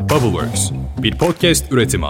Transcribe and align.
Bubbleworks, 0.00 0.70
bir 1.02 1.18
podcast 1.18 1.72
üretimi. 1.72 2.06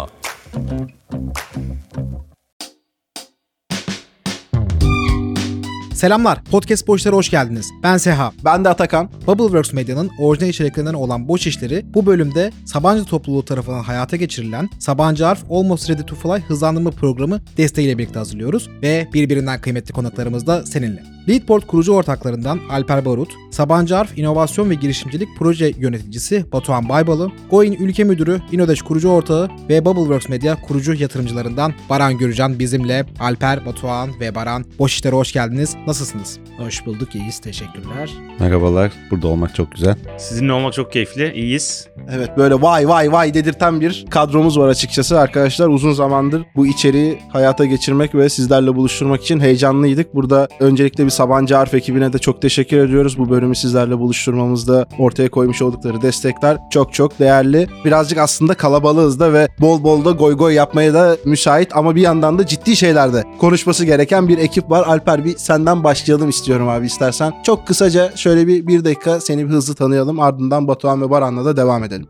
Selamlar, 5.95 6.45
Podcast 6.45 6.89
Boşlara 6.89 7.17
hoş 7.17 7.31
geldiniz. 7.31 7.71
Ben 7.83 7.97
Seha. 7.97 8.33
Ben 8.45 8.65
de 8.65 8.69
Atakan. 8.69 9.11
Bubbleworks 9.27 9.73
Medya'nın 9.73 10.11
orijinal 10.19 10.51
içeriklerinden 10.51 10.95
olan 10.95 11.29
Boş 11.29 11.47
İşleri 11.47 11.85
bu 11.95 12.07
bölümde 12.07 12.53
Sabancı 12.67 13.05
topluluğu 13.05 13.45
tarafından 13.45 13.83
hayata 13.83 14.17
geçirilen 14.17 14.69
Sabancı 14.79 15.27
Arf 15.27 15.45
Almost 15.51 15.91
Ready 15.91 16.03
to 16.03 16.15
Fly 16.15 16.41
hızlandırma 16.41 16.91
programı 16.91 17.41
desteğiyle 17.57 17.99
birlikte 17.99 18.19
hazırlıyoruz 18.19 18.71
ve 18.83 19.09
birbirinden 19.15 19.61
kıymetli 19.61 19.93
konuklarımız 19.93 20.47
da 20.47 20.67
seninle. 20.67 21.03
Leadport 21.29 21.67
kurucu 21.67 21.93
ortaklarından 21.93 22.61
Alper 22.71 23.05
Barut, 23.05 23.33
Sabancı 23.51 23.97
Arf 23.97 24.19
İnovasyon 24.19 24.71
ve 24.71 24.75
Girişimcilik 24.75 25.29
Proje 25.39 25.73
Yöneticisi 25.79 26.53
Batuhan 26.53 26.89
Baybalı, 26.89 27.31
Goin 27.51 27.73
Ülke 27.73 28.05
Müdürü 28.05 28.41
İnodeş 28.53 28.83
kurucu 28.83 29.09
ortağı 29.09 29.49
ve 29.69 29.85
Bubbleworks 29.85 30.29
Medya 30.29 30.61
kurucu 30.61 30.95
yatırımcılarından 30.95 31.73
Baran 31.91 32.19
Gürcan 32.19 32.59
bizimle. 32.59 33.07
Alper, 33.21 33.67
Batuhan 33.67 34.21
ve 34.21 34.35
Baran 34.35 34.65
Boş 34.79 34.95
İşlere 34.95 35.15
hoş 35.15 35.33
geldiniz. 35.33 35.77
Nasılsınız? 35.87 36.39
Hoş 36.59 36.87
bulduk, 36.87 37.15
iyiyiz. 37.15 37.39
Teşekkürler. 37.39 38.11
Merhabalar, 38.41 38.93
burada 39.11 39.29
olmak 39.29 39.55
çok 39.55 39.73
güzel. 39.73 39.97
Sizinle 40.19 40.53
olmak 40.53 40.73
çok 40.73 40.93
keyifli. 40.93 41.33
İyiyiz. 41.35 41.89
Evet 42.11 42.31
böyle 42.37 42.63
vay 42.63 42.89
vay 42.89 43.13
vay 43.13 43.35
dedirten 43.35 43.81
bir 43.81 44.07
kadromuz 44.11 44.59
var 44.59 44.69
açıkçası 44.69 45.21
arkadaşlar. 45.21 45.69
Uzun 45.69 45.93
zamandır 45.93 46.43
bu 46.57 46.67
içeriği 46.67 47.19
hayata 47.33 47.65
geçirmek 47.65 48.15
ve 48.15 48.29
sizlerle 48.29 48.77
buluşturmak 48.77 49.23
için 49.23 49.41
heyecanlıydık. 49.41 50.15
Burada 50.15 50.49
öncelikle 50.61 51.05
bir 51.11 51.15
Sabancı 51.15 51.59
Arf 51.59 51.75
ekibine 51.75 52.13
de 52.13 52.19
çok 52.19 52.43
teşekkür 52.43 52.79
ediyoruz. 52.79 53.19
Bu 53.19 53.31
bölümü 53.31 53.57
sizlerle 53.57 53.99
buluşturmamızda 53.99 54.87
ortaya 54.99 55.31
koymuş 55.31 55.63
oldukları 55.63 56.03
destekler 56.03 56.59
çok 56.71 56.95
çok 56.95 57.19
değerli. 57.19 57.69
Birazcık 57.85 58.19
aslında 58.19 58.55
kalabalığız 58.55 59.21
da 59.21 59.33
ve 59.33 59.49
bol 59.61 59.83
bol 59.83 60.05
da 60.05 60.11
goy 60.11 60.37
goy 60.37 60.55
yapmaya 60.55 60.95
da 60.95 61.17
müsait 61.25 61.77
ama 61.77 61.95
bir 61.95 62.01
yandan 62.01 62.39
da 62.39 62.47
ciddi 62.47 62.77
şeylerde 62.77 63.25
konuşması 63.39 63.85
gereken 63.85 64.29
bir 64.29 64.39
ekip 64.39 64.71
var. 64.71 64.87
Alper 64.87 65.25
bir 65.25 65.37
senden 65.37 65.85
başlayalım 65.85 66.29
istiyorum 66.29 66.69
abi 66.69 66.87
istersen. 66.87 67.33
Çok 67.43 67.67
kısaca 67.67 68.17
şöyle 68.17 68.47
bir 68.47 68.67
bir 68.67 68.85
dakika 68.85 69.21
seni 69.21 69.49
bir 69.49 69.53
hızlı 69.53 69.75
tanıyalım 69.75 70.21
ardından 70.21 70.69
Batuhan 70.69 71.03
ve 71.03 71.11
Baran'la 71.11 71.45
da 71.45 71.57
devam 71.57 71.85
edelim. 71.85 72.09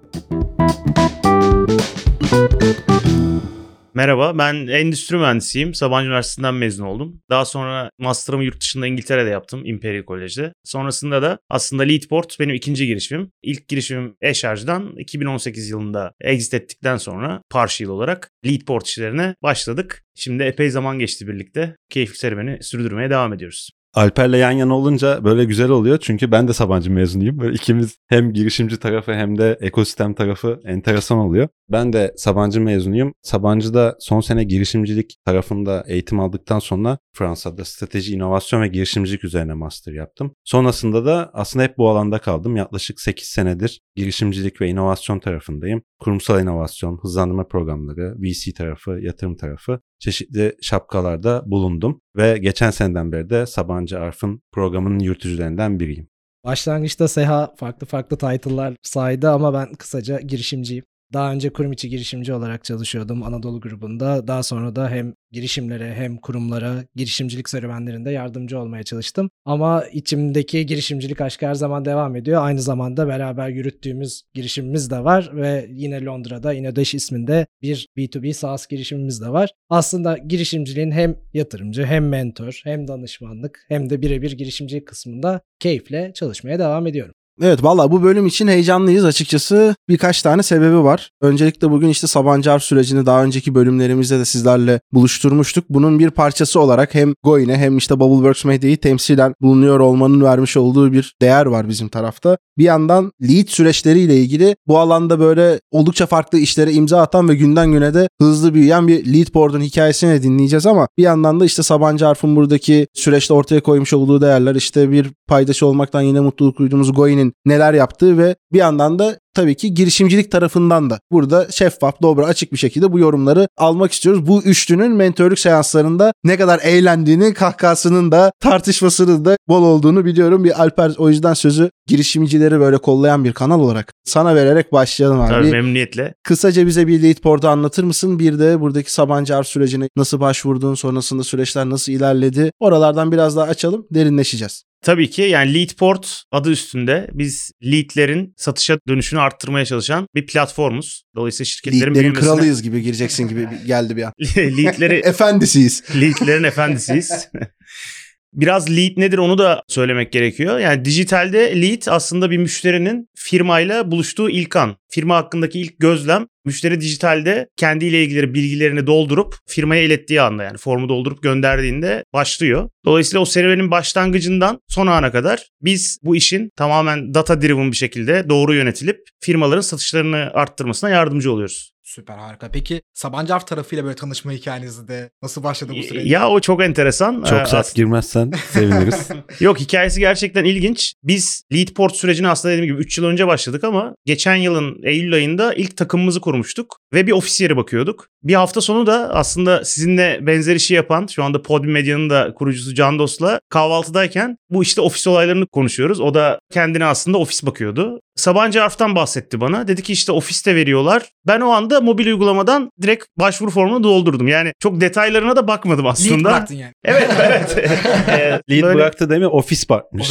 Merhaba, 4.01 4.39
ben 4.39 4.55
endüstri 4.67 5.17
mühendisiyim. 5.17 5.75
Sabancı 5.75 6.07
Üniversitesi'nden 6.07 6.55
mezun 6.55 6.85
oldum. 6.87 7.23
Daha 7.31 7.45
sonra 7.45 7.91
master'ımı 7.99 8.45
yurt 8.45 8.61
dışında 8.61 8.87
İngiltere'de 8.87 9.31
yaptım, 9.31 9.63
Imperial 9.65 10.05
College'de. 10.05 10.53
Sonrasında 10.65 11.23
da 11.23 11.39
aslında 11.51 11.83
Leadport 11.83 12.41
benim 12.41 12.55
ikinci 12.55 12.87
girişimim. 12.87 13.31
İlk 13.43 13.69
girişimim 13.69 14.17
Eşarj'dan 14.21 14.97
2018 14.99 15.71
yılında 15.71 16.13
exit 16.21 16.55
ettikten 16.55 16.97
sonra 16.97 17.43
partial 17.51 17.89
olarak 17.89 18.31
Leadport 18.47 18.87
işlerine 18.87 19.35
başladık. 19.43 20.03
Şimdi 20.15 20.43
epey 20.43 20.71
zaman 20.71 20.99
geçti 20.99 21.29
birlikte. 21.29 21.77
Keyifli 21.91 22.19
serüveni 22.19 22.63
sürdürmeye 22.63 23.11
devam 23.11 23.33
ediyoruz. 23.33 23.71
Alper'le 23.95 24.39
yan 24.39 24.51
yana 24.51 24.75
olunca 24.77 25.25
böyle 25.25 25.45
güzel 25.45 25.71
oluyor. 25.71 25.99
Çünkü 25.99 26.31
ben 26.31 26.49
de 26.49 26.53
Sabancı 26.53 26.91
mezunuyum. 26.91 27.39
Böyle 27.39 27.55
ikimiz 27.55 27.97
hem 28.09 28.33
girişimci 28.33 28.79
tarafı 28.79 29.13
hem 29.13 29.39
de 29.39 29.59
ekosistem 29.61 30.15
tarafı 30.15 30.61
enteresan 30.65 31.19
oluyor. 31.19 31.49
Ben 31.69 31.93
de 31.93 32.15
Sabancı 32.17 32.61
mezunuyum. 32.61 33.15
Sabancı'da 33.23 33.97
son 34.01 34.21
sene 34.21 34.45
girişimcilik 34.45 35.17
tarafında 35.25 35.85
eğitim 35.87 36.21
aldıktan 36.21 36.59
sonra 36.59 36.99
Fransa'da 37.13 37.65
strateji, 37.65 38.15
inovasyon 38.15 38.63
ve 38.63 38.69
girişimcilik 38.69 39.25
üzerine 39.25 39.55
master 39.55 39.93
yaptım. 39.93 40.35
Sonrasında 40.45 41.05
da 41.05 41.31
aslında 41.35 41.65
hep 41.65 41.79
bu 41.79 41.91
alanda 41.91 42.19
kaldım. 42.19 42.57
Yaklaşık 42.57 43.01
8 43.01 43.29
senedir 43.29 43.81
girişimcilik 43.97 44.61
ve 44.61 44.69
inovasyon 44.69 45.19
tarafındayım. 45.19 45.83
Kurumsal 46.01 46.43
inovasyon, 46.43 46.99
hızlandırma 47.03 47.49
programları, 47.49 48.15
VC 48.19 48.53
tarafı, 48.53 48.91
yatırım 48.91 49.37
tarafı 49.37 49.81
çeşitli 49.99 50.57
şapkalarda 50.63 51.43
bulundum 51.47 52.01
ve 52.17 52.39
geçen 52.39 52.71
seneden 52.71 53.13
beri 53.13 53.31
de 53.31 53.47
Sabancı 53.47 54.01
Arf'ın 54.01 54.43
programının 54.53 54.99
yürütücülerinden 54.99 55.81
biriyim. 55.81 56.09
Başlangıçta 56.45 57.09
Seha 57.09 57.55
farklı 57.57 57.87
farklı 57.87 58.19
title'lar 58.19 58.77
saydı 58.83 59.31
ama 59.31 59.55
ben 59.55 59.73
kısaca 59.73 60.21
girişimciyim. 60.21 60.85
Daha 61.13 61.33
önce 61.33 61.51
kurum 61.51 61.73
içi 61.73 61.89
girişimci 61.89 62.33
olarak 62.33 62.65
çalışıyordum 62.65 63.23
Anadolu 63.23 63.61
grubunda. 63.61 64.27
Daha 64.27 64.43
sonra 64.43 64.77
da 64.77 64.91
hem 64.91 65.15
girişimlere 65.33 65.95
hem 65.95 66.17
kurumlara 66.17 66.85
girişimcilik 66.95 67.49
serüvenlerinde 67.49 68.11
yardımcı 68.11 68.59
olmaya 68.59 68.83
çalıştım. 68.83 69.31
Ama 69.45 69.85
içimdeki 69.93 70.67
girişimcilik 70.67 71.21
aşkı 71.21 71.47
her 71.47 71.55
zaman 71.55 71.85
devam 71.85 72.17
ediyor. 72.17 72.45
Aynı 72.45 72.63
zamanda 72.63 73.09
beraber 73.09 73.49
yürüttüğümüz 73.49 74.23
girişimimiz 74.35 74.91
de 74.91 75.05
var 75.05 75.31
ve 75.35 75.67
yine 75.71 76.05
Londra'da 76.05 76.55
Inodeş 76.55 76.95
isminde 76.95 77.47
bir 77.63 77.89
B2B 77.97 78.33
SaaS 78.33 78.67
girişimimiz 78.67 79.21
de 79.21 79.29
var. 79.29 79.51
Aslında 79.69 80.19
girişimciliğin 80.19 80.91
hem 80.91 81.17
yatırımcı 81.35 81.85
hem 81.85 82.09
mentor 82.09 82.61
hem 82.65 82.89
danışmanlık 82.89 83.65
hem 83.69 83.91
de 83.91 84.03
birebir 84.03 84.33
girişimcilik 84.33 84.87
kısmında 84.87 85.41
keyifle 85.59 86.13
çalışmaya 86.15 86.59
devam 86.59 86.87
ediyorum. 86.87 87.15
Evet 87.43 87.65
valla 87.65 87.91
bu 87.91 88.03
bölüm 88.03 88.27
için 88.27 88.49
heyecanlıyız 88.49 89.05
açıkçası. 89.05 89.75
Birkaç 89.89 90.23
tane 90.23 90.43
sebebi 90.43 90.85
var. 90.85 91.11
Öncelikle 91.21 91.71
bugün 91.71 91.89
işte 91.89 92.07
Sabancı 92.07 92.59
sürecini 92.61 93.07
daha 93.07 93.25
önceki 93.25 93.55
bölümlerimizde 93.55 94.19
de 94.19 94.25
sizlerle 94.25 94.81
buluşturmuştuk. 94.93 95.65
Bunun 95.69 95.99
bir 95.99 96.11
parçası 96.11 96.61
olarak 96.61 96.95
hem 96.95 97.15
Goin'e 97.25 97.57
hem 97.57 97.79
işte 97.79 98.01
Bubbleworks 98.01 98.45
Medya'yı 98.45 98.77
temsilen 98.77 99.35
bulunuyor 99.41 99.81
olmanın 99.81 100.23
vermiş 100.23 100.57
olduğu 100.57 100.93
bir 100.93 101.15
değer 101.23 101.47
var 101.47 101.69
bizim 101.69 101.89
tarafta. 101.89 102.39
Bir 102.59 102.65
yandan 102.65 103.13
lead 103.23 103.49
süreçleriyle 103.49 104.17
ilgili 104.17 104.57
bu 104.67 104.79
alanda 104.79 105.21
böyle 105.21 105.61
oldukça 105.71 106.07
farklı 106.07 106.39
işlere 106.39 106.73
imza 106.73 107.01
atan 107.01 107.29
ve 107.29 107.35
günden 107.35 107.73
güne 107.73 107.95
de 107.95 108.09
hızlı 108.21 108.55
büyüyen 108.55 108.89
bir 108.89 109.13
lead 109.13 109.35
board'un 109.35 109.61
hikayesini 109.61 110.23
dinleyeceğiz 110.23 110.67
ama 110.67 110.89
bir 110.99 111.03
yandan 111.03 111.41
da 111.41 111.45
işte 111.45 111.63
Sabancı 111.63 112.09
Arf'ın 112.09 112.37
buradaki 112.37 112.87
süreçte 112.95 113.35
ortaya 113.35 113.61
koymuş 113.61 113.93
olduğu 113.93 114.21
değerler 114.21 114.55
işte 114.55 114.91
bir 114.91 115.11
paydaşı 115.31 115.67
olmaktan 115.67 116.01
yine 116.01 116.21
mutluluk 116.21 116.59
duyduğumuz 116.59 116.95
Goin'in 116.95 117.33
neler 117.47 117.75
yaptığı 117.75 118.19
ve 118.19 118.37
bir 118.53 118.59
yandan 118.59 118.99
da 118.99 119.19
tabii 119.35 119.55
ki 119.55 119.75
girişimcilik 119.75 120.31
tarafından 120.31 120.91
da 120.91 121.01
burada 121.13 121.47
şeffaf, 121.51 122.03
dobra, 122.03 122.27
açık 122.27 122.53
bir 122.53 122.59
şekilde 122.59 122.93
bu 122.93 122.99
yorumları 122.99 123.49
almak 123.57 123.93
istiyoruz. 123.93 124.27
Bu 124.27 124.43
üçlünün 124.43 124.93
mentörlük 124.93 125.39
seanslarında 125.39 126.13
ne 126.25 126.37
kadar 126.37 126.61
eğlendiğini, 126.63 127.35
kahkahasının 127.35 128.13
da 128.13 128.33
tartışmasının 128.41 129.25
da 129.25 129.37
bol 129.49 129.63
olduğunu 129.63 130.05
biliyorum. 130.05 130.45
Bir 130.45 130.63
Alper 130.63 130.93
o 130.99 131.09
yüzden 131.09 131.35
sözü 131.35 131.71
girişimcileri 131.87 132.61
böyle 132.61 132.79
kollayan 132.79 133.25
bir 133.25 133.33
kanal 133.33 133.61
olarak 133.61 133.93
sana 134.05 134.35
vererek 134.35 134.73
başlayalım 134.73 135.21
abi. 135.21 135.29
Tabii 135.29 135.51
memnuniyetle. 135.51 136.15
Kısaca 136.23 136.67
bize 136.67 136.87
bir 136.87 137.03
Leadport'u 137.03 137.49
anlatır 137.49 137.85
mısın? 137.85 138.19
Bir 138.19 138.39
de 138.39 138.61
buradaki 138.61 138.93
Sabancı 138.93 139.37
Arf 139.37 139.47
sürecine 139.47 139.89
nasıl 139.97 140.21
başvurdun, 140.21 140.75
sonrasında 140.75 141.25
süreçler 141.25 141.71
nasıl 141.71 141.93
ilerledi? 141.93 142.53
Oralardan 142.61 143.13
biraz 143.13 143.37
daha 143.37 143.47
açalım, 143.47 143.87
derinleşeceğiz. 143.91 144.70
Tabii 144.83 145.11
ki 145.11 145.23
yani 145.23 145.55
Leadport 145.55 146.23
adı 146.33 146.51
üstünde 146.51 147.11
biz 147.13 147.53
leadlerin 147.65 148.35
satışa 148.37 148.79
dönüşünü 148.89 149.21
arttırmaya 149.21 149.65
çalışan 149.65 150.07
bir 150.15 150.27
platformuz. 150.27 151.03
Dolayısıyla 151.17 151.45
şirketlerin 151.45 151.81
Leadlerin 151.81 151.95
büyümesine... 151.95 152.25
kralıyız 152.25 152.63
gibi 152.63 152.83
gireceksin 152.83 153.29
gibi 153.29 153.49
geldi 153.67 153.97
bir 153.97 154.03
an. 154.03 154.13
leadleri, 154.37 154.95
Efendisiyiz. 155.05 155.83
leadlerin 156.01 156.45
efendisiyiz. 156.45 157.29
Biraz 158.33 158.71
lead 158.71 158.93
nedir 158.97 159.19
onu 159.19 159.39
da 159.39 159.63
söylemek 159.69 160.13
gerekiyor. 160.13 160.59
Yani 160.59 160.85
dijitalde 160.85 161.63
lead 161.63 161.83
aslında 161.87 162.31
bir 162.31 162.39
müşterinin 162.39 163.09
firmayla 163.17 163.91
buluştuğu 163.91 164.31
ilk 164.31 164.57
an. 164.57 164.77
Firma 164.91 165.17
hakkındaki 165.17 165.61
ilk 165.61 165.79
gözlem 165.79 166.27
müşteri 166.51 166.81
dijitalde 166.81 167.49
kendiyle 167.57 168.05
ilgili 168.05 168.35
bilgilerini 168.35 168.87
doldurup 168.87 169.35
firmaya 169.47 169.83
ilettiği 169.83 170.21
anda 170.21 170.43
yani 170.43 170.59
formu 170.59 170.89
doldurup 170.89 171.23
gönderdiğinde 171.23 172.05
başlıyor. 172.13 172.69
Dolayısıyla 172.85 173.21
o 173.21 173.25
serüvenin 173.25 173.71
başlangıcından 173.71 174.61
son 174.69 174.87
ana 174.87 175.13
kadar 175.13 175.49
biz 175.63 175.99
bu 176.03 176.17
işin 176.17 176.51
tamamen 176.57 177.15
data 177.15 177.43
driven 177.43 177.73
bir 177.73 177.77
şekilde 177.77 178.29
doğru 178.29 178.55
yönetilip 178.55 179.01
firmaların 179.21 179.61
satışlarını 179.61 180.31
arttırmasına 180.35 180.91
yardımcı 180.91 181.33
oluyoruz. 181.33 181.73
Süper 181.91 182.19
harika. 182.19 182.51
Peki 182.53 182.83
Sabancı 182.95 183.35
Arf 183.35 183.47
tarafıyla 183.47 183.85
böyle 183.85 183.97
tanışma 183.97 184.33
hikayenizi 184.33 184.89
de 184.89 185.11
nasıl 185.23 185.43
başladı 185.43 185.73
bu 185.79 185.83
süreç? 185.83 186.07
Ya 186.11 186.29
o 186.29 186.41
çok 186.41 186.63
enteresan. 186.63 187.25
Çok 187.25 187.41
Ee, 187.41 187.47
sert 187.47 187.75
girmezsen 187.75 188.33
seviniriz. 188.51 189.09
Yok 189.41 189.61
hikayesi 189.61 190.01
gerçekten 190.01 190.45
ilginç. 190.45 190.95
Biz 191.05 191.43
Leadport 191.53 191.97
sürecine 191.97 192.29
aslında 192.29 192.55
dediğim 192.55 192.73
gibi 192.75 192.83
3 192.83 192.99
yıl 192.99 193.05
önce 193.05 193.27
başladık 193.27 193.65
ama 193.65 193.95
geçen 194.07 194.35
yılın 194.35 194.81
Eylül 194.83 195.15
ayında 195.15 195.55
ilk 195.55 195.77
takımımızı 195.77 196.21
kurmuştuk 196.21 196.77
ve 196.95 197.07
bir 197.07 197.13
ofis 197.13 197.41
yeri 197.41 197.57
bakıyorduk. 197.57 198.07
Bir 198.23 198.35
hafta 198.35 198.61
sonu 198.61 198.87
da 198.87 199.11
aslında 199.15 199.65
sizinle 199.65 200.19
benzer 200.27 200.57
işi 200.57 200.75
yapan 200.75 201.07
şu 201.07 201.25
anda 201.25 201.43
Podium 201.43 201.73
Medya'nın 201.73 202.11
da 202.11 202.35
kurucusu 202.35 202.75
Can 202.75 202.99
Dost'la 202.99 203.41
kahvaltıdayken 203.49 204.37
bu 204.51 204.63
işte 204.63 204.81
ofis 204.81 205.07
olaylarını 205.07 205.47
konuşuyoruz. 205.47 206.01
O 206.01 206.15
da 206.15 206.39
kendine 206.53 206.85
aslında 206.85 207.19
ofis 207.19 207.47
bakıyordu. 207.47 208.01
Sabancı 208.17 208.63
Arf'tan 208.63 208.95
bahsetti 208.95 209.41
bana. 209.41 209.69
Dedi 209.69 209.83
ki 209.83 209.93
işte 209.93 210.13
ofiste 210.13 210.55
veriyorlar. 210.55 211.09
Ben 211.27 211.41
o 211.41 211.51
anda 211.51 211.80
da 211.81 211.85
mobil 211.85 212.07
uygulamadan 212.07 212.71
direkt 212.83 213.05
başvuru 213.19 213.51
formunu 213.51 213.85
doldurdum. 213.85 214.29
Yani 214.29 214.53
çok 214.61 214.81
detaylarına 214.81 215.37
da 215.37 215.49
bakmadım 215.49 215.85
Lead 215.85 215.93
aslında. 215.93 216.29
bıraktın 216.29 216.55
yani. 216.55 216.73
Evet 216.85 217.11
evet. 217.21 217.57
Ee, 218.09 218.41
Lead 218.51 218.63
böyle- 218.63 218.75
bıraktı 218.75 219.11
değil 219.11 219.21
mi? 219.21 219.27
Ofis 219.27 219.69
bakmış. 219.69 220.09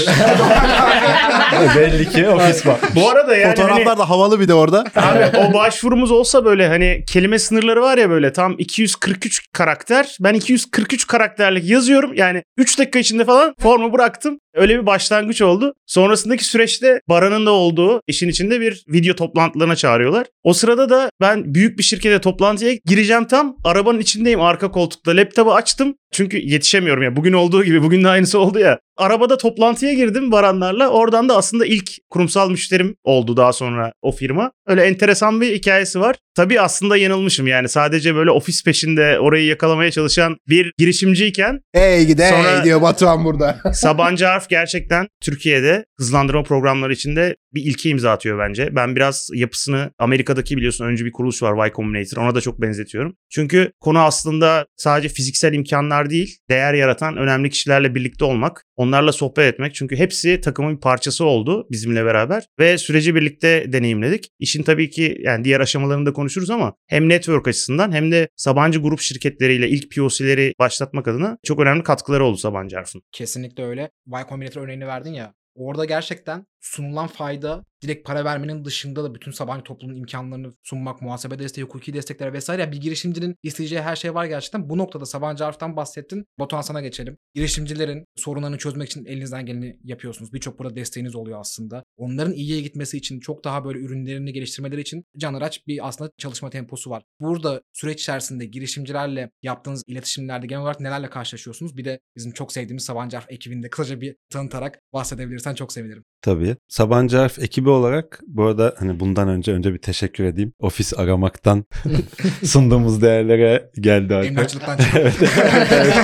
Belli 1.76 2.10
ki 2.10 2.30
ofis 2.30 2.66
bak. 2.66 2.80
Bu 2.96 3.10
arada 3.10 3.36
yani 3.36 3.46
hani- 3.46 3.56
Fotoğraflar 3.56 3.98
da 3.98 4.10
havalı 4.10 4.40
bir 4.40 4.48
de 4.48 4.54
orada. 4.54 4.84
Abi 4.96 5.38
o 5.38 5.54
başvurumuz 5.54 6.12
olsa 6.12 6.46
böyle 6.46 6.68
hani 6.68 7.04
kelime 7.08 7.40
sınırları 7.40 7.82
var 7.82 7.98
ya 7.98 8.10
böyle 8.10 8.34
tam 8.34 8.56
243 8.58 9.42
karakter. 9.54 10.18
Ben 10.20 10.34
243 10.34 11.08
karakterlik 11.08 11.70
yazıyorum. 11.70 12.14
Yani 12.14 12.44
3 12.58 12.80
dakika 12.80 13.00
içinde 13.00 13.26
falan 13.26 13.54
formu 13.60 13.94
bıraktım. 13.94 14.40
Öyle 14.54 14.82
bir 14.82 14.86
başlangıç 14.86 15.42
oldu. 15.42 15.74
Sonrasındaki 15.86 16.46
süreçte 16.46 17.02
Baran'ın 17.10 17.46
da 17.46 17.52
olduğu 17.52 18.02
işin 18.08 18.30
içinde 18.30 18.62
bir 18.62 18.84
video 18.88 19.16
toplantılarına 19.16 19.76
çağırıyorlar. 19.76 20.28
O 20.44 20.54
sırada 20.54 20.90
da 20.90 21.10
ben 21.22 21.54
büyük 21.56 21.78
bir 21.78 21.84
şirkete 21.84 22.22
toplantıya 22.22 22.74
gireceğim 22.86 23.26
tam. 23.26 23.58
Arabanın 23.64 24.00
içindeyim 24.00 24.42
arka 24.42 24.72
koltukta. 24.72 25.16
Laptopu 25.16 25.54
açtım. 25.54 25.96
Çünkü 26.12 26.38
yetişemiyorum 26.38 27.04
ya. 27.04 27.16
Bugün 27.16 27.34
olduğu 27.34 27.64
gibi 27.64 27.84
bugün 27.84 28.04
de 28.04 28.10
aynısı 28.10 28.40
oldu 28.40 28.60
ya. 28.60 28.80
Arabada 28.98 29.38
toplantıya 29.38 29.94
girdim 29.94 30.32
Baranlarla. 30.32 30.90
Oradan 30.90 31.30
da 31.30 31.38
aslında 31.38 31.66
ilk 31.66 31.92
kurumsal 32.10 32.50
müşterim 32.50 32.96
oldu 33.04 33.38
daha 33.38 33.54
sonra 33.54 33.94
o 34.02 34.12
firma. 34.12 34.52
Öyle 34.68 34.82
enteresan 34.84 35.42
bir 35.42 35.56
hikayesi 35.56 36.00
var. 36.00 36.16
Tabii 36.36 36.62
aslında 36.62 36.98
yanılmışım 36.98 37.48
yani. 37.48 37.70
Sadece 37.70 38.16
böyle 38.16 38.32
ofis 38.32 38.64
peşinde 38.64 39.20
orayı 39.20 39.46
yakalamaya 39.46 39.92
çalışan 39.92 40.38
bir 40.50 40.72
girişimciyken 40.78 41.60
Hey 41.74 42.06
gide 42.06 42.26
hey 42.26 42.64
diyor 42.64 42.82
Batuhan 42.82 43.26
burada. 43.26 43.58
Sabancı 43.74 44.26
Harf 44.26 44.50
gerçekten 44.50 45.08
Türkiye'de 45.24 45.86
hızlandırma 46.00 46.44
programları 46.44 46.94
içinde 46.94 47.36
bir 47.54 47.64
ilke 47.64 47.90
imza 47.90 48.12
atıyor 48.12 48.40
bence. 48.40 48.76
Ben 48.76 48.96
biraz 48.96 49.30
yapısını 49.34 49.92
Amerika'daki 50.00 50.58
biliyorsun 50.58 50.86
öncü 50.86 51.06
bir 51.06 51.12
kuruluş 51.12 51.44
var 51.44 51.66
Y 51.66 51.74
Combinator. 51.74 52.22
Ona 52.22 52.36
da 52.36 52.42
çok 52.42 52.62
benzetiyorum. 52.62 53.16
Çünkü 53.30 53.72
konu 53.80 54.00
aslında 54.00 54.66
sadece 54.78 55.10
fiziksel 55.10 55.54
imkanlar 55.54 56.10
değil, 56.10 56.38
değer 56.50 56.74
yaratan 56.74 57.18
önemli 57.18 57.50
kişilerle 57.50 57.96
birlikte 57.96 58.26
olmak, 58.26 58.66
onlarla 58.76 59.12
sohbet 59.12 59.54
etmek. 59.54 59.76
Çünkü 59.76 59.96
hepsi 59.96 60.42
takımın 60.42 60.76
bir 60.76 60.82
parçası 60.82 61.26
oldu 61.26 61.68
bizimle 61.72 62.06
beraber 62.06 62.44
ve 62.60 62.78
süreci 62.78 63.16
birlikte 63.16 63.74
deneyimledik. 63.74 64.30
İşin 64.40 64.64
tabii 64.64 64.90
ki 64.90 65.18
yani 65.24 65.44
diğer 65.44 65.60
aşamalarında 65.60 66.14
konuşuruz 66.14 66.50
ama 66.50 66.74
hem 66.88 67.10
network 67.10 67.48
açısından 67.48 67.92
hem 67.92 68.12
de 68.12 68.30
Sabancı 68.36 68.80
grup 68.80 69.00
şirketleriyle 69.00 69.70
ilk 69.70 69.96
POC'leri 69.96 70.54
başlatmak 70.60 71.08
adına 71.08 71.38
çok 71.44 71.60
önemli 71.60 71.84
katkıları 71.84 72.26
oldu 72.26 72.38
Sabancı 72.38 72.76
Harf'ın. 72.76 73.02
Kesinlikle 73.12 73.64
öyle. 73.64 73.82
Y 74.08 74.26
Combinator 74.30 74.62
örneğini 74.62 74.88
verdin 74.88 75.14
ya. 75.14 75.34
Orada 75.56 75.86
gerçekten 75.86 76.46
sunulan 76.62 77.08
fayda 77.08 77.66
direkt 77.82 78.08
para 78.08 78.26
vermenin 78.26 78.66
dışında 78.66 79.04
da 79.04 79.16
bütün 79.16 79.32
Sabancı 79.32 79.64
toplumun 79.64 79.96
imkanlarını 79.96 80.54
sunmak, 80.64 81.02
muhasebe 81.02 81.40
desteği, 81.40 81.64
hukuki 81.64 81.94
destekler 81.94 82.34
vesaire. 82.34 82.72
Bir 82.72 82.78
girişimcinin 82.78 83.36
isteyeceği 83.44 83.82
her 83.82 83.96
şey 83.96 84.16
var 84.16 84.26
gerçekten. 84.26 84.70
Bu 84.70 84.78
noktada 84.78 85.06
Sabancı 85.06 85.44
Harf'tan 85.44 85.76
bahsettin. 85.76 86.26
Batuhan 86.40 86.62
sana 86.62 86.82
geçelim. 86.82 87.18
Girişimcilerin 87.36 88.06
sorunlarını 88.16 88.58
çözmek 88.58 88.90
için 88.90 89.06
elinizden 89.06 89.46
geleni 89.46 89.80
yapıyorsunuz. 89.84 90.34
Birçok 90.34 90.60
burada 90.60 90.76
desteğiniz 90.76 91.16
oluyor 91.16 91.40
aslında. 91.40 91.84
Onların 91.98 92.34
iyiye 92.34 92.62
gitmesi 92.62 92.98
için 92.98 93.20
çok 93.20 93.44
daha 93.44 93.66
böyle 93.66 93.80
ürünlerini 93.80 94.34
geliştirmeleri 94.34 94.82
için 94.82 95.06
Can 95.18 95.34
Araç 95.34 95.68
bir 95.68 95.88
aslında 95.88 96.12
çalışma 96.18 96.50
temposu 96.50 96.90
var. 96.90 97.04
Burada 97.20 97.62
süreç 97.74 98.02
içerisinde 98.02 98.46
girişimcilerle 98.46 99.32
yaptığınız 99.44 99.84
iletişimlerde 99.88 100.48
genel 100.48 100.62
olarak 100.62 100.80
nelerle 100.80 101.10
karşılaşıyorsunuz? 101.10 101.78
Bir 101.78 101.86
de 101.86 102.00
bizim 102.16 102.32
çok 102.32 102.52
sevdiğimiz 102.52 102.86
Sabancı 102.86 103.18
Harf 103.18 103.32
ekibinde 103.32 103.70
kısaca 103.70 104.02
bir 104.02 104.16
tanıtarak 104.30 104.80
bahsedebilirsen 104.94 105.56
çok 105.56 105.74
sevinirim. 105.74 106.04
Tabii. 106.22 106.56
Sabancı 106.68 107.18
Harf 107.18 107.40
ekibi 107.40 107.70
olarak 107.70 108.20
bu 108.28 108.44
arada 108.44 108.76
hani 108.80 109.00
bundan 109.00 109.28
önce 109.28 109.52
önce 109.52 109.74
bir 109.74 109.78
teşekkür 109.78 110.24
edeyim. 110.24 110.54
Ofis 110.60 110.94
aramaktan 111.00 111.66
sunduğumuz 112.46 113.02
değerlere 113.02 113.72
geldi 113.80 114.16
Alper. 114.16 114.30
Emlakçılıktan 114.30 114.78
çıkıp 114.78 114.96
evet, 114.96 115.16
evet, 115.22 115.68
evet. 115.72 115.96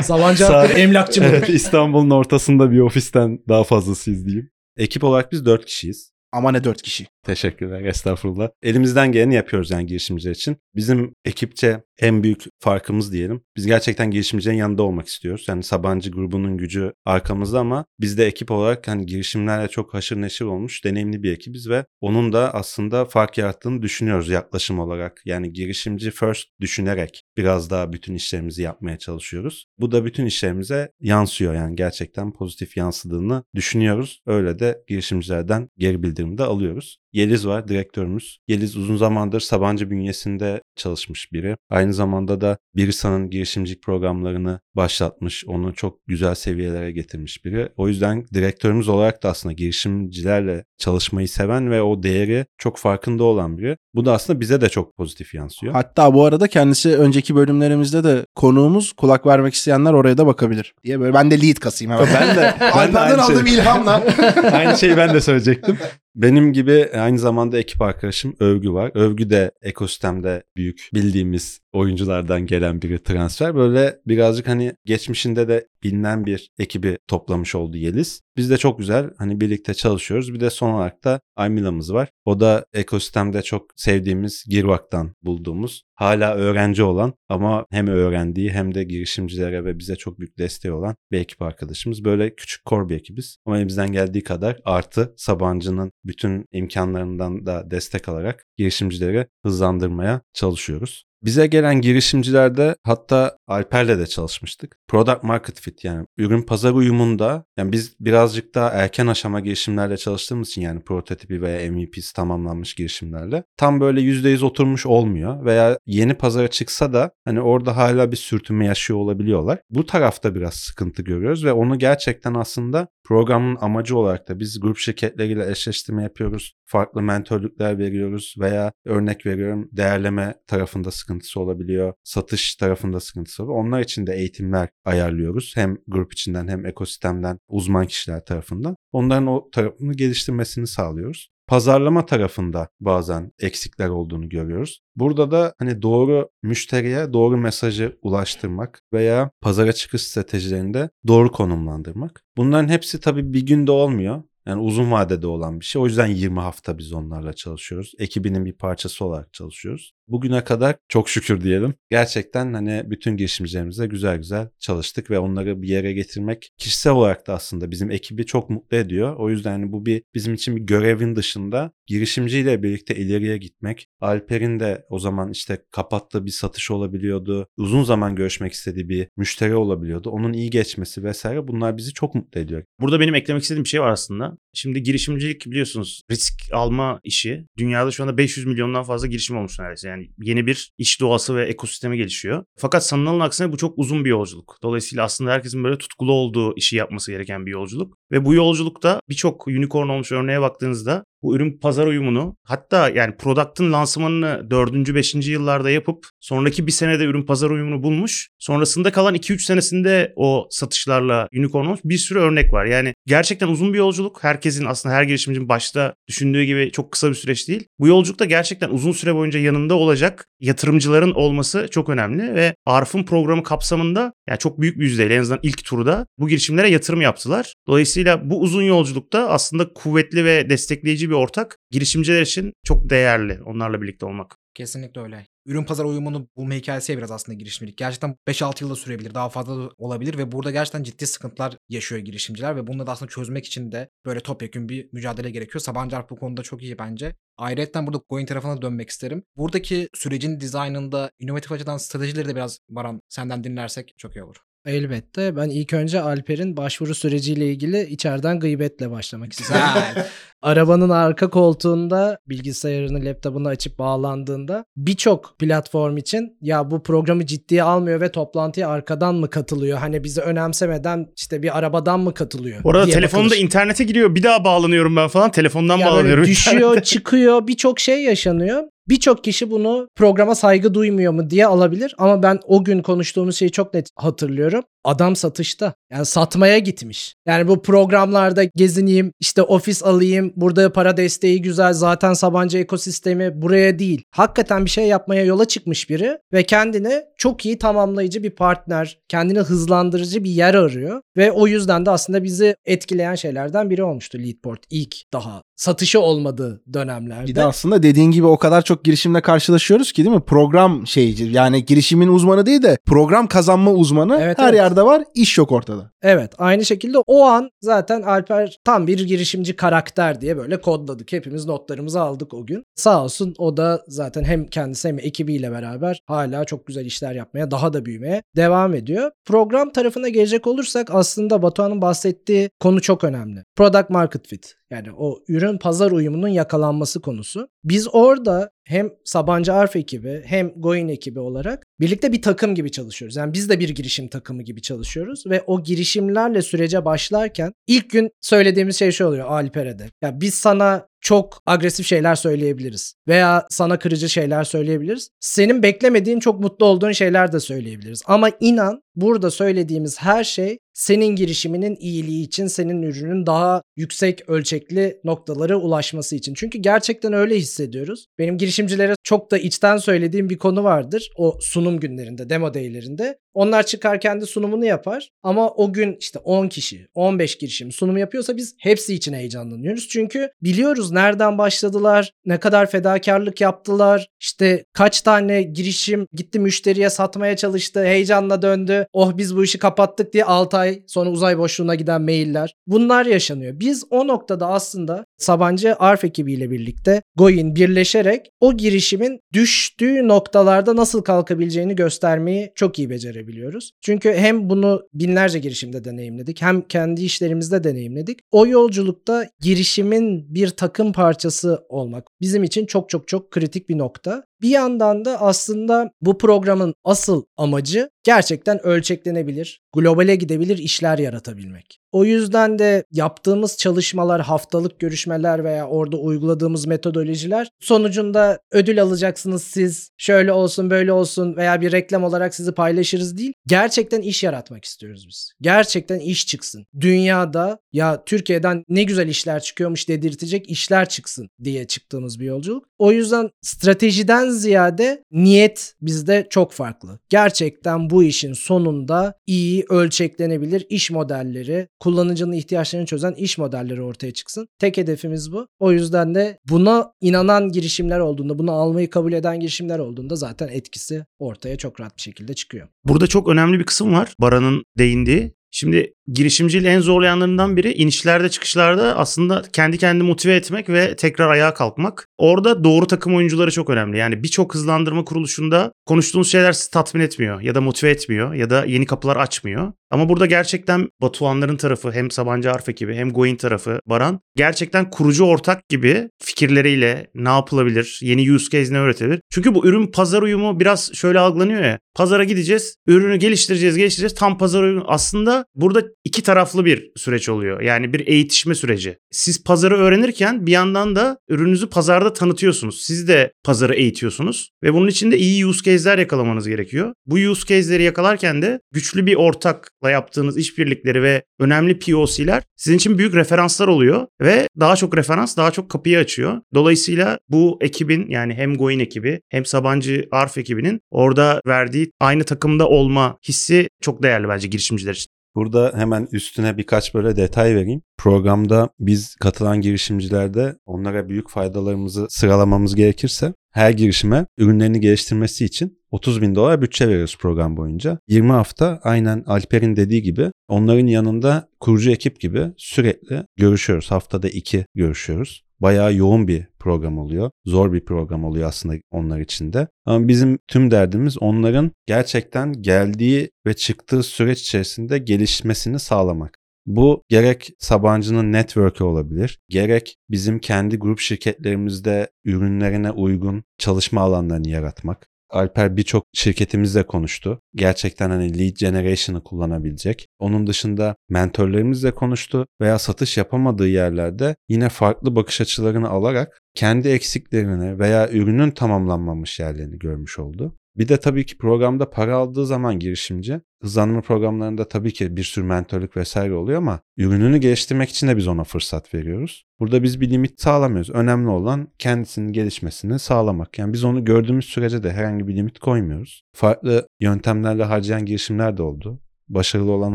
Sabancı 0.04 0.44
Sağ- 0.46 0.58
Harf'ın 0.58 0.76
emlakçı 0.78 1.20
mı? 1.20 1.26
Evet, 1.30 1.48
İstanbul'un 1.48 2.10
ortasında 2.10 2.70
bir 2.70 2.80
ofisten 2.80 3.38
daha 3.48 3.64
fazlasıyız 3.64 4.26
diyeyim. 4.26 4.50
Ekip 4.76 5.04
olarak 5.04 5.32
biz 5.32 5.46
dört 5.46 5.64
kişiyiz. 5.64 6.12
Ama 6.32 6.52
ne 6.52 6.64
dört 6.64 6.82
kişi. 6.82 7.06
Teşekkürler, 7.24 7.84
estağfurullah. 7.84 8.48
Elimizden 8.62 9.12
geleni 9.12 9.34
yapıyoruz 9.34 9.70
yani 9.70 9.86
girişimciler 9.86 10.32
için. 10.32 10.56
Bizim 10.76 11.14
ekipçe 11.24 11.82
en 11.98 12.22
büyük 12.22 12.44
farkımız 12.60 13.12
diyelim. 13.12 13.40
Biz 13.56 13.66
gerçekten 13.66 14.10
girişimcilerin 14.10 14.56
yanında 14.56 14.82
olmak 14.82 15.06
istiyoruz. 15.06 15.44
Yani 15.48 15.62
Sabancı 15.62 16.10
grubunun 16.10 16.56
gücü 16.56 16.92
arkamızda 17.04 17.60
ama 17.60 17.84
biz 18.00 18.18
de 18.18 18.26
ekip 18.26 18.50
olarak 18.50 18.88
hani 18.88 19.06
girişimlerle 19.06 19.68
çok 19.68 19.94
haşır 19.94 20.20
neşir 20.20 20.44
olmuş 20.44 20.84
deneyimli 20.84 21.22
bir 21.22 21.32
ekibiz 21.32 21.68
ve 21.68 21.84
onun 22.00 22.32
da 22.32 22.54
aslında 22.54 23.04
fark 23.04 23.38
yarattığını 23.38 23.82
düşünüyoruz 23.82 24.28
yaklaşım 24.28 24.78
olarak. 24.78 25.22
Yani 25.24 25.52
girişimci 25.52 26.10
first 26.10 26.48
düşünerek 26.60 27.22
biraz 27.36 27.70
daha 27.70 27.92
bütün 27.92 28.14
işlerimizi 28.14 28.62
yapmaya 28.62 28.98
çalışıyoruz. 28.98 29.66
Bu 29.78 29.92
da 29.92 30.04
bütün 30.04 30.26
işlerimize 30.26 30.90
yansıyor 31.00 31.54
yani 31.54 31.76
gerçekten 31.76 32.32
pozitif 32.32 32.76
yansıdığını 32.76 33.44
düşünüyoruz. 33.54 34.20
Öyle 34.26 34.58
de 34.58 34.78
girişimcilerden 34.88 35.68
geri 35.78 36.02
bildirim 36.02 36.38
de 36.38 36.42
alıyoruz. 36.42 36.98
Yeliz 37.14 37.46
var 37.46 37.68
direktörümüz. 37.68 38.38
Yeliz 38.48 38.76
uzun 38.76 38.96
zamandır 38.96 39.40
Sabancı 39.40 39.90
bünyesinde 39.90 40.62
çalışmış 40.76 41.32
biri. 41.32 41.56
Aynı 41.70 41.94
zamanda 41.94 42.40
da 42.40 42.58
Birisa'nın 42.76 43.30
girişimcilik 43.30 43.82
programlarını 43.82 44.60
başlatmış. 44.76 45.44
Onu 45.46 45.74
çok 45.74 46.06
güzel 46.06 46.34
seviyelere 46.34 46.92
getirmiş 46.92 47.44
biri. 47.44 47.68
O 47.76 47.88
yüzden 47.88 48.26
direktörümüz 48.34 48.88
olarak 48.88 49.22
da 49.22 49.28
aslında 49.28 49.52
girişimcilerle 49.52 50.64
çalışmayı 50.78 51.28
seven 51.28 51.70
ve 51.70 51.82
o 51.82 52.02
değeri 52.02 52.46
çok 52.58 52.78
farkında 52.78 53.24
olan 53.24 53.58
biri. 53.58 53.76
Bu 53.94 54.04
da 54.04 54.12
aslında 54.12 54.40
bize 54.40 54.60
de 54.60 54.68
çok 54.68 54.96
pozitif 54.96 55.34
yansıyor. 55.34 55.72
Hatta 55.72 56.14
bu 56.14 56.24
arada 56.24 56.48
kendisi 56.48 56.96
önceki 56.96 57.34
bölümlerimizde 57.34 58.04
de 58.04 58.26
konuğumuz 58.34 58.92
kulak 58.92 59.26
vermek 59.26 59.54
isteyenler 59.54 59.92
oraya 59.92 60.18
da 60.18 60.26
bakabilir. 60.26 60.74
Diye 60.84 61.00
böyle 61.00 61.14
ben 61.14 61.30
de 61.30 61.42
lead 61.42 61.56
kasayım 61.56 61.92
hemen. 61.92 62.08
Ben 62.14 62.36
de, 62.36 62.54
ben 62.60 62.70
de 62.70 62.72
Alper'den 62.72 63.00
aynı 63.00 63.26
şey- 63.26 63.36
aldığım 63.36 63.46
ilhamla. 63.46 64.02
aynı 64.52 64.78
şeyi 64.78 64.96
ben 64.96 65.14
de 65.14 65.20
söyleyecektim. 65.20 65.78
Benim 66.14 66.52
gibi 66.52 66.90
aynı 66.94 67.18
zamanda 67.18 67.58
ekip 67.58 67.82
arkadaşım 67.82 68.36
Övgü 68.40 68.72
var. 68.72 68.90
Övgü 68.94 69.30
de 69.30 69.50
ekosistemde 69.62 70.42
büyük 70.56 70.90
bildiğimiz 70.94 71.60
oyunculardan 71.72 72.46
gelen 72.46 72.82
biri 72.82 73.02
transfer. 73.02 73.54
Böyle 73.54 74.00
birazcık 74.06 74.48
hani 74.48 74.76
geçmişinde 74.84 75.48
de 75.48 75.68
bilinen 75.84 76.26
bir 76.26 76.50
ekibi 76.58 76.98
toplamış 77.08 77.54
oldu 77.54 77.76
Yeliz. 77.76 78.20
Biz 78.36 78.50
de 78.50 78.56
çok 78.56 78.78
güzel 78.78 79.10
hani 79.18 79.40
birlikte 79.40 79.74
çalışıyoruz. 79.74 80.34
Bir 80.34 80.40
de 80.40 80.50
son 80.50 80.70
olarak 80.70 81.04
da 81.04 81.20
Aymila'mız 81.36 81.92
var. 81.92 82.08
O 82.24 82.40
da 82.40 82.66
ekosistemde 82.72 83.42
çok 83.42 83.66
sevdiğimiz 83.76 84.44
Girvak'tan 84.48 85.14
bulduğumuz 85.22 85.82
hala 85.94 86.34
öğrenci 86.34 86.82
olan 86.82 87.14
ama 87.28 87.66
hem 87.70 87.86
öğrendiği 87.86 88.50
hem 88.50 88.74
de 88.74 88.84
girişimcilere 88.84 89.64
ve 89.64 89.78
bize 89.78 89.96
çok 89.96 90.18
büyük 90.18 90.38
desteği 90.38 90.72
olan 90.72 90.96
bir 91.12 91.18
ekip 91.18 91.42
arkadaşımız. 91.42 92.04
Böyle 92.04 92.34
küçük 92.34 92.64
kor 92.64 92.88
bir 92.88 92.96
ekibiz. 92.96 93.36
Ama 93.46 93.56
elimizden 93.56 93.92
geldiği 93.92 94.22
kadar 94.22 94.60
artı 94.64 95.14
Sabancı'nın 95.16 95.92
bütün 96.04 96.46
imkanlarından 96.52 97.46
da 97.46 97.70
destek 97.70 98.08
alarak 98.08 98.46
girişimcileri 98.56 99.26
hızlandırmaya 99.42 100.20
çalışıyoruz. 100.32 101.04
Bize 101.24 101.46
gelen 101.46 101.80
girişimcilerde 101.80 102.76
hatta 102.82 103.36
Alper'le 103.46 103.98
de 103.98 104.06
çalışmıştık. 104.06 104.76
Product 104.88 105.22
market 105.22 105.60
fit 105.60 105.84
yani 105.84 106.06
ürün 106.18 106.42
pazar 106.42 106.72
uyumunda 106.72 107.44
yani 107.56 107.72
biz 107.72 107.96
birazcık 108.00 108.54
daha 108.54 108.68
erken 108.70 109.06
aşama 109.06 109.40
girişimlerle 109.40 109.96
çalıştığımız 109.96 110.48
için 110.48 110.62
yani 110.62 110.80
prototipi 110.80 111.42
veya 111.42 111.72
MVP'si 111.72 112.14
tamamlanmış 112.14 112.74
girişimlerle 112.74 113.44
tam 113.56 113.80
böyle 113.80 114.00
%100 114.00 114.44
oturmuş 114.44 114.86
olmuyor 114.86 115.44
veya 115.44 115.78
yeni 115.86 116.14
pazara 116.14 116.48
çıksa 116.48 116.92
da 116.92 117.10
hani 117.24 117.40
orada 117.40 117.76
hala 117.76 118.12
bir 118.12 118.16
sürtünme 118.16 118.66
yaşıyor 118.66 118.98
olabiliyorlar. 118.98 119.58
Bu 119.70 119.86
tarafta 119.86 120.34
biraz 120.34 120.54
sıkıntı 120.54 121.02
görüyoruz 121.02 121.44
ve 121.44 121.52
onu 121.52 121.78
gerçekten 121.78 122.34
aslında 122.34 122.88
programın 123.04 123.56
amacı 123.60 123.98
olarak 123.98 124.28
da 124.28 124.40
biz 124.40 124.60
grup 124.60 124.78
şirketleriyle 124.78 125.50
eşleştirme 125.50 126.02
yapıyoruz. 126.02 126.52
Farklı 126.74 127.02
mentörlükler 127.02 127.78
veriyoruz 127.78 128.34
veya 128.38 128.72
örnek 128.84 129.26
veriyorum 129.26 129.68
değerleme 129.72 130.34
tarafında 130.46 130.90
sıkıntısı 130.90 131.40
olabiliyor. 131.40 131.92
Satış 132.04 132.56
tarafında 132.56 133.00
sıkıntısı 133.00 133.42
olabiliyor. 133.42 133.64
Onlar 133.64 133.80
için 133.80 134.06
de 134.06 134.14
eğitimler 134.14 134.68
ayarlıyoruz. 134.84 135.52
Hem 135.56 135.76
grup 135.88 136.12
içinden 136.12 136.48
hem 136.48 136.66
ekosistemden 136.66 137.38
uzman 137.48 137.86
kişiler 137.86 138.24
tarafından. 138.24 138.76
Onların 138.92 139.26
o 139.26 139.50
tarafını 139.50 139.92
geliştirmesini 139.92 140.66
sağlıyoruz. 140.66 141.28
Pazarlama 141.46 142.06
tarafında 142.06 142.68
bazen 142.80 143.32
eksikler 143.38 143.88
olduğunu 143.88 144.28
görüyoruz. 144.28 144.80
Burada 144.96 145.30
da 145.30 145.54
hani 145.58 145.82
doğru 145.82 146.28
müşteriye 146.42 147.12
doğru 147.12 147.36
mesajı 147.36 147.98
ulaştırmak 148.02 148.80
veya 148.92 149.30
pazara 149.40 149.72
çıkış 149.72 150.02
stratejilerinde 150.02 150.90
doğru 151.06 151.32
konumlandırmak. 151.32 152.22
Bunların 152.36 152.68
hepsi 152.68 153.00
tabii 153.00 153.32
bir 153.32 153.46
günde 153.46 153.70
olmuyor. 153.70 154.22
Yani 154.46 154.60
uzun 154.60 154.90
vadede 154.90 155.26
olan 155.26 155.60
bir 155.60 155.64
şey. 155.64 155.82
O 155.82 155.86
yüzden 155.86 156.06
20 156.06 156.40
hafta 156.40 156.78
biz 156.78 156.92
onlarla 156.92 157.32
çalışıyoruz. 157.32 157.92
Ekibinin 157.98 158.44
bir 158.44 158.52
parçası 158.52 159.04
olarak 159.04 159.32
çalışıyoruz. 159.32 159.94
Bugüne 160.08 160.44
kadar 160.44 160.76
çok 160.88 161.08
şükür 161.08 161.40
diyelim. 161.40 161.74
Gerçekten 161.90 162.54
hani 162.54 162.82
bütün 162.86 163.16
girişimcilerimizle 163.16 163.86
güzel 163.86 164.16
güzel 164.16 164.48
çalıştık 164.60 165.10
ve 165.10 165.18
onları 165.18 165.62
bir 165.62 165.68
yere 165.68 165.92
getirmek 165.92 166.50
kişisel 166.58 166.92
olarak 166.92 167.26
da 167.26 167.34
aslında 167.34 167.70
bizim 167.70 167.90
ekibi 167.90 168.26
çok 168.26 168.50
mutlu 168.50 168.76
ediyor. 168.76 169.16
O 169.16 169.30
yüzden 169.30 169.50
hani 169.50 169.72
bu 169.72 169.86
bir 169.86 170.02
bizim 170.14 170.34
için 170.34 170.56
bir 170.56 170.60
görevin 170.60 171.16
dışında 171.16 171.72
girişimciyle 171.86 172.62
birlikte 172.62 172.96
ileriye 172.96 173.36
gitmek. 173.36 173.88
Alper'in 174.00 174.60
de 174.60 174.86
o 174.88 174.98
zaman 174.98 175.30
işte 175.30 175.58
kapattığı 175.70 176.26
bir 176.26 176.30
satış 176.30 176.70
olabiliyordu. 176.70 177.46
Uzun 177.56 177.82
zaman 177.82 178.16
görüşmek 178.16 178.52
istediği 178.52 178.88
bir 178.88 179.08
müşteri 179.16 179.54
olabiliyordu. 179.54 180.10
Onun 180.10 180.32
iyi 180.32 180.50
geçmesi 180.50 181.04
vesaire 181.04 181.48
bunlar 181.48 181.76
bizi 181.76 181.92
çok 181.92 182.14
mutlu 182.14 182.40
ediyor. 182.40 182.64
Burada 182.80 183.00
benim 183.00 183.14
eklemek 183.14 183.42
istediğim 183.42 183.64
bir 183.64 183.68
şey 183.68 183.80
var 183.80 183.90
aslında. 183.90 184.38
Şimdi 184.52 184.82
girişimcilik 184.82 185.46
biliyorsunuz 185.46 186.02
risk 186.10 186.34
alma 186.52 187.00
işi. 187.04 187.46
Dünyada 187.58 187.90
şu 187.90 188.02
anda 188.02 188.18
500 188.18 188.46
milyondan 188.46 188.82
fazla 188.82 189.06
girişim 189.06 189.36
olmuş 189.36 189.58
neredeyse. 189.58 189.88
Yani 189.88 189.93
yeni 190.18 190.46
bir 190.46 190.72
iş 190.78 191.00
doğası 191.00 191.36
ve 191.36 191.46
ekosistemi 191.46 191.96
gelişiyor. 191.96 192.44
Fakat 192.56 192.86
sanılanın 192.86 193.20
aksine 193.20 193.52
bu 193.52 193.56
çok 193.56 193.78
uzun 193.78 194.04
bir 194.04 194.10
yolculuk. 194.10 194.58
Dolayısıyla 194.62 195.04
aslında 195.04 195.30
herkesin 195.32 195.64
böyle 195.64 195.78
tutkulu 195.78 196.12
olduğu 196.12 196.56
işi 196.56 196.76
yapması 196.76 197.12
gereken 197.12 197.46
bir 197.46 197.50
yolculuk. 197.50 197.98
Ve 198.12 198.24
bu 198.24 198.34
yolculukta 198.34 199.00
birçok 199.08 199.48
unicorn 199.48 199.88
olmuş 199.88 200.12
örneğe 200.12 200.40
baktığınızda 200.40 201.04
bu 201.24 201.36
ürün 201.36 201.58
pazar 201.58 201.86
uyumunu 201.86 202.36
hatta 202.42 202.88
yani 202.88 203.16
product'ın 203.16 203.72
lansmanını 203.72 204.50
4. 204.50 204.94
5. 204.94 205.14
yıllarda 205.14 205.70
yapıp 205.70 206.06
sonraki 206.20 206.66
bir 206.66 206.72
senede 206.72 207.04
ürün 207.04 207.22
pazar 207.22 207.50
uyumunu 207.50 207.82
bulmuş. 207.82 208.28
Sonrasında 208.38 208.92
kalan 208.92 209.14
2-3 209.14 209.38
senesinde 209.38 210.12
o 210.16 210.46
satışlarla 210.50 211.28
unicorn 211.36 211.66
olmuş 211.66 211.80
bir 211.84 211.98
sürü 211.98 212.18
örnek 212.18 212.52
var. 212.52 212.64
Yani 212.64 212.94
gerçekten 213.06 213.48
uzun 213.48 213.72
bir 213.72 213.78
yolculuk. 213.78 214.24
Herkesin 214.24 214.64
aslında 214.64 214.94
her 214.94 215.02
girişimcinin 215.02 215.48
başta 215.48 215.94
düşündüğü 216.08 216.44
gibi 216.44 216.70
çok 216.72 216.92
kısa 216.92 217.08
bir 217.08 217.14
süreç 217.14 217.48
değil. 217.48 217.66
Bu 217.78 217.88
yolculukta 217.88 218.24
gerçekten 218.24 218.68
uzun 218.68 218.92
süre 218.92 219.14
boyunca 219.14 219.40
yanında 219.40 219.74
olacak 219.74 220.26
yatırımcıların 220.40 221.12
olması 221.12 221.68
çok 221.70 221.88
önemli 221.88 222.34
ve 222.34 222.54
Arif'in 222.66 223.04
programı 223.04 223.42
kapsamında 223.42 224.12
yani 224.28 224.38
çok 224.38 224.60
büyük 224.60 224.78
bir 224.78 224.84
yüzdeyle 224.84 225.14
en 225.14 225.20
azından 225.20 225.40
ilk 225.42 225.64
turda 225.64 226.06
bu 226.18 226.28
girişimlere 226.28 226.70
yatırım 226.70 227.00
yaptılar. 227.00 227.54
Dolayısıyla 227.68 227.93
bu 228.30 228.40
uzun 228.40 228.62
yolculukta 228.62 229.28
aslında 229.28 229.72
kuvvetli 229.72 230.24
ve 230.24 230.50
destekleyici 230.50 231.10
bir 231.10 231.14
ortak 231.14 231.58
girişimciler 231.70 232.22
için 232.22 232.52
çok 232.64 232.90
değerli 232.90 233.42
onlarla 233.42 233.82
birlikte 233.82 234.06
olmak. 234.06 234.36
Kesinlikle 234.54 235.00
öyle. 235.00 235.26
Ürün 235.46 235.64
pazar 235.64 235.84
uyumunu 235.84 236.28
bulma 236.36 236.54
hikayesi 236.54 236.98
biraz 236.98 237.10
aslında 237.10 237.38
girişimcilik. 237.38 237.78
Gerçekten 237.78 238.16
5-6 238.28 238.64
yılda 238.64 238.76
sürebilir. 238.76 239.14
Daha 239.14 239.28
fazla 239.28 239.70
olabilir 239.78 240.18
ve 240.18 240.32
burada 240.32 240.50
gerçekten 240.50 240.82
ciddi 240.82 241.06
sıkıntılar 241.06 241.56
yaşıyor 241.68 242.00
girişimciler 242.00 242.56
ve 242.56 242.66
bunları 242.66 242.86
da 242.86 242.92
aslında 242.92 243.10
çözmek 243.10 243.46
için 243.46 243.72
de 243.72 243.90
böyle 244.06 244.20
topyekun 244.20 244.68
bir 244.68 244.88
mücadele 244.92 245.30
gerekiyor. 245.30 245.60
Sabancı 245.60 245.96
Arp 245.96 246.10
bu 246.10 246.16
konuda 246.16 246.42
çok 246.42 246.62
iyi 246.62 246.78
bence. 246.78 247.16
Ayrıca 247.36 247.86
burada 247.86 248.00
Goin 248.08 248.26
tarafına 248.26 248.62
dönmek 248.62 248.90
isterim. 248.90 249.22
Buradaki 249.36 249.88
sürecin 249.94 250.40
dizaynında 250.40 251.10
inovatif 251.18 251.52
açıdan 251.52 251.76
stratejileri 251.76 252.28
de 252.28 252.36
biraz 252.36 252.58
Baran 252.68 253.00
senden 253.08 253.44
dinlersek 253.44 253.94
çok 253.98 254.16
iyi 254.16 254.22
olur. 254.22 254.36
Elbette. 254.66 255.36
Ben 255.36 255.48
ilk 255.48 255.72
önce 255.72 256.00
Alper'in 256.00 256.56
başvuru 256.56 256.94
süreciyle 256.94 257.50
ilgili 257.50 257.82
içeriden 257.82 258.40
gıybetle 258.40 258.90
başlamak. 258.90 259.30
Güzel. 259.38 260.06
Arabanın 260.42 260.90
arka 260.90 261.30
koltuğunda 261.30 262.18
bilgisayarını, 262.28 263.04
laptopunu 263.04 263.48
açıp 263.48 263.78
bağlandığında 263.78 264.64
birçok 264.76 265.38
platform 265.38 265.96
için 265.96 266.36
ya 266.40 266.70
bu 266.70 266.82
programı 266.82 267.26
ciddiye 267.26 267.62
almıyor 267.62 268.00
ve 268.00 268.12
toplantıya 268.12 268.68
arkadan 268.68 269.14
mı 269.14 269.30
katılıyor? 269.30 269.78
Hani 269.78 270.04
bizi 270.04 270.20
önemsemeden 270.20 271.06
işte 271.16 271.42
bir 271.42 271.58
arabadan 271.58 272.00
mı 272.00 272.14
katılıyor? 272.14 272.60
Orada 272.64 272.86
telefonda 272.86 273.24
bakılır. 273.24 273.40
internete 273.40 273.84
giriyor 273.84 274.14
bir 274.14 274.22
daha 274.22 274.44
bağlanıyorum 274.44 274.96
ben 274.96 275.08
falan 275.08 275.30
telefondan 275.30 275.78
Ya 275.78 275.86
bağlanıyorum. 275.86 276.24
düşüyor, 276.24 276.80
çıkıyor, 276.80 277.46
birçok 277.46 277.80
şey 277.80 278.02
yaşanıyor. 278.02 278.62
Birçok 278.88 279.24
kişi 279.24 279.50
bunu 279.50 279.88
programa 279.96 280.34
saygı 280.34 280.74
duymuyor 280.74 281.12
mu 281.12 281.30
diye 281.30 281.46
alabilir 281.46 281.94
ama 281.98 282.22
ben 282.22 282.40
o 282.44 282.64
gün 282.64 282.82
konuştuğumuz 282.82 283.36
şeyi 283.36 283.50
çok 283.50 283.74
net 283.74 283.88
hatırlıyorum. 283.96 284.62
Adam 284.84 285.16
satışta. 285.16 285.74
Yani 285.92 286.06
satmaya 286.06 286.58
gitmiş. 286.58 287.14
Yani 287.26 287.48
bu 287.48 287.62
programlarda 287.62 288.44
gezineyim, 288.44 289.12
işte 289.20 289.42
ofis 289.42 289.82
alayım, 289.84 290.32
burada 290.36 290.72
para 290.72 290.96
desteği 290.96 291.42
güzel, 291.42 291.72
zaten 291.72 292.14
Sabancı 292.14 292.58
ekosistemi 292.58 293.42
buraya 293.42 293.78
değil. 293.78 294.02
Hakikaten 294.10 294.64
bir 294.64 294.70
şey 294.70 294.86
yapmaya 294.86 295.24
yola 295.24 295.44
çıkmış 295.44 295.90
biri 295.90 296.18
ve 296.32 296.42
kendine 296.42 297.04
çok 297.16 297.46
iyi 297.46 297.58
tamamlayıcı 297.58 298.22
bir 298.22 298.30
partner, 298.30 298.98
kendini 299.08 299.38
hızlandırıcı 299.38 300.24
bir 300.24 300.30
yer 300.30 300.54
arıyor 300.54 301.00
ve 301.16 301.32
o 301.32 301.46
yüzden 301.46 301.86
de 301.86 301.90
aslında 301.90 302.24
bizi 302.24 302.56
etkileyen 302.64 303.14
şeylerden 303.14 303.70
biri 303.70 303.82
olmuştu 303.82 304.18
Leadport 304.18 304.60
ilk 304.70 304.96
daha 305.12 305.42
satışı 305.56 306.00
olmadığı 306.00 306.62
dönemlerde. 306.74 307.26
Bir 307.26 307.34
de 307.34 307.44
aslında 307.44 307.82
dediğin 307.82 308.10
gibi 308.10 308.26
o 308.26 308.38
kadar 308.38 308.62
çok 308.62 308.84
girişimle 308.84 309.20
karşılaşıyoruz 309.20 309.92
ki 309.92 310.04
değil 310.04 310.16
mi? 310.16 310.22
Program 310.26 310.86
şeyci 310.86 311.24
yani 311.24 311.64
girişimin 311.64 312.08
uzmanı 312.08 312.46
değil 312.46 312.62
de 312.62 312.78
program 312.86 313.26
kazanma 313.26 313.70
uzmanı 313.70 314.18
Evet, 314.22 314.38
her 314.38 314.48
evet. 314.48 314.56
yerde 314.56 314.73
var 314.82 315.04
iş 315.14 315.38
yok 315.38 315.52
ortada. 315.52 315.90
Evet 316.02 316.32
aynı 316.38 316.64
şekilde 316.64 316.98
o 316.98 317.24
an 317.24 317.50
zaten 317.60 318.02
Alper 318.02 318.58
tam 318.64 318.86
bir 318.86 319.06
girişimci 319.06 319.56
karakter 319.56 320.20
diye 320.20 320.36
böyle 320.36 320.60
kodladık. 320.60 321.12
Hepimiz 321.12 321.46
notlarımızı 321.46 322.00
aldık 322.00 322.34
o 322.34 322.46
gün. 322.46 322.64
Sağ 322.74 323.04
olsun 323.04 323.34
o 323.38 323.56
da 323.56 323.82
zaten 323.88 324.24
hem 324.24 324.46
kendisi 324.46 324.88
hem 324.88 324.98
ekibiyle 324.98 325.52
beraber 325.52 326.00
hala 326.06 326.44
çok 326.44 326.66
güzel 326.66 326.84
işler 326.84 327.14
yapmaya 327.14 327.50
daha 327.50 327.72
da 327.72 327.84
büyümeye 327.84 328.22
devam 328.36 328.74
ediyor. 328.74 329.10
Program 329.24 329.72
tarafına 329.72 330.08
gelecek 330.08 330.46
olursak 330.46 330.88
aslında 330.90 331.42
Batuhan'ın 331.42 331.82
bahsettiği 331.82 332.50
konu 332.60 332.80
çok 332.80 333.04
önemli. 333.04 333.44
Product 333.56 333.90
market 333.90 334.28
fit. 334.28 334.54
Yani 334.70 334.88
o 334.98 335.18
ürün 335.28 335.58
pazar 335.58 335.90
uyumunun 335.90 336.28
yakalanması 336.28 337.00
konusu. 337.00 337.48
Biz 337.64 337.88
orada 337.92 338.50
hem 338.64 338.90
Sabancı 339.04 339.52
Arf 339.52 339.76
ekibi 339.76 340.22
hem 340.26 340.52
Goin 340.56 340.88
ekibi 340.88 341.20
olarak 341.20 341.66
birlikte 341.80 342.12
bir 342.12 342.22
takım 342.22 342.54
gibi 342.54 342.70
çalışıyoruz. 342.70 343.16
Yani 343.16 343.32
biz 343.32 343.48
de 343.48 343.60
bir 343.60 343.68
girişim 343.68 344.08
takımı 344.08 344.42
gibi 344.42 344.62
çalışıyoruz 344.62 345.26
ve 345.26 345.42
o 345.46 345.62
girişimlerle 345.62 346.42
sürece 346.42 346.84
başlarken 346.84 347.52
ilk 347.66 347.90
gün 347.90 348.10
söylediğimiz 348.20 348.78
şey 348.78 348.90
şu 348.90 349.06
oluyor 349.06 349.26
Alper'e 349.28 349.78
de. 349.78 349.86
Ya 350.02 350.20
biz 350.20 350.34
sana 350.34 350.88
çok 351.04 351.42
agresif 351.46 351.86
şeyler 351.86 352.14
söyleyebiliriz 352.14 352.94
veya 353.08 353.46
sana 353.50 353.78
kırıcı 353.78 354.08
şeyler 354.08 354.44
söyleyebiliriz. 354.44 355.10
Senin 355.20 355.62
beklemediğin 355.62 356.20
çok 356.20 356.40
mutlu 356.40 356.66
olduğun 356.66 356.92
şeyler 356.92 357.32
de 357.32 357.40
söyleyebiliriz. 357.40 358.02
Ama 358.06 358.30
inan 358.40 358.82
burada 358.96 359.30
söylediğimiz 359.30 360.00
her 360.00 360.24
şey 360.24 360.58
senin 360.74 361.16
girişiminin 361.16 361.76
iyiliği 361.80 362.24
için, 362.24 362.46
senin 362.46 362.82
ürünün 362.82 363.26
daha 363.26 363.62
yüksek 363.76 364.28
ölçekli 364.28 365.00
noktalara 365.04 365.56
ulaşması 365.56 366.16
için. 366.16 366.34
Çünkü 366.34 366.58
gerçekten 366.58 367.12
öyle 367.12 367.36
hissediyoruz. 367.36 368.06
Benim 368.18 368.38
girişimcilere 368.38 368.94
çok 369.02 369.30
da 369.30 369.38
içten 369.38 369.76
söylediğim 369.76 370.30
bir 370.30 370.38
konu 370.38 370.64
vardır. 370.64 371.10
O 371.16 371.38
sunum 371.40 371.80
günlerinde, 371.80 372.30
demo 372.30 372.54
day'lerinde. 372.54 373.18
Onlar 373.34 373.66
çıkar 373.66 374.00
kendi 374.00 374.26
sunumunu 374.26 374.64
yapar 374.64 375.08
ama 375.22 375.50
o 375.50 375.72
gün 375.72 375.96
işte 376.00 376.18
10 376.18 376.48
kişi, 376.48 376.86
15 376.94 377.38
girişim 377.38 377.72
sunum 377.72 377.96
yapıyorsa 377.96 378.36
biz 378.36 378.54
hepsi 378.58 378.94
için 378.94 379.12
heyecanlanıyoruz. 379.12 379.88
Çünkü 379.88 380.28
biliyoruz 380.42 380.90
nereden 380.94 381.38
başladılar, 381.38 382.12
ne 382.24 382.40
kadar 382.40 382.70
fedakarlık 382.70 383.40
yaptılar, 383.40 384.08
işte 384.20 384.64
kaç 384.72 385.00
tane 385.00 385.42
girişim 385.42 386.06
gitti 386.12 386.38
müşteriye 386.38 386.90
satmaya 386.90 387.36
çalıştı, 387.36 387.84
heyecanla 387.84 388.42
döndü. 388.42 388.86
Oh 388.92 389.16
biz 389.16 389.36
bu 389.36 389.44
işi 389.44 389.58
kapattık 389.58 390.12
diye 390.12 390.24
6 390.24 390.56
ay 390.56 390.82
sonra 390.86 391.10
uzay 391.10 391.38
boşluğuna 391.38 391.74
giden 391.74 392.02
mailler. 392.02 392.54
Bunlar 392.66 393.06
yaşanıyor. 393.06 393.60
Biz 393.60 393.84
o 393.90 394.06
noktada 394.06 394.48
aslında 394.48 395.04
Sabancı 395.18 395.76
Arf 395.78 396.04
ekibiyle 396.04 396.50
birlikte 396.50 397.02
Goin 397.16 397.56
birleşerek 397.56 398.30
o 398.40 398.56
girişimin 398.56 399.20
düştüğü 399.32 400.08
noktalarda 400.08 400.76
nasıl 400.76 401.02
kalkabileceğini 401.02 401.76
göstermeyi 401.76 402.52
çok 402.54 402.78
iyi 402.78 402.90
becerebiliyoruz. 402.90 403.70
Çünkü 403.80 404.12
hem 404.12 404.50
bunu 404.50 404.82
binlerce 404.94 405.38
girişimde 405.38 405.84
deneyimledik 405.84 406.42
hem 406.42 406.62
kendi 406.62 407.04
işlerimizde 407.04 407.64
deneyimledik. 407.64 408.18
O 408.32 408.46
yolculukta 408.46 409.28
girişimin 409.40 410.34
bir 410.34 410.48
takım 410.48 410.83
parçası 410.92 411.66
olmak 411.68 412.06
bizim 412.20 412.44
için 412.44 412.66
çok 412.66 412.88
çok 412.88 413.08
çok 413.08 413.30
kritik 413.30 413.68
bir 413.68 413.78
nokta. 413.78 414.24
Bir 414.44 414.48
yandan 414.48 415.04
da 415.04 415.20
aslında 415.20 415.90
bu 416.00 416.18
programın 416.18 416.74
asıl 416.84 417.22
amacı 417.36 417.90
gerçekten 418.02 418.66
ölçeklenebilir, 418.66 419.60
globale 419.74 420.16
gidebilir 420.16 420.58
işler 420.58 420.98
yaratabilmek. 420.98 421.80
O 421.92 422.04
yüzden 422.04 422.58
de 422.58 422.84
yaptığımız 422.90 423.56
çalışmalar, 423.56 424.22
haftalık 424.22 424.80
görüşmeler 424.80 425.44
veya 425.44 425.68
orada 425.68 425.96
uyguladığımız 425.96 426.66
metodolojiler 426.66 427.48
sonucunda 427.60 428.40
ödül 428.52 428.82
alacaksınız 428.82 429.44
siz, 429.44 429.90
şöyle 429.98 430.32
olsun 430.32 430.70
böyle 430.70 430.92
olsun 430.92 431.36
veya 431.36 431.60
bir 431.60 431.72
reklam 431.72 432.04
olarak 432.04 432.34
sizi 432.34 432.52
paylaşırız 432.52 433.18
değil. 433.18 433.32
Gerçekten 433.46 434.00
iş 434.00 434.22
yaratmak 434.22 434.64
istiyoruz 434.64 435.06
biz. 435.08 435.32
Gerçekten 435.40 435.98
iş 435.98 436.26
çıksın. 436.26 436.66
Dünyada 436.80 437.58
ya 437.72 438.04
Türkiye'den 438.04 438.64
ne 438.68 438.82
güzel 438.82 439.08
işler 439.08 439.40
çıkıyormuş 439.40 439.88
dedirtecek 439.88 440.50
işler 440.50 440.88
çıksın 440.88 441.28
diye 441.44 441.66
çıktığımız 441.66 442.20
bir 442.20 442.26
yolculuk. 442.26 442.64
O 442.78 442.92
yüzden 442.92 443.30
stratejiden 443.42 444.30
ziyade 444.34 445.04
niyet 445.12 445.74
bizde 445.80 446.26
çok 446.30 446.52
farklı. 446.52 446.98
Gerçekten 447.08 447.90
bu 447.90 448.04
işin 448.04 448.32
sonunda 448.32 449.14
iyi, 449.26 449.64
ölçeklenebilir 449.68 450.66
iş 450.68 450.90
modelleri, 450.90 451.68
kullanıcının 451.80 452.32
ihtiyaçlarını 452.32 452.86
çözen 452.86 453.12
iş 453.12 453.38
modelleri 453.38 453.82
ortaya 453.82 454.12
çıksın. 454.12 454.48
Tek 454.58 454.76
hedefimiz 454.76 455.32
bu. 455.32 455.46
O 455.58 455.72
yüzden 455.72 456.14
de 456.14 456.38
buna 456.48 456.92
inanan 457.00 457.48
girişimler 457.48 457.98
olduğunda, 457.98 458.38
bunu 458.38 458.52
almayı 458.52 458.90
kabul 458.90 459.12
eden 459.12 459.40
girişimler 459.40 459.78
olduğunda 459.78 460.16
zaten 460.16 460.48
etkisi 460.48 461.04
ortaya 461.18 461.56
çok 461.56 461.80
rahat 461.80 461.96
bir 461.96 462.02
şekilde 462.02 462.34
çıkıyor. 462.34 462.68
Burada 462.84 463.06
çok 463.06 463.28
önemli 463.28 463.58
bir 463.58 463.64
kısım 463.64 463.92
var. 463.92 464.14
Baran'ın 464.20 464.64
değindiği. 464.78 465.34
Şimdi 465.56 465.94
girişimciliği 466.12 466.72
en 466.72 466.80
zorlayanlarından 466.80 467.56
biri 467.56 467.72
inişlerde 467.72 468.28
çıkışlarda 468.28 468.96
aslında 468.96 469.42
kendi 469.52 469.78
kendini 469.78 470.02
motive 470.02 470.36
etmek 470.36 470.68
ve 470.68 470.96
tekrar 470.96 471.30
ayağa 471.30 471.54
kalkmak. 471.54 472.08
Orada 472.18 472.64
doğru 472.64 472.86
takım 472.86 473.14
oyuncuları 473.14 473.50
çok 473.50 473.70
önemli. 473.70 473.98
Yani 473.98 474.22
birçok 474.22 474.54
hızlandırma 474.54 475.04
kuruluşunda 475.04 475.72
konuştuğunuz 475.86 476.30
şeyler 476.30 476.52
sizi 476.52 476.70
tatmin 476.70 477.00
etmiyor 477.00 477.40
ya 477.40 477.54
da 477.54 477.60
motive 477.60 477.90
etmiyor 477.90 478.34
ya 478.34 478.50
da 478.50 478.64
yeni 478.64 478.86
kapılar 478.86 479.16
açmıyor. 479.16 479.72
Ama 479.94 480.08
burada 480.08 480.26
gerçekten 480.26 480.88
Batuhanların 481.02 481.56
tarafı 481.56 481.92
hem 481.92 482.10
Sabancı 482.10 482.52
Arf 482.52 482.68
ekibi 482.68 482.94
hem 482.94 483.10
Goin 483.10 483.36
tarafı 483.36 483.80
Baran 483.86 484.20
gerçekten 484.36 484.90
kurucu 484.90 485.24
ortak 485.24 485.68
gibi 485.68 486.08
fikirleriyle 486.22 487.06
ne 487.14 487.28
yapılabilir, 487.28 487.98
yeni 488.02 488.32
use 488.32 488.50
case 488.50 488.74
ne 488.74 488.78
öğretilir. 488.78 489.20
Çünkü 489.30 489.54
bu 489.54 489.66
ürün 489.66 489.86
pazar 489.86 490.22
uyumu 490.22 490.60
biraz 490.60 490.94
şöyle 490.94 491.18
algılanıyor 491.18 491.62
ya. 491.62 491.78
Pazara 491.94 492.24
gideceğiz, 492.24 492.76
ürünü 492.86 493.16
geliştireceğiz, 493.16 493.76
geliştireceğiz. 493.76 494.14
Tam 494.14 494.38
pazar 494.38 494.62
uyumu. 494.62 494.84
Aslında 494.86 495.44
burada 495.54 495.82
iki 496.04 496.22
taraflı 496.22 496.64
bir 496.64 496.90
süreç 496.96 497.28
oluyor. 497.28 497.60
Yani 497.60 497.92
bir 497.92 498.06
eğitişme 498.06 498.54
süreci. 498.54 498.96
Siz 499.10 499.44
pazarı 499.44 499.76
öğrenirken 499.76 500.46
bir 500.46 500.52
yandan 500.52 500.96
da 500.96 501.18
ürününüzü 501.28 501.70
pazarda 501.70 502.12
tanıtıyorsunuz. 502.12 502.82
Siz 502.82 503.08
de 503.08 503.32
pazarı 503.44 503.74
eğitiyorsunuz 503.74 504.50
ve 504.62 504.74
bunun 504.74 504.88
için 504.88 505.10
de 505.10 505.18
iyi 505.18 505.46
use 505.46 505.62
case'ler 505.62 505.98
yakalamanız 505.98 506.48
gerekiyor. 506.48 506.92
Bu 507.06 507.14
use 507.14 507.46
case'leri 507.46 507.82
yakalarken 507.82 508.42
de 508.42 508.60
güçlü 508.72 509.06
bir 509.06 509.14
ortakla 509.14 509.83
yaptığınız 509.90 510.38
işbirlikleri 510.38 511.02
ve 511.02 511.22
önemli 511.38 511.78
POC'ler 511.78 512.42
sizin 512.56 512.76
için 512.76 512.98
büyük 512.98 513.14
referanslar 513.14 513.68
oluyor 513.68 514.06
ve 514.20 514.48
daha 514.60 514.76
çok 514.76 514.96
referans 514.96 515.36
daha 515.36 515.50
çok 515.50 515.70
kapıyı 515.70 515.98
açıyor. 515.98 516.40
Dolayısıyla 516.54 517.18
bu 517.28 517.58
ekibin 517.60 518.06
yani 518.08 518.34
hem 518.34 518.56
Goin 518.56 518.78
ekibi 518.78 519.20
hem 519.28 519.46
Sabancı 519.46 520.08
Arf 520.10 520.38
ekibinin 520.38 520.80
orada 520.90 521.40
verdiği 521.46 521.90
aynı 522.00 522.24
takımda 522.24 522.68
olma 522.68 523.18
hissi 523.28 523.68
çok 523.80 524.02
değerli 524.02 524.28
bence 524.28 524.48
girişimciler 524.48 524.94
için. 524.94 525.14
Burada 525.34 525.72
hemen 525.76 526.08
üstüne 526.12 526.56
birkaç 526.56 526.94
böyle 526.94 527.16
detay 527.16 527.54
vereyim. 527.54 527.82
Programda 527.98 528.68
biz 528.80 529.14
katılan 529.14 529.60
girişimcilerde 529.60 530.56
onlara 530.66 531.08
büyük 531.08 531.30
faydalarımızı 531.30 532.06
sıralamamız 532.10 532.74
gerekirse 532.74 533.34
her 533.54 533.70
girişime 533.70 534.26
ürünlerini 534.38 534.80
geliştirmesi 534.80 535.44
için 535.44 535.78
30 535.90 536.22
bin 536.22 536.34
dolar 536.34 536.62
bütçe 536.62 536.88
veriyoruz 536.88 537.16
program 537.20 537.56
boyunca. 537.56 537.98
20 538.08 538.32
hafta 538.32 538.80
aynen 538.82 539.24
Alper'in 539.26 539.76
dediği 539.76 540.02
gibi 540.02 540.30
onların 540.48 540.86
yanında 540.86 541.48
kurucu 541.60 541.90
ekip 541.90 542.20
gibi 542.20 542.52
sürekli 542.56 543.22
görüşüyoruz. 543.36 543.90
Haftada 543.90 544.28
iki 544.28 544.66
görüşüyoruz. 544.74 545.44
Bayağı 545.60 545.94
yoğun 545.94 546.28
bir 546.28 546.46
program 546.58 546.98
oluyor. 546.98 547.30
Zor 547.44 547.72
bir 547.72 547.84
program 547.84 548.24
oluyor 548.24 548.48
aslında 548.48 548.74
onlar 548.90 549.20
için 549.20 549.52
de. 549.52 549.68
Ama 549.86 550.08
bizim 550.08 550.38
tüm 550.48 550.70
derdimiz 550.70 551.18
onların 551.18 551.70
gerçekten 551.86 552.62
geldiği 552.62 553.30
ve 553.46 553.54
çıktığı 553.54 554.02
süreç 554.02 554.40
içerisinde 554.40 554.98
gelişmesini 554.98 555.78
sağlamak. 555.78 556.38
Bu 556.66 557.02
gerek 557.08 557.50
Sabancı'nın 557.58 558.32
network'ü 558.32 558.84
olabilir, 558.84 559.38
gerek 559.48 559.96
bizim 560.10 560.38
kendi 560.38 560.76
grup 560.76 560.98
şirketlerimizde 560.98 562.08
ürünlerine 562.24 562.90
uygun 562.90 563.44
çalışma 563.58 564.00
alanlarını 564.00 564.48
yaratmak. 564.48 565.08
Alper 565.30 565.76
birçok 565.76 566.04
şirketimizle 566.12 566.82
konuştu. 566.82 567.40
Gerçekten 567.54 568.10
hani 568.10 568.38
lead 568.38 568.56
generation'ı 568.56 569.24
kullanabilecek. 569.24 570.08
Onun 570.18 570.46
dışında 570.46 570.96
mentorlarımızla 571.08 571.94
konuştu 571.94 572.46
veya 572.60 572.78
satış 572.78 573.16
yapamadığı 573.16 573.68
yerlerde 573.68 574.36
yine 574.48 574.68
farklı 574.68 575.16
bakış 575.16 575.40
açılarını 575.40 575.88
alarak 575.88 576.40
kendi 576.54 576.88
eksiklerini 576.88 577.78
veya 577.78 578.10
ürünün 578.10 578.50
tamamlanmamış 578.50 579.40
yerlerini 579.40 579.78
görmüş 579.78 580.18
oldu. 580.18 580.56
Bir 580.76 580.88
de 580.88 580.96
tabii 580.96 581.26
ki 581.26 581.38
programda 581.38 581.90
para 581.90 582.16
aldığı 582.16 582.46
zaman 582.46 582.78
girişimci 582.78 583.40
hızlandırma 583.62 584.00
programlarında 584.00 584.68
tabii 584.68 584.92
ki 584.92 585.16
bir 585.16 585.22
sürü 585.22 585.44
mentorluk 585.44 585.96
vesaire 585.96 586.34
oluyor 586.34 586.58
ama 586.58 586.80
ürününü 586.96 587.38
geliştirmek 587.38 587.90
için 587.90 588.08
de 588.08 588.16
biz 588.16 588.28
ona 588.28 588.44
fırsat 588.44 588.94
veriyoruz. 588.94 589.44
Burada 589.60 589.82
biz 589.82 590.00
bir 590.00 590.10
limit 590.10 590.40
sağlamıyoruz. 590.40 590.90
Önemli 590.90 591.28
olan 591.28 591.68
kendisinin 591.78 592.32
gelişmesini 592.32 592.98
sağlamak. 592.98 593.58
Yani 593.58 593.72
biz 593.72 593.84
onu 593.84 594.04
gördüğümüz 594.04 594.44
sürece 594.44 594.82
de 594.82 594.92
herhangi 594.92 595.28
bir 595.28 595.36
limit 595.36 595.58
koymuyoruz. 595.58 596.22
Farklı 596.32 596.86
yöntemlerle 597.00 597.64
harcayan 597.64 598.06
girişimler 598.06 598.56
de 598.56 598.62
oldu. 598.62 599.00
Başarılı 599.28 599.72
olan 599.72 599.94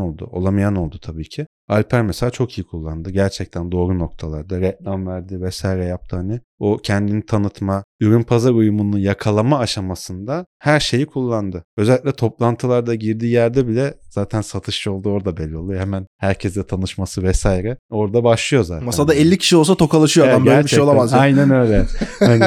oldu. 0.00 0.28
Olamayan 0.32 0.76
oldu 0.76 0.98
tabii 1.02 1.28
ki. 1.28 1.46
Alper 1.70 2.02
mesela 2.02 2.30
çok 2.30 2.58
iyi 2.58 2.64
kullandı. 2.64 3.10
Gerçekten 3.10 3.72
doğru 3.72 3.98
noktalarda 3.98 4.60
reklam 4.60 5.06
verdi 5.06 5.42
vesaire 5.42 5.84
yaptı 5.84 6.16
hani. 6.16 6.40
O 6.58 6.76
kendini 6.76 7.26
tanıtma, 7.26 7.84
ürün 8.00 8.22
pazar 8.22 8.50
uyumunu 8.50 8.98
yakalama 8.98 9.58
aşamasında 9.58 10.46
her 10.58 10.80
şeyi 10.80 11.06
kullandı. 11.06 11.64
Özellikle 11.76 12.12
toplantılarda 12.12 12.94
girdiği 12.94 13.32
yerde 13.32 13.68
bile 13.68 13.94
zaten 14.10 14.40
satışçı 14.40 14.92
olduğu 14.92 15.10
orada 15.10 15.36
belli 15.36 15.56
oluyor. 15.56 15.80
Hemen 15.80 16.06
herkesle 16.18 16.66
tanışması 16.66 17.22
vesaire 17.22 17.76
orada 17.90 18.24
başlıyor 18.24 18.64
zaten. 18.64 18.84
Masada 18.84 19.14
50 19.14 19.38
kişi 19.38 19.56
olsa 19.56 19.74
tokalaşıyor 19.74 20.28
adam 20.28 20.46
böyle 20.46 20.62
bir 20.62 20.68
şey 20.68 20.80
olamaz. 20.80 21.12
ya. 21.12 21.18
Aynen 21.18 21.50
öyle. 21.50 21.86
hani 22.18 22.44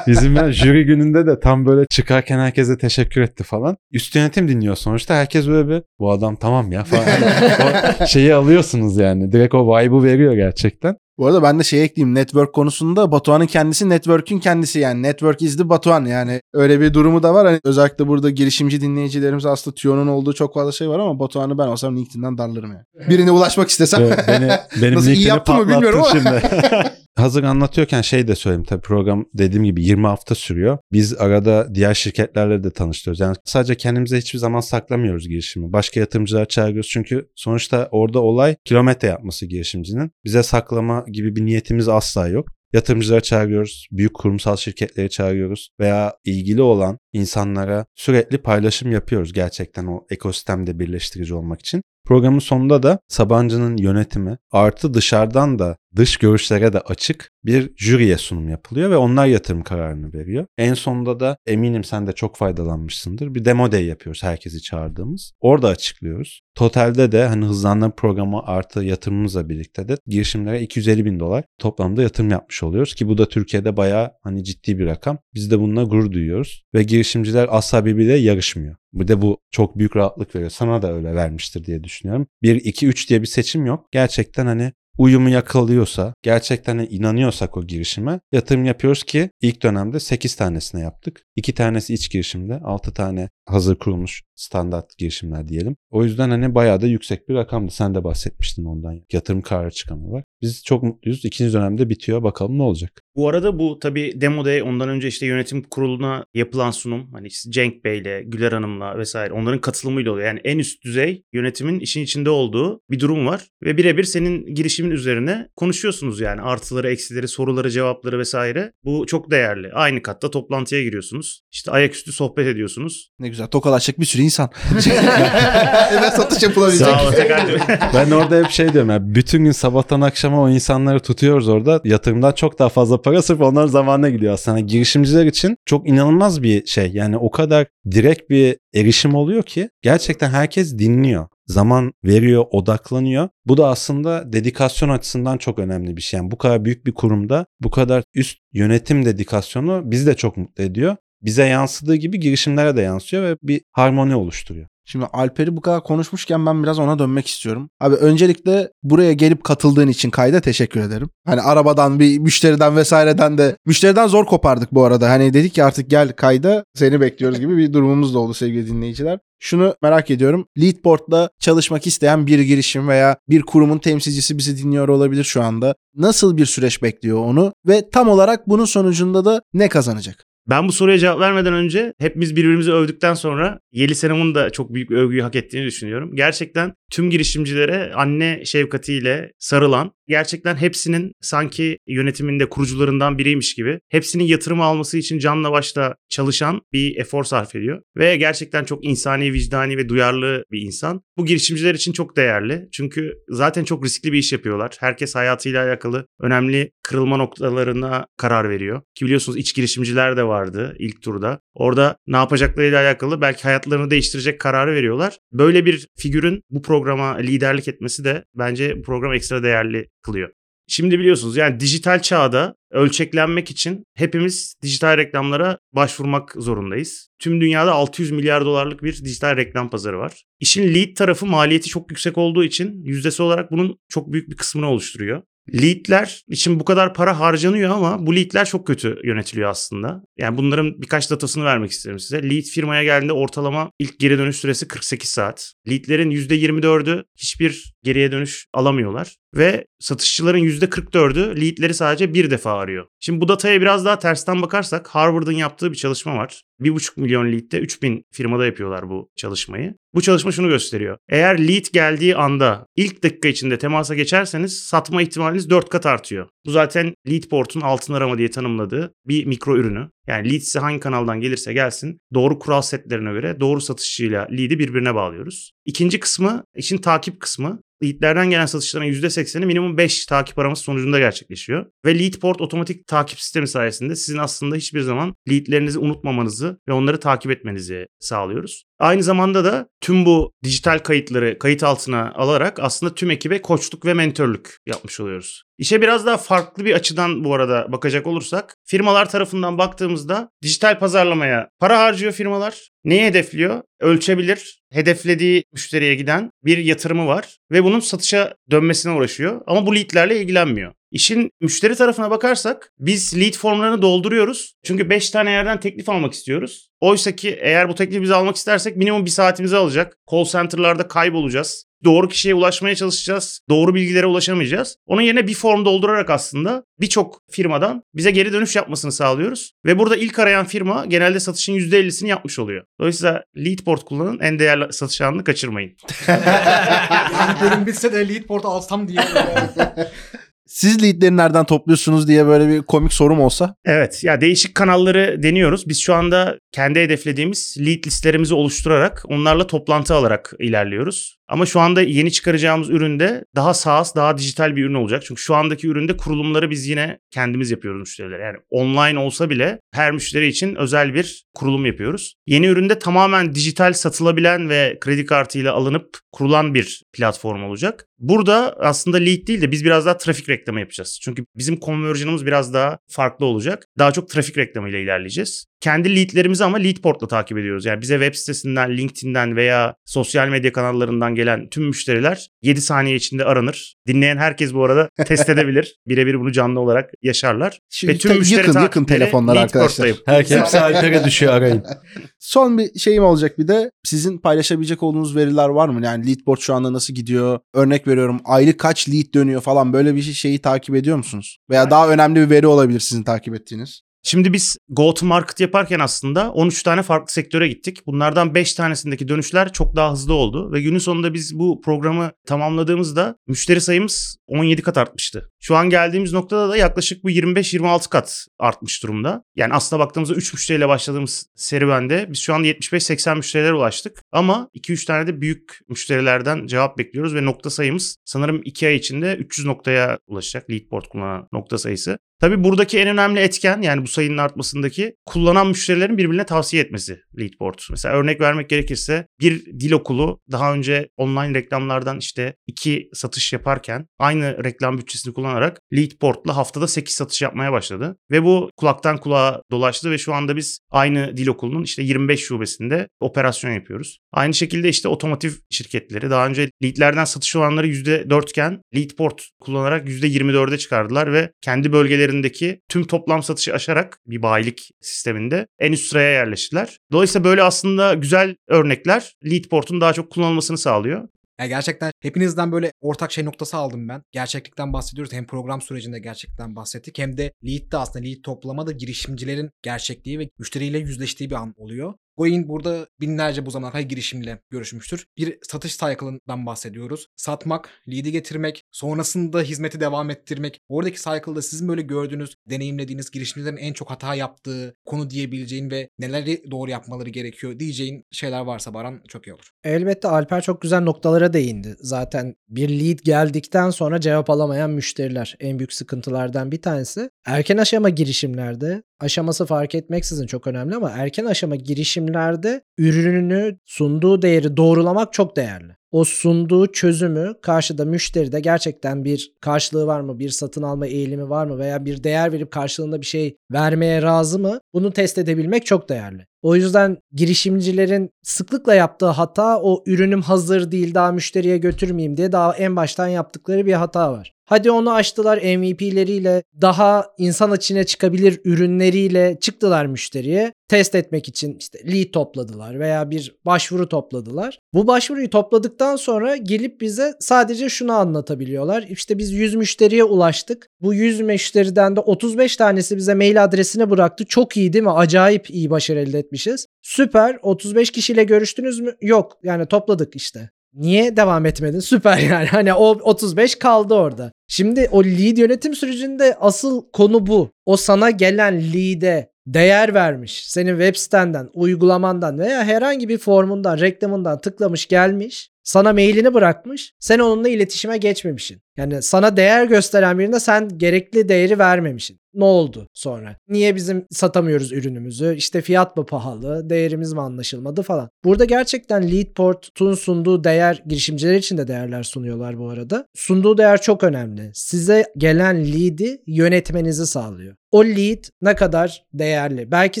bizim 0.06 0.36
ya 0.36 0.52
jüri 0.52 0.84
gününde 0.84 1.26
de 1.26 1.40
tam 1.40 1.66
böyle 1.66 1.86
çıkarken 1.90 2.38
herkese 2.38 2.78
teşekkür 2.78 3.20
etti 3.20 3.44
falan. 3.44 3.76
Üst 3.92 4.16
yönetim 4.16 4.48
dinliyor 4.48 4.76
sonuçta. 4.76 5.14
Herkes 5.14 5.48
böyle 5.48 5.68
bir 5.68 5.82
bu 5.98 6.12
adam 6.12 6.36
tamam 6.36 6.72
ya 6.72 6.84
falan. 6.84 7.04
o 8.02 8.06
şeyi 8.06 8.34
alıyorsunuz 8.70 8.96
yani. 8.96 9.32
Direkt 9.32 9.54
o 9.54 9.66
vibe'ı 9.66 10.02
veriyor 10.02 10.34
gerçekten. 10.34 10.96
Bu 11.18 11.26
arada 11.26 11.42
ben 11.42 11.58
de 11.58 11.64
şey 11.64 11.84
ekleyeyim. 11.84 12.14
Network 12.14 12.52
konusunda 12.52 13.12
Batuhan'ın 13.12 13.46
kendisi 13.46 13.88
network'ün 13.88 14.38
kendisi 14.38 14.78
yani. 14.78 15.02
Network 15.02 15.42
is 15.42 15.56
the 15.56 15.68
Batuhan 15.68 16.04
yani. 16.04 16.40
Öyle 16.54 16.80
bir 16.80 16.94
durumu 16.94 17.22
da 17.22 17.34
var. 17.34 17.46
Hani 17.46 17.60
özellikle 17.64 18.08
burada 18.08 18.30
girişimci 18.30 18.80
dinleyicilerimiz 18.80 19.46
aslında 19.46 19.74
Tio'nun 19.74 20.06
olduğu 20.06 20.32
çok 20.32 20.54
fazla 20.54 20.72
şey 20.72 20.88
var 20.88 20.98
ama 20.98 21.18
Batuhan'ı 21.18 21.58
ben 21.58 21.66
olsam 21.66 21.96
LinkedIn'den 21.96 22.38
darlarım 22.38 22.72
yani. 22.72 23.08
Birine 23.10 23.30
ulaşmak 23.30 23.68
istesem. 23.68 24.02
Ve 24.02 24.16
beni, 24.28 24.50
benim 24.82 24.94
Nasıl 24.98 25.10
iyi 25.10 25.26
yaptım 25.26 25.56
mı 25.56 25.68
bilmiyorum 25.68 26.02
patlattın 26.02 26.38
şimdi. 26.38 26.90
Hazır 27.16 27.42
anlatıyorken 27.44 28.02
şey 28.02 28.28
de 28.28 28.34
söyleyeyim 28.34 28.64
tabii 28.64 28.80
program 28.80 29.24
dediğim 29.34 29.64
gibi 29.64 29.84
20 29.84 30.06
hafta 30.06 30.34
sürüyor. 30.34 30.78
Biz 30.92 31.14
arada 31.14 31.74
diğer 31.74 31.94
şirketlerle 31.94 32.64
de 32.64 32.70
tanıştırıyoruz. 32.70 33.20
Yani 33.20 33.36
sadece 33.44 33.76
kendimize 33.76 34.18
hiçbir 34.18 34.38
zaman 34.38 34.60
saklamıyoruz 34.60 35.28
girişimi. 35.28 35.72
Başka 35.72 36.00
yatırımcılar 36.00 36.46
çağırıyoruz 36.46 36.90
çünkü 36.90 37.28
sonuçta 37.36 37.88
orada 37.90 38.20
olay 38.20 38.56
kilometre 38.64 39.08
yapması 39.08 39.46
girişimcinin. 39.46 40.10
Bize 40.24 40.42
saklama 40.42 41.04
gibi 41.12 41.36
bir 41.36 41.44
niyetimiz 41.44 41.88
asla 41.88 42.28
yok. 42.28 42.48
Yatırımcıları 42.72 43.20
çağırıyoruz, 43.20 43.86
büyük 43.92 44.14
kurumsal 44.14 44.56
şirketleri 44.56 45.10
çağırıyoruz 45.10 45.70
veya 45.80 46.14
ilgili 46.24 46.62
olan 46.62 46.98
insanlara 47.12 47.86
sürekli 47.94 48.38
paylaşım 48.38 48.92
yapıyoruz 48.92 49.32
gerçekten 49.32 49.86
o 49.86 50.06
ekosistemde 50.10 50.78
birleştirici 50.78 51.34
olmak 51.34 51.60
için. 51.60 51.82
Programın 52.06 52.38
sonunda 52.38 52.82
da 52.82 52.98
Sabancı'nın 53.08 53.76
yönetimi 53.76 54.38
artı 54.50 54.94
dışarıdan 54.94 55.58
da 55.58 55.76
dış 55.96 56.16
görüşlere 56.16 56.72
de 56.72 56.80
açık 56.80 57.30
bir 57.44 57.70
jüriye 57.76 58.18
sunum 58.18 58.48
yapılıyor 58.48 58.90
ve 58.90 58.96
onlar 58.96 59.26
yatırım 59.26 59.62
kararını 59.62 60.12
veriyor. 60.12 60.46
En 60.58 60.74
sonunda 60.74 61.20
da 61.20 61.36
eminim 61.46 61.84
sen 61.84 62.06
de 62.06 62.12
çok 62.12 62.36
faydalanmışsındır. 62.36 63.34
Bir 63.34 63.44
demo 63.44 63.72
day 63.72 63.84
yapıyoruz 63.84 64.22
herkesi 64.22 64.62
çağırdığımız. 64.62 65.32
Orada 65.40 65.68
açıklıyoruz. 65.68 66.40
Totalde 66.54 67.12
de 67.12 67.26
hani 67.26 67.44
hızlandırma 67.44 67.94
programı 67.94 68.42
artı 68.42 68.84
yatırımımızla 68.84 69.48
birlikte 69.48 69.88
de 69.88 69.96
girişimlere 70.06 70.60
250 70.60 71.04
bin 71.04 71.20
dolar 71.20 71.44
toplamda 71.58 72.02
yatırım 72.02 72.30
yapmış 72.30 72.62
oluyoruz 72.62 72.94
ki 72.94 73.08
bu 73.08 73.18
da 73.18 73.28
Türkiye'de 73.28 73.76
bayağı 73.76 74.10
hani 74.22 74.44
ciddi 74.44 74.78
bir 74.78 74.86
rakam. 74.86 75.18
Biz 75.34 75.50
de 75.50 75.60
bununla 75.60 75.82
gurur 75.82 76.12
duyuyoruz 76.12 76.64
ve 76.74 76.82
girişimciler 76.82 77.48
asla 77.50 77.84
birbiriyle 77.84 78.16
yarışmıyor. 78.16 78.76
Bir 78.92 79.08
de 79.08 79.22
bu 79.22 79.38
çok 79.50 79.78
büyük 79.78 79.96
rahatlık 79.96 80.34
veriyor. 80.34 80.50
Sana 80.50 80.82
da 80.82 80.92
öyle 80.92 81.14
vermiştir 81.14 81.64
diye 81.64 81.84
düşünüyorum. 81.84 82.26
1, 82.42 82.56
2, 82.56 82.86
3 82.86 83.10
diye 83.10 83.22
bir 83.22 83.26
seçim 83.26 83.66
yok. 83.66 83.86
Gerçekten 83.92 84.46
hani 84.46 84.72
uyumu 85.00 85.28
yakalıyorsa, 85.28 86.14
gerçekten 86.22 86.78
inanıyorsak 86.78 87.56
o 87.56 87.66
girişime 87.66 88.20
yatırım 88.32 88.64
yapıyoruz 88.64 89.04
ki 89.04 89.30
ilk 89.40 89.62
dönemde 89.62 90.00
8 90.00 90.34
tanesine 90.34 90.80
yaptık. 90.80 91.26
2 91.36 91.54
tanesi 91.54 91.94
iç 91.94 92.10
girişimde, 92.10 92.60
6 92.64 92.94
tane 92.94 93.28
hazır 93.46 93.78
kurulmuş 93.78 94.22
standart 94.40 94.98
girişimler 94.98 95.48
diyelim. 95.48 95.76
O 95.90 96.04
yüzden 96.04 96.30
hani 96.30 96.54
bayağı 96.54 96.80
da 96.80 96.86
yüksek 96.86 97.28
bir 97.28 97.34
rakamdı. 97.34 97.72
Sen 97.72 97.94
de 97.94 98.04
bahsetmiştin 98.04 98.64
ondan. 98.64 99.00
Yatırım 99.12 99.42
kararı 99.42 99.70
çıkan 99.70 100.04
olarak. 100.04 100.24
Biz 100.42 100.64
çok 100.64 100.82
mutluyuz. 100.82 101.24
İkinci 101.24 101.52
dönemde 101.52 101.88
bitiyor. 101.88 102.22
Bakalım 102.22 102.58
ne 102.58 102.62
olacak. 102.62 103.02
Bu 103.16 103.28
arada 103.28 103.58
bu 103.58 103.78
tabii 103.78 104.20
Demo 104.20 104.44
Day 104.44 104.62
ondan 104.62 104.88
önce 104.88 105.08
işte 105.08 105.26
yönetim 105.26 105.62
kuruluna 105.62 106.24
yapılan 106.34 106.70
sunum 106.70 107.12
hani 107.12 107.26
işte 107.26 107.50
Cenk 107.50 107.84
Bey'le, 107.84 108.22
Güler 108.26 108.52
Hanım'la 108.52 108.98
vesaire 108.98 109.32
onların 109.32 109.60
katılımıyla 109.60 110.12
oluyor. 110.12 110.26
Yani 110.26 110.40
en 110.44 110.58
üst 110.58 110.84
düzey 110.84 111.24
yönetimin 111.32 111.80
işin 111.80 112.02
içinde 112.02 112.30
olduğu 112.30 112.80
bir 112.90 113.00
durum 113.00 113.26
var. 113.26 113.48
Ve 113.62 113.76
birebir 113.76 114.04
senin 114.04 114.54
girişimin 114.54 114.90
üzerine 114.90 115.48
konuşuyorsunuz 115.56 116.20
yani 116.20 116.40
artıları, 116.40 116.90
eksileri, 116.90 117.28
soruları, 117.28 117.70
cevapları 117.70 118.18
vesaire. 118.18 118.72
Bu 118.84 119.06
çok 119.06 119.30
değerli. 119.30 119.72
Aynı 119.72 120.02
katta 120.02 120.30
toplantıya 120.30 120.82
giriyorsunuz. 120.82 121.42
İşte 121.52 121.70
ayaküstü 121.70 122.12
sohbet 122.12 122.46
ediyorsunuz. 122.46 123.10
Ne 123.18 123.28
güzel 123.28 123.46
tokalaşacak 123.46 124.00
bir 124.00 124.04
sürü 124.04 124.22
insan. 124.30 124.50
evet 125.92 126.12
satış 126.12 126.42
yapılabilecek. 126.42 126.86
Sağ 126.86 127.08
ol. 127.08 127.12
Ben 127.94 128.10
orada 128.10 128.36
hep 128.36 128.50
şey 128.50 128.72
diyorum 128.72 128.90
ya 128.90 129.14
bütün 129.14 129.44
gün 129.44 129.52
sabahtan 129.52 130.00
akşama 130.00 130.40
o 130.42 130.48
insanları 130.48 131.00
tutuyoruz 131.00 131.48
orada. 131.48 131.80
Yatırımdan 131.84 132.32
çok 132.32 132.58
daha 132.58 132.68
fazla 132.68 133.02
para 133.02 133.22
sırf 133.22 133.40
onların 133.40 133.68
zamanına 133.68 134.08
gidiyor 134.10 134.34
aslında. 134.34 134.58
Yani 134.58 134.66
girişimciler 134.66 135.26
için 135.26 135.56
çok 135.66 135.88
inanılmaz 135.88 136.42
bir 136.42 136.66
şey. 136.66 136.90
Yani 136.92 137.16
o 137.16 137.30
kadar 137.30 137.66
direkt 137.90 138.30
bir 138.30 138.56
erişim 138.74 139.14
oluyor 139.14 139.42
ki 139.42 139.68
gerçekten 139.82 140.30
herkes 140.30 140.78
dinliyor. 140.78 141.26
Zaman 141.46 141.92
veriyor, 142.04 142.44
odaklanıyor. 142.50 143.28
Bu 143.46 143.56
da 143.56 143.68
aslında 143.68 144.32
dedikasyon 144.32 144.88
açısından 144.88 145.38
çok 145.38 145.58
önemli 145.58 145.96
bir 145.96 146.02
şey. 146.02 146.18
Yani 146.18 146.30
bu 146.30 146.38
kadar 146.38 146.64
büyük 146.64 146.86
bir 146.86 146.92
kurumda 146.92 147.46
bu 147.60 147.70
kadar 147.70 148.02
üst 148.14 148.38
yönetim 148.52 149.04
dedikasyonu 149.04 149.82
bizi 149.84 150.06
de 150.06 150.14
çok 150.14 150.36
mutlu 150.36 150.64
ediyor. 150.64 150.96
Bize 151.22 151.44
yansıdığı 151.44 151.96
gibi 151.96 152.20
girişimlere 152.20 152.76
de 152.76 152.80
yansıyor 152.82 153.22
ve 153.22 153.36
bir 153.42 153.60
harmoni 153.72 154.14
oluşturuyor. 154.14 154.66
Şimdi 154.84 155.06
Alper'i 155.12 155.56
bu 155.56 155.60
kadar 155.60 155.84
konuşmuşken 155.84 156.46
ben 156.46 156.62
biraz 156.62 156.78
ona 156.78 156.98
dönmek 156.98 157.26
istiyorum. 157.26 157.70
Abi 157.80 157.94
öncelikle 157.94 158.70
buraya 158.82 159.12
gelip 159.12 159.44
katıldığın 159.44 159.88
için 159.88 160.10
kayda 160.10 160.40
teşekkür 160.40 160.80
ederim. 160.80 161.10
Hani 161.26 161.40
arabadan 161.40 162.00
bir 162.00 162.18
müşteriden 162.18 162.76
vesaireden 162.76 163.38
de 163.38 163.56
müşteriden 163.66 164.06
zor 164.06 164.24
kopardık 164.26 164.74
bu 164.74 164.84
arada. 164.84 165.10
Hani 165.10 165.34
dedik 165.34 165.54
ki 165.54 165.64
artık 165.64 165.90
gel 165.90 166.12
kayda 166.12 166.64
seni 166.74 167.00
bekliyoruz 167.00 167.40
gibi 167.40 167.56
bir 167.56 167.72
durumumuz 167.72 168.14
da 168.14 168.18
oldu 168.18 168.34
sevgili 168.34 168.66
dinleyiciler. 168.66 169.18
Şunu 169.38 169.74
merak 169.82 170.10
ediyorum. 170.10 170.46
Leadboard'la 170.58 171.30
çalışmak 171.38 171.86
isteyen 171.86 172.26
bir 172.26 172.38
girişim 172.38 172.88
veya 172.88 173.16
bir 173.28 173.42
kurumun 173.42 173.78
temsilcisi 173.78 174.38
bizi 174.38 174.62
dinliyor 174.62 174.88
olabilir 174.88 175.24
şu 175.24 175.42
anda. 175.42 175.74
Nasıl 175.96 176.36
bir 176.36 176.46
süreç 176.46 176.82
bekliyor 176.82 177.18
onu 177.18 177.52
ve 177.66 177.90
tam 177.90 178.08
olarak 178.08 178.48
bunun 178.48 178.64
sonucunda 178.64 179.24
da 179.24 179.42
ne 179.54 179.68
kazanacak? 179.68 180.29
Ben 180.50 180.68
bu 180.68 180.72
soruya 180.72 180.98
cevap 180.98 181.20
vermeden 181.20 181.52
önce 181.52 181.94
hepimiz 181.98 182.36
birbirimizi 182.36 182.72
övdükten 182.72 183.14
sonra 183.14 183.60
Yeliz 183.72 184.04
Hanım'ın 184.04 184.34
da 184.34 184.50
çok 184.50 184.74
büyük 184.74 184.90
övgüyü 184.90 185.22
hak 185.22 185.36
ettiğini 185.36 185.66
düşünüyorum. 185.66 186.16
Gerçekten 186.16 186.74
tüm 186.90 187.10
girişimcilere 187.10 187.92
anne 187.94 188.44
şefkatiyle 188.44 189.32
sarılan, 189.38 189.92
gerçekten 190.08 190.56
hepsinin 190.56 191.12
sanki 191.20 191.78
yönetiminde 191.86 192.48
kurucularından 192.48 193.18
biriymiş 193.18 193.54
gibi, 193.54 193.78
hepsinin 193.88 194.24
yatırım 194.24 194.60
alması 194.60 194.98
için 194.98 195.18
canla 195.18 195.52
başla 195.52 195.94
çalışan 196.08 196.60
bir 196.72 196.96
efor 196.96 197.24
sarf 197.24 197.54
ediyor. 197.54 197.82
Ve 197.96 198.16
gerçekten 198.16 198.64
çok 198.64 198.84
insani, 198.84 199.32
vicdani 199.32 199.76
ve 199.76 199.88
duyarlı 199.88 200.44
bir 200.52 200.60
insan. 200.60 201.00
Bu 201.16 201.26
girişimciler 201.26 201.74
için 201.74 201.92
çok 201.92 202.16
değerli. 202.16 202.68
Çünkü 202.72 203.12
zaten 203.28 203.64
çok 203.64 203.84
riskli 203.84 204.12
bir 204.12 204.18
iş 204.18 204.32
yapıyorlar. 204.32 204.76
Herkes 204.80 205.14
hayatıyla 205.14 205.64
alakalı 205.64 206.06
önemli 206.20 206.70
kırılma 206.82 207.16
noktalarına 207.16 208.06
karar 208.16 208.50
veriyor. 208.50 208.82
Ki 208.94 209.04
biliyorsunuz 209.04 209.38
iç 209.38 209.54
girişimciler 209.54 210.16
de 210.16 210.24
vardı 210.40 210.76
ilk 210.78 211.02
turda. 211.02 211.40
Orada 211.54 211.96
ne 212.06 212.16
yapacaklarıyla 212.16 212.82
alakalı 212.82 213.20
belki 213.20 213.42
hayatlarını 213.42 213.90
değiştirecek 213.90 214.40
kararı 214.40 214.74
veriyorlar. 214.74 215.18
Böyle 215.32 215.66
bir 215.66 215.86
figürün 215.98 216.42
bu 216.50 216.62
programa 216.62 217.16
liderlik 217.16 217.68
etmesi 217.68 218.04
de 218.04 218.24
bence 218.34 218.78
bu 218.78 218.82
program 218.82 219.14
ekstra 219.14 219.42
değerli 219.42 219.88
kılıyor. 220.02 220.30
Şimdi 220.68 220.98
biliyorsunuz 220.98 221.36
yani 221.36 221.60
dijital 221.60 222.02
çağda 222.02 222.54
ölçeklenmek 222.70 223.50
için 223.50 223.84
hepimiz 223.94 224.54
dijital 224.62 224.96
reklamlara 224.96 225.58
başvurmak 225.72 226.34
zorundayız. 226.36 227.08
Tüm 227.18 227.40
dünyada 227.40 227.72
600 227.72 228.10
milyar 228.10 228.44
dolarlık 228.44 228.82
bir 228.82 229.04
dijital 229.04 229.36
reklam 229.36 229.70
pazarı 229.70 229.98
var. 229.98 230.24
İşin 230.40 230.74
lead 230.74 230.94
tarafı 230.94 231.26
maliyeti 231.26 231.68
çok 231.68 231.90
yüksek 231.90 232.18
olduğu 232.18 232.44
için 232.44 232.84
yüzdesi 232.84 233.22
olarak 233.22 233.50
bunun 233.50 233.78
çok 233.88 234.12
büyük 234.12 234.30
bir 234.30 234.36
kısmını 234.36 234.68
oluşturuyor. 234.68 235.22
Leadler 235.54 236.22
için 236.28 236.60
bu 236.60 236.64
kadar 236.64 236.94
para 236.94 237.20
harcanıyor 237.20 237.70
ama 237.70 238.06
bu 238.06 238.16
leadler 238.16 238.44
çok 238.44 238.66
kötü 238.66 238.98
yönetiliyor 239.04 239.50
aslında. 239.50 240.02
Yani 240.18 240.36
bunların 240.36 240.82
birkaç 240.82 241.10
datasını 241.10 241.44
vermek 241.44 241.70
isterim 241.70 241.98
size. 241.98 242.22
Lead 242.22 242.42
firmaya 242.42 242.84
geldiğinde 242.84 243.12
ortalama 243.12 243.70
ilk 243.78 243.98
geri 243.98 244.18
dönüş 244.18 244.36
süresi 244.36 244.68
48 244.68 245.10
saat. 245.10 245.52
Leadlerin 245.68 246.10
%24'ü 246.10 247.04
hiçbir 247.16 247.74
geriye 247.82 248.12
dönüş 248.12 248.46
alamıyorlar. 248.54 249.16
Ve 249.34 249.66
satışçıların 249.78 250.38
%44'ü 250.38 251.40
leadleri 251.40 251.74
sadece 251.74 252.14
bir 252.14 252.30
defa 252.30 252.52
arıyor. 252.52 252.86
Şimdi 253.00 253.20
bu 253.20 253.28
dataya 253.28 253.60
biraz 253.60 253.84
daha 253.84 253.98
tersten 253.98 254.42
bakarsak 254.42 254.88
Harvard'ın 254.88 255.32
yaptığı 255.32 255.72
bir 255.72 255.76
çalışma 255.76 256.16
var. 256.16 256.42
1,5 256.60 257.00
milyon 257.00 257.32
lead'de 257.32 257.58
3000 257.58 258.02
firmada 258.12 258.46
yapıyorlar 258.46 258.88
bu 258.88 259.08
çalışmayı. 259.16 259.74
Bu 259.94 260.00
çalışma 260.00 260.32
şunu 260.32 260.48
gösteriyor. 260.48 260.98
Eğer 261.08 261.48
lead 261.48 261.64
geldiği 261.72 262.16
anda 262.16 262.66
ilk 262.76 263.02
dakika 263.02 263.28
içinde 263.28 263.58
temasa 263.58 263.94
geçerseniz 263.94 264.58
satma 264.58 265.02
ihtimaliniz 265.02 265.50
4 265.50 265.68
kat 265.68 265.86
artıyor. 265.86 266.28
Bu 266.46 266.50
zaten 266.50 266.94
Leadport'un 267.10 267.60
altın 267.60 267.94
arama 267.94 268.18
diye 268.18 268.30
tanımladığı 268.30 268.92
bir 269.06 269.26
mikro 269.26 269.56
ürünü. 269.56 269.88
Yani 270.06 270.32
lead 270.32 270.40
size 270.40 270.58
hangi 270.58 270.80
kanaldan 270.80 271.20
gelirse 271.20 271.52
gelsin 271.52 271.98
doğru 272.14 272.38
kural 272.38 272.62
setlerine 272.62 273.12
göre 273.12 273.40
doğru 273.40 273.60
satışçıyla 273.60 274.28
lead'i 274.30 274.58
birbirine 274.58 274.94
bağlıyoruz. 274.94 275.52
İkinci 275.64 276.00
kısmı 276.00 276.44
işin 276.56 276.78
takip 276.78 277.20
kısmı. 277.20 277.60
Leadlerden 277.82 278.30
gelen 278.30 278.46
satışların 278.46 278.86
%80'i 278.86 279.46
minimum 279.46 279.76
5 279.76 280.06
takip 280.06 280.38
araması 280.38 280.62
sonucunda 280.62 280.98
gerçekleşiyor. 280.98 281.66
Ve 281.84 281.98
Leadport 281.98 282.40
otomatik 282.40 282.86
takip 282.86 283.20
sistemi 283.20 283.48
sayesinde 283.48 283.96
sizin 283.96 284.18
aslında 284.18 284.56
hiçbir 284.56 284.80
zaman 284.80 285.14
leadlerinizi 285.30 285.78
unutmamanızı 285.78 286.60
ve 286.68 286.72
onları 286.72 287.00
takip 287.00 287.30
etmenizi 287.30 287.86
sağlıyoruz. 288.00 288.69
Aynı 288.80 289.02
zamanda 289.02 289.44
da 289.44 289.68
tüm 289.80 290.06
bu 290.06 290.32
dijital 290.44 290.78
kayıtları 290.78 291.38
kayıt 291.38 291.62
altına 291.62 292.12
alarak 292.14 292.58
aslında 292.60 292.94
tüm 292.94 293.10
ekibe 293.10 293.42
koçluk 293.42 293.86
ve 293.86 293.94
mentörlük 293.94 294.56
yapmış 294.66 295.00
oluyoruz. 295.00 295.42
İşe 295.58 295.82
biraz 295.82 296.06
daha 296.06 296.16
farklı 296.16 296.64
bir 296.64 296.74
açıdan 296.74 297.24
bu 297.24 297.34
arada 297.34 297.72
bakacak 297.72 298.06
olursak 298.06 298.56
firmalar 298.64 299.10
tarafından 299.10 299.58
baktığımızda 299.58 300.30
dijital 300.42 300.78
pazarlamaya 300.78 301.48
para 301.58 301.78
harcıyor 301.80 302.12
firmalar. 302.12 302.70
Neyi 302.84 303.04
hedefliyor? 303.04 303.62
Ölçebilir, 303.80 304.60
hedeflediği 304.72 305.44
müşteriye 305.52 305.94
giden 305.94 306.30
bir 306.44 306.58
yatırımı 306.58 307.06
var 307.06 307.36
ve 307.50 307.64
bunun 307.64 307.80
satışa 307.80 308.34
dönmesine 308.50 308.92
uğraşıyor 308.92 309.40
ama 309.46 309.66
bu 309.66 309.76
leadlerle 309.76 310.20
ilgilenmiyor. 310.20 310.72
İşin 310.90 311.30
müşteri 311.40 311.74
tarafına 311.74 312.10
bakarsak 312.10 312.72
biz 312.78 313.20
lead 313.20 313.34
formlarını 313.34 313.82
dolduruyoruz. 313.82 314.54
Çünkü 314.64 314.90
5 314.90 315.10
tane 315.10 315.30
yerden 315.30 315.60
teklif 315.60 315.88
almak 315.88 316.12
istiyoruz. 316.12 316.70
Oysa 316.80 317.16
ki 317.16 317.38
eğer 317.40 317.68
bu 317.68 317.74
teklifi 317.74 318.02
biz 318.02 318.10
almak 318.10 318.36
istersek 318.36 318.76
minimum 318.76 319.04
bir 319.04 319.10
saatimizi 319.10 319.56
alacak. 319.56 319.96
Call 320.10 320.24
center'larda 320.24 320.88
kaybolacağız. 320.88 321.64
Doğru 321.84 322.08
kişiye 322.08 322.34
ulaşmaya 322.34 322.74
çalışacağız. 322.74 323.40
Doğru 323.48 323.74
bilgilere 323.74 324.06
ulaşamayacağız. 324.06 324.76
Onun 324.86 325.02
yerine 325.02 325.26
bir 325.26 325.34
form 325.34 325.64
doldurarak 325.64 326.10
aslında 326.10 326.64
birçok 326.80 327.22
firmadan 327.30 327.82
bize 327.94 328.10
geri 328.10 328.32
dönüş 328.32 328.56
yapmasını 328.56 328.92
sağlıyoruz. 328.92 329.52
Ve 329.64 329.78
burada 329.78 329.96
ilk 329.96 330.18
arayan 330.18 330.46
firma 330.46 330.86
genelde 330.86 331.20
satışın 331.20 331.52
%50'sini 331.52 332.06
yapmış 332.06 332.38
oluyor. 332.38 332.64
Dolayısıyla 332.80 333.24
Leadport 333.36 333.84
kullanın 333.84 334.20
en 334.20 334.38
değerli 334.38 334.72
satış 334.72 335.00
anını 335.00 335.24
kaçırmayın. 335.24 335.72
Bölüm 337.42 337.66
bitse 337.66 337.92
de 337.92 338.08
Leadport 338.08 338.44
alsam 338.44 338.88
diye. 338.88 339.00
Siz 340.50 340.82
leadleri 340.82 341.16
nereden 341.16 341.44
topluyorsunuz 341.44 342.08
diye 342.08 342.26
böyle 342.26 342.48
bir 342.48 342.62
komik 342.62 342.92
sorum 342.92 343.20
olsa. 343.20 343.54
Evet 343.64 344.04
ya 344.04 344.20
değişik 344.20 344.54
kanalları 344.54 345.22
deniyoruz. 345.22 345.68
Biz 345.68 345.80
şu 345.80 345.94
anda 345.94 346.38
kendi 346.52 346.80
hedeflediğimiz 346.80 347.56
lead 347.60 347.86
listlerimizi 347.86 348.34
oluşturarak 348.34 349.02
onlarla 349.08 349.46
toplantı 349.46 349.94
alarak 349.94 350.32
ilerliyoruz. 350.38 351.19
Ama 351.30 351.46
şu 351.46 351.60
anda 351.60 351.82
yeni 351.82 352.12
çıkaracağımız 352.12 352.70
üründe 352.70 353.24
daha 353.36 353.54
SaaS, 353.54 353.94
daha 353.94 354.18
dijital 354.18 354.56
bir 354.56 354.64
ürün 354.64 354.74
olacak. 354.74 355.02
Çünkü 355.06 355.22
şu 355.22 355.34
andaki 355.34 355.68
üründe 355.68 355.96
kurulumları 355.96 356.50
biz 356.50 356.66
yine 356.66 356.98
kendimiz 357.10 357.50
yapıyoruz 357.50 357.80
müşterilere. 357.80 358.22
Yani 358.22 358.36
online 358.50 358.98
olsa 358.98 359.30
bile 359.30 359.60
her 359.72 359.92
müşteri 359.92 360.26
için 360.26 360.54
özel 360.54 360.94
bir 360.94 361.24
kurulum 361.34 361.66
yapıyoruz. 361.66 362.14
Yeni 362.26 362.46
üründe 362.46 362.78
tamamen 362.78 363.34
dijital 363.34 363.72
satılabilen 363.72 364.48
ve 364.48 364.78
kredi 364.80 365.06
kartıyla 365.06 365.52
alınıp 365.52 365.98
kurulan 366.12 366.54
bir 366.54 366.82
platform 366.92 367.42
olacak. 367.44 367.86
Burada 367.98 368.56
aslında 368.58 368.96
lead 368.96 369.26
değil 369.26 369.40
de 369.40 369.50
biz 369.50 369.64
biraz 369.64 369.86
daha 369.86 369.96
trafik 369.96 370.28
reklamı 370.28 370.60
yapacağız. 370.60 370.98
Çünkü 371.02 371.24
bizim 371.36 371.60
conversion'ımız 371.60 372.26
biraz 372.26 372.54
daha 372.54 372.78
farklı 372.88 373.26
olacak. 373.26 373.66
Daha 373.78 373.92
çok 373.92 374.08
trafik 374.10 374.38
reklamıyla 374.38 374.78
ilerleyeceğiz. 374.78 375.49
Kendi 375.60 375.96
leadlerimizi 375.96 376.44
ama 376.44 376.56
Leadport'la 376.56 377.08
takip 377.08 377.38
ediyoruz. 377.38 377.64
Yani 377.64 377.80
bize 377.80 377.94
web 377.94 378.14
sitesinden, 378.14 378.76
LinkedIn'den 378.76 379.36
veya 379.36 379.74
sosyal 379.84 380.28
medya 380.28 380.52
kanallarından 380.52 381.14
gelen 381.14 381.48
tüm 381.48 381.64
müşteriler 381.64 382.28
7 382.42 382.60
saniye 382.60 382.96
içinde 382.96 383.24
aranır. 383.24 383.74
Dinleyen 383.86 384.16
herkes 384.16 384.54
bu 384.54 384.64
arada 384.64 384.88
test 385.06 385.28
edebilir. 385.28 385.76
Birebir 385.86 386.20
bunu 386.20 386.32
canlı 386.32 386.60
olarak 386.60 386.90
yaşarlar. 387.02 387.60
Şimdi 387.70 387.92
Ve 387.92 387.98
tüm 387.98 388.12
te- 388.12 388.18
müşteri 388.18 388.46
yakın 388.46 388.60
yakın 388.60 388.84
telefonlar 388.84 389.36
arkadaşlar. 389.36 389.90
Herkes 390.06 390.38
hepsi 390.38 390.60
Alper'e 390.60 391.04
düşüyor 391.04 391.32
arayın. 391.32 391.64
Son 392.18 392.58
bir 392.58 392.78
şeyim 392.78 393.04
olacak 393.04 393.38
bir 393.38 393.48
de 393.48 393.70
sizin 393.84 394.18
paylaşabilecek 394.18 394.82
olduğunuz 394.82 395.16
veriler 395.16 395.48
var 395.48 395.68
mı? 395.68 395.84
Yani 395.84 396.06
Leadboard 396.06 396.38
şu 396.38 396.54
anda 396.54 396.72
nasıl 396.72 396.94
gidiyor? 396.94 397.38
Örnek 397.54 397.88
veriyorum 397.88 398.20
aylık 398.24 398.58
kaç 398.58 398.88
lead 398.88 399.14
dönüyor 399.14 399.40
falan 399.40 399.72
böyle 399.72 399.96
bir 399.96 400.02
şey- 400.02 400.14
şeyi 400.14 400.38
takip 400.38 400.74
ediyor 400.74 400.96
musunuz? 400.96 401.38
Veya 401.50 401.70
daha 401.70 401.88
önemli 401.88 402.20
bir 402.20 402.30
veri 402.30 402.46
olabilir 402.46 402.80
sizin 402.80 403.02
takip 403.02 403.34
ettiğiniz. 403.34 403.80
Şimdi 404.02 404.32
biz 404.32 404.56
go 404.68 404.94
to 404.94 405.06
market 405.06 405.40
yaparken 405.40 405.80
aslında 405.80 406.32
13 406.32 406.62
tane 406.62 406.82
farklı 406.82 407.12
sektöre 407.12 407.48
gittik. 407.48 407.86
Bunlardan 407.86 408.34
5 408.34 408.54
tanesindeki 408.54 409.08
dönüşler 409.08 409.52
çok 409.52 409.76
daha 409.76 409.92
hızlı 409.92 410.14
oldu 410.14 410.52
ve 410.52 410.62
günün 410.62 410.78
sonunda 410.78 411.14
biz 411.14 411.38
bu 411.38 411.60
programı 411.60 412.12
tamamladığımızda 412.26 413.16
müşteri 413.26 413.60
sayımız 413.60 414.16
17 414.26 414.62
kat 414.62 414.78
artmıştı. 414.78 415.30
Şu 415.40 415.56
an 415.56 415.70
geldiğimiz 415.70 416.12
noktada 416.12 416.48
da 416.48 416.56
yaklaşık 416.56 417.04
bu 417.04 417.10
25-26 417.10 417.88
kat 417.88 418.26
artmış 418.38 418.82
durumda. 418.82 419.22
Yani 419.36 419.54
aslında 419.54 419.80
baktığımızda 419.80 420.14
3 420.14 420.32
müşteriyle 420.32 420.68
başladığımız 420.68 421.26
serüvende 421.34 422.06
biz 422.10 422.18
şu 422.18 422.34
anda 422.34 422.48
75-80 422.48 423.16
müşterilere 423.16 423.54
ulaştık. 423.54 424.02
Ama 424.12 424.48
2-3 424.54 424.86
tane 424.86 425.06
de 425.06 425.20
büyük 425.20 425.58
müşterilerden 425.68 426.46
cevap 426.46 426.78
bekliyoruz 426.78 427.14
ve 427.14 427.24
nokta 427.24 427.50
sayımız 427.50 427.96
sanırım 428.04 428.40
2 428.44 428.66
ay 428.66 428.76
içinde 428.76 429.14
300 429.16 429.46
noktaya 429.46 429.98
ulaşacak 430.06 430.50
Leadport 430.50 430.88
kullanan 430.88 431.28
nokta 431.32 431.58
sayısı. 431.58 431.98
Tabii 432.20 432.44
buradaki 432.44 432.78
en 432.78 432.88
önemli 432.88 433.20
etken 433.20 433.62
yani 433.62 433.82
bu 433.82 433.88
sayının 433.88 434.18
artmasındaki 434.18 434.94
kullanan 435.06 435.46
müşterilerin 435.46 435.98
birbirine 435.98 436.26
tavsiye 436.26 436.62
etmesi 436.62 437.00
Leadport. 437.18 437.66
Mesela 437.70 437.94
örnek 437.94 438.20
vermek 438.20 438.48
gerekirse 438.48 439.06
bir 439.20 439.46
dil 439.46 439.72
okulu 439.72 440.20
daha 440.32 440.54
önce 440.54 440.88
online 440.96 441.34
reklamlardan 441.34 441.98
işte 441.98 442.34
iki 442.46 442.88
satış 442.92 443.32
yaparken 443.32 443.86
aynı 443.98 444.44
reklam 444.44 444.78
bütçesini 444.78 445.14
kullanarak 445.14 445.60
Leadport'la 445.72 446.36
haftada 446.36 446.68
8 446.68 446.94
satış 446.94 447.22
yapmaya 447.22 447.52
başladı. 447.52 447.96
Ve 448.10 448.24
bu 448.24 448.50
kulaktan 448.56 448.96
kulağa 448.96 449.42
dolaştı 449.50 449.90
ve 449.90 449.98
şu 449.98 450.14
anda 450.14 450.36
biz 450.36 450.58
aynı 450.70 451.16
dil 451.16 451.26
okulunun 451.26 451.62
işte 451.62 451.82
25 451.82 452.20
şubesinde 452.20 452.88
operasyon 453.00 453.50
yapıyoruz. 453.50 453.98
Aynı 454.12 454.34
şekilde 454.34 454.68
işte 454.68 454.88
otomotiv 454.88 455.32
şirketleri 455.50 456.10
daha 456.10 456.26
önce 456.26 456.50
leadlerden 456.64 457.04
satış 457.04 457.36
oranları 457.36 457.66
%4 457.68 458.30
iken 458.30 458.60
Leadport 458.76 459.28
kullanarak 459.40 459.88
%24'e 459.88 460.58
çıkardılar 460.58 461.12
ve 461.12 461.30
kendi 461.42 461.72
bölgelerindeki 462.10 462.60
tüm 462.68 462.86
toplam 462.86 463.22
satışı 463.22 463.54
aşarak 463.54 463.98
bir 464.06 464.22
bayilik 464.22 464.70
sisteminde 464.80 465.46
en 465.58 465.72
üst 465.72 465.90
sıraya 465.90 466.10
yerleştiler. 466.10 466.78
Dolayısıyla 466.92 467.24
böyle 467.24 467.42
aslında 467.42 467.94
güzel 467.94 468.36
örnekler 468.48 469.14
Leadport'un 469.24 469.80
daha 469.80 469.92
çok 469.92 470.10
kullanılmasını 470.10 470.58
sağlıyor. 470.58 471.08
Ya 471.40 471.46
gerçekten 471.46 471.92
hepinizden 472.00 472.52
böyle 472.52 472.72
ortak 472.80 473.12
şey 473.12 473.24
noktası 473.24 473.56
aldım 473.56 473.88
ben. 473.88 474.02
Gerçeklikten 474.12 474.72
bahsediyoruz. 474.72 475.12
Hem 475.12 475.26
program 475.26 475.60
sürecinde 475.60 475.98
gerçekten 475.98 476.56
bahsettik 476.56 476.98
hem 476.98 477.16
de 477.16 477.32
lead'de 477.44 477.76
aslında 477.76 478.06
lead 478.06 478.22
toplamada 478.22 478.72
girişimcilerin 478.72 479.50
gerçekliği 479.62 480.18
ve 480.18 480.28
müşteriyle 480.38 480.78
yüzleştiği 480.78 481.30
bir 481.30 481.34
an 481.34 481.54
oluyor. 481.56 481.94
Goin 482.16 482.48
burada 482.48 482.86
binlerce 483.00 483.46
bu 483.46 483.50
zamana 483.50 483.72
kadar 483.72 483.84
girişimle 483.84 484.40
görüşmüştür. 484.50 485.06
Bir 485.16 485.38
satış 485.42 485.76
cycle'ından 485.76 486.46
bahsediyoruz. 486.46 487.06
Satmak, 487.16 487.70
lead'i 487.88 488.12
getirmek, 488.12 488.59
sonrasında 488.70 489.40
hizmeti 489.40 489.80
devam 489.80 490.10
ettirmek. 490.10 490.60
Oradaki 490.68 490.96
cycle'da 491.02 491.42
sizin 491.42 491.68
böyle 491.68 491.82
gördüğünüz, 491.82 492.34
deneyimlediğiniz 492.46 493.10
girişimcilerin 493.10 493.56
en 493.56 493.72
çok 493.72 493.90
hata 493.90 494.14
yaptığı 494.14 494.74
konu 494.84 495.10
diyebileceğin 495.10 495.70
ve 495.70 495.88
neleri 495.98 496.50
doğru 496.50 496.70
yapmaları 496.70 497.10
gerekiyor 497.10 497.58
diyeceğin 497.58 498.04
şeyler 498.10 498.40
varsa 498.40 498.74
Baran 498.74 499.02
çok 499.08 499.26
iyi 499.26 499.32
olur. 499.32 499.50
Elbette 499.64 500.08
Alper 500.08 500.42
çok 500.42 500.62
güzel 500.62 500.80
noktalara 500.80 501.32
değindi. 501.32 501.76
Zaten 501.80 502.34
bir 502.48 502.68
lead 502.68 502.98
geldikten 503.04 503.70
sonra 503.70 504.00
cevap 504.00 504.30
alamayan 504.30 504.70
müşteriler 504.70 505.36
en 505.40 505.58
büyük 505.58 505.72
sıkıntılardan 505.72 506.52
bir 506.52 506.62
tanesi. 506.62 507.10
Erken 507.26 507.56
aşama 507.56 507.88
girişimlerde 507.88 508.82
aşaması 509.00 509.46
fark 509.46 509.74
etmeksizin 509.74 510.26
çok 510.26 510.46
önemli 510.46 510.74
ama 510.74 510.90
erken 510.90 511.24
aşama 511.24 511.56
girişimlerde 511.56 512.62
ürününü 512.78 513.58
sunduğu 513.66 514.22
değeri 514.22 514.56
doğrulamak 514.56 515.12
çok 515.12 515.36
değerli. 515.36 515.79
O 515.90 516.04
sunduğu 516.04 516.72
çözümü 516.72 517.34
karşıda 517.42 517.84
müşteride 517.84 518.40
gerçekten 518.40 519.04
bir 519.04 519.32
karşılığı 519.40 519.86
var 519.86 520.00
mı, 520.00 520.18
bir 520.18 520.28
satın 520.28 520.62
alma 520.62 520.86
eğilimi 520.86 521.30
var 521.30 521.46
mı 521.46 521.58
veya 521.58 521.84
bir 521.84 522.04
değer 522.04 522.32
verip 522.32 522.50
karşılığında 522.50 523.00
bir 523.00 523.06
şey 523.06 523.36
vermeye 523.52 524.02
razı 524.02 524.38
mı? 524.38 524.60
Bunu 524.74 524.92
test 524.92 525.18
edebilmek 525.18 525.66
çok 525.66 525.88
değerli. 525.88 526.29
O 526.42 526.56
yüzden 526.56 526.98
girişimcilerin 527.12 528.10
sıklıkla 528.22 528.74
yaptığı 528.74 529.06
hata 529.06 529.60
o 529.60 529.82
ürünüm 529.86 530.22
hazır 530.22 530.72
değil 530.72 530.94
daha 530.94 531.12
müşteriye 531.12 531.58
götürmeyeyim 531.58 532.16
diye 532.16 532.32
daha 532.32 532.56
en 532.56 532.76
baştan 532.76 533.08
yaptıkları 533.08 533.66
bir 533.66 533.72
hata 533.72 534.12
var. 534.12 534.32
Hadi 534.50 534.70
onu 534.70 534.92
açtılar 534.92 535.38
MVP'leriyle 535.38 536.42
daha 536.60 537.06
insan 537.18 537.54
içine 537.54 537.84
çıkabilir 537.84 538.40
ürünleriyle 538.44 539.38
çıktılar 539.40 539.86
müşteriye. 539.86 540.52
Test 540.68 540.94
etmek 540.94 541.28
için 541.28 541.56
işte 541.58 541.78
lead 541.92 542.10
topladılar 542.12 542.80
veya 542.80 543.10
bir 543.10 543.34
başvuru 543.46 543.88
topladılar. 543.88 544.58
Bu 544.74 544.86
başvuruyu 544.86 545.30
topladıktan 545.30 545.96
sonra 545.96 546.36
gelip 546.36 546.80
bize 546.80 547.14
sadece 547.20 547.68
şunu 547.68 547.92
anlatabiliyorlar. 547.92 548.82
İşte 548.88 549.18
biz 549.18 549.32
100 549.32 549.54
müşteriye 549.54 550.04
ulaştık. 550.04 550.66
Bu 550.80 550.94
100 550.94 551.20
müşteriden 551.20 551.96
de 551.96 552.00
35 552.00 552.56
tanesi 552.56 552.96
bize 552.96 553.14
mail 553.14 553.44
adresini 553.44 553.90
bıraktı. 553.90 554.24
Çok 554.24 554.56
iyi 554.56 554.72
değil 554.72 554.84
mi? 554.84 554.92
Acayip 554.92 555.50
iyi 555.50 555.70
başarı 555.70 555.98
elde 556.00 556.18
etmişiz. 556.30 556.66
Süper. 556.82 557.38
35 557.42 557.90
kişiyle 557.90 558.24
görüştünüz 558.24 558.80
mü? 558.80 558.92
Yok. 559.00 559.38
Yani 559.42 559.66
topladık 559.66 560.16
işte. 560.16 560.50
Niye 560.74 561.16
devam 561.16 561.46
etmedin? 561.46 561.80
Süper 561.80 562.18
yani. 562.30 562.46
Hani 562.46 562.74
o 562.74 562.86
35 562.86 563.54
kaldı 563.54 563.94
orada. 563.94 564.32
Şimdi 564.48 564.88
o 564.92 565.04
lead 565.04 565.36
yönetim 565.36 565.74
sürecinde 565.74 566.36
asıl 566.40 566.90
konu 566.92 567.26
bu. 567.26 567.50
O 567.66 567.76
sana 567.76 568.10
gelen 568.10 568.60
lead'e 568.60 569.30
değer 569.46 569.94
vermiş. 569.94 570.44
Senin 570.46 570.70
web 570.70 570.96
sitenden, 570.96 571.48
uygulamandan 571.54 572.38
veya 572.38 572.64
herhangi 572.64 573.08
bir 573.08 573.18
formundan, 573.18 573.80
reklamından 573.80 574.40
tıklamış 574.40 574.86
gelmiş. 574.86 575.50
Sana 575.62 575.92
mailini 575.92 576.34
bırakmış. 576.34 576.94
Sen 577.00 577.18
onunla 577.18 577.48
iletişime 577.48 577.96
geçmemişsin. 577.96 578.60
Yani 578.80 579.02
sana 579.02 579.36
değer 579.36 579.64
gösteren 579.64 580.18
birine 580.18 580.40
sen 580.40 580.78
gerekli 580.78 581.28
değeri 581.28 581.58
vermemişsin. 581.58 582.20
Ne 582.34 582.44
oldu 582.44 582.88
sonra? 582.94 583.36
Niye 583.48 583.76
bizim 583.76 584.06
satamıyoruz 584.10 584.72
ürünümüzü? 584.72 585.34
İşte 585.36 585.60
fiyat 585.60 585.96
mı 585.96 586.06
pahalı? 586.06 586.70
Değerimiz 586.70 587.12
mi 587.12 587.20
anlaşılmadı 587.20 587.82
falan. 587.82 588.08
Burada 588.24 588.44
gerçekten 588.44 589.12
Leadport'un 589.12 589.94
sunduğu 589.94 590.44
değer 590.44 590.82
girişimciler 590.86 591.34
için 591.34 591.58
de 591.58 591.68
değerler 591.68 592.02
sunuyorlar 592.02 592.58
bu 592.58 592.68
arada. 592.68 593.06
Sunduğu 593.14 593.58
değer 593.58 593.80
çok 593.82 594.04
önemli. 594.04 594.50
Size 594.54 595.04
gelen 595.16 595.64
lead'i 595.64 596.22
yönetmenizi 596.26 597.06
sağlıyor. 597.06 597.54
O 597.72 597.84
lead 597.84 598.24
ne 598.42 598.54
kadar 598.54 599.04
değerli? 599.14 599.70
Belki 599.72 600.00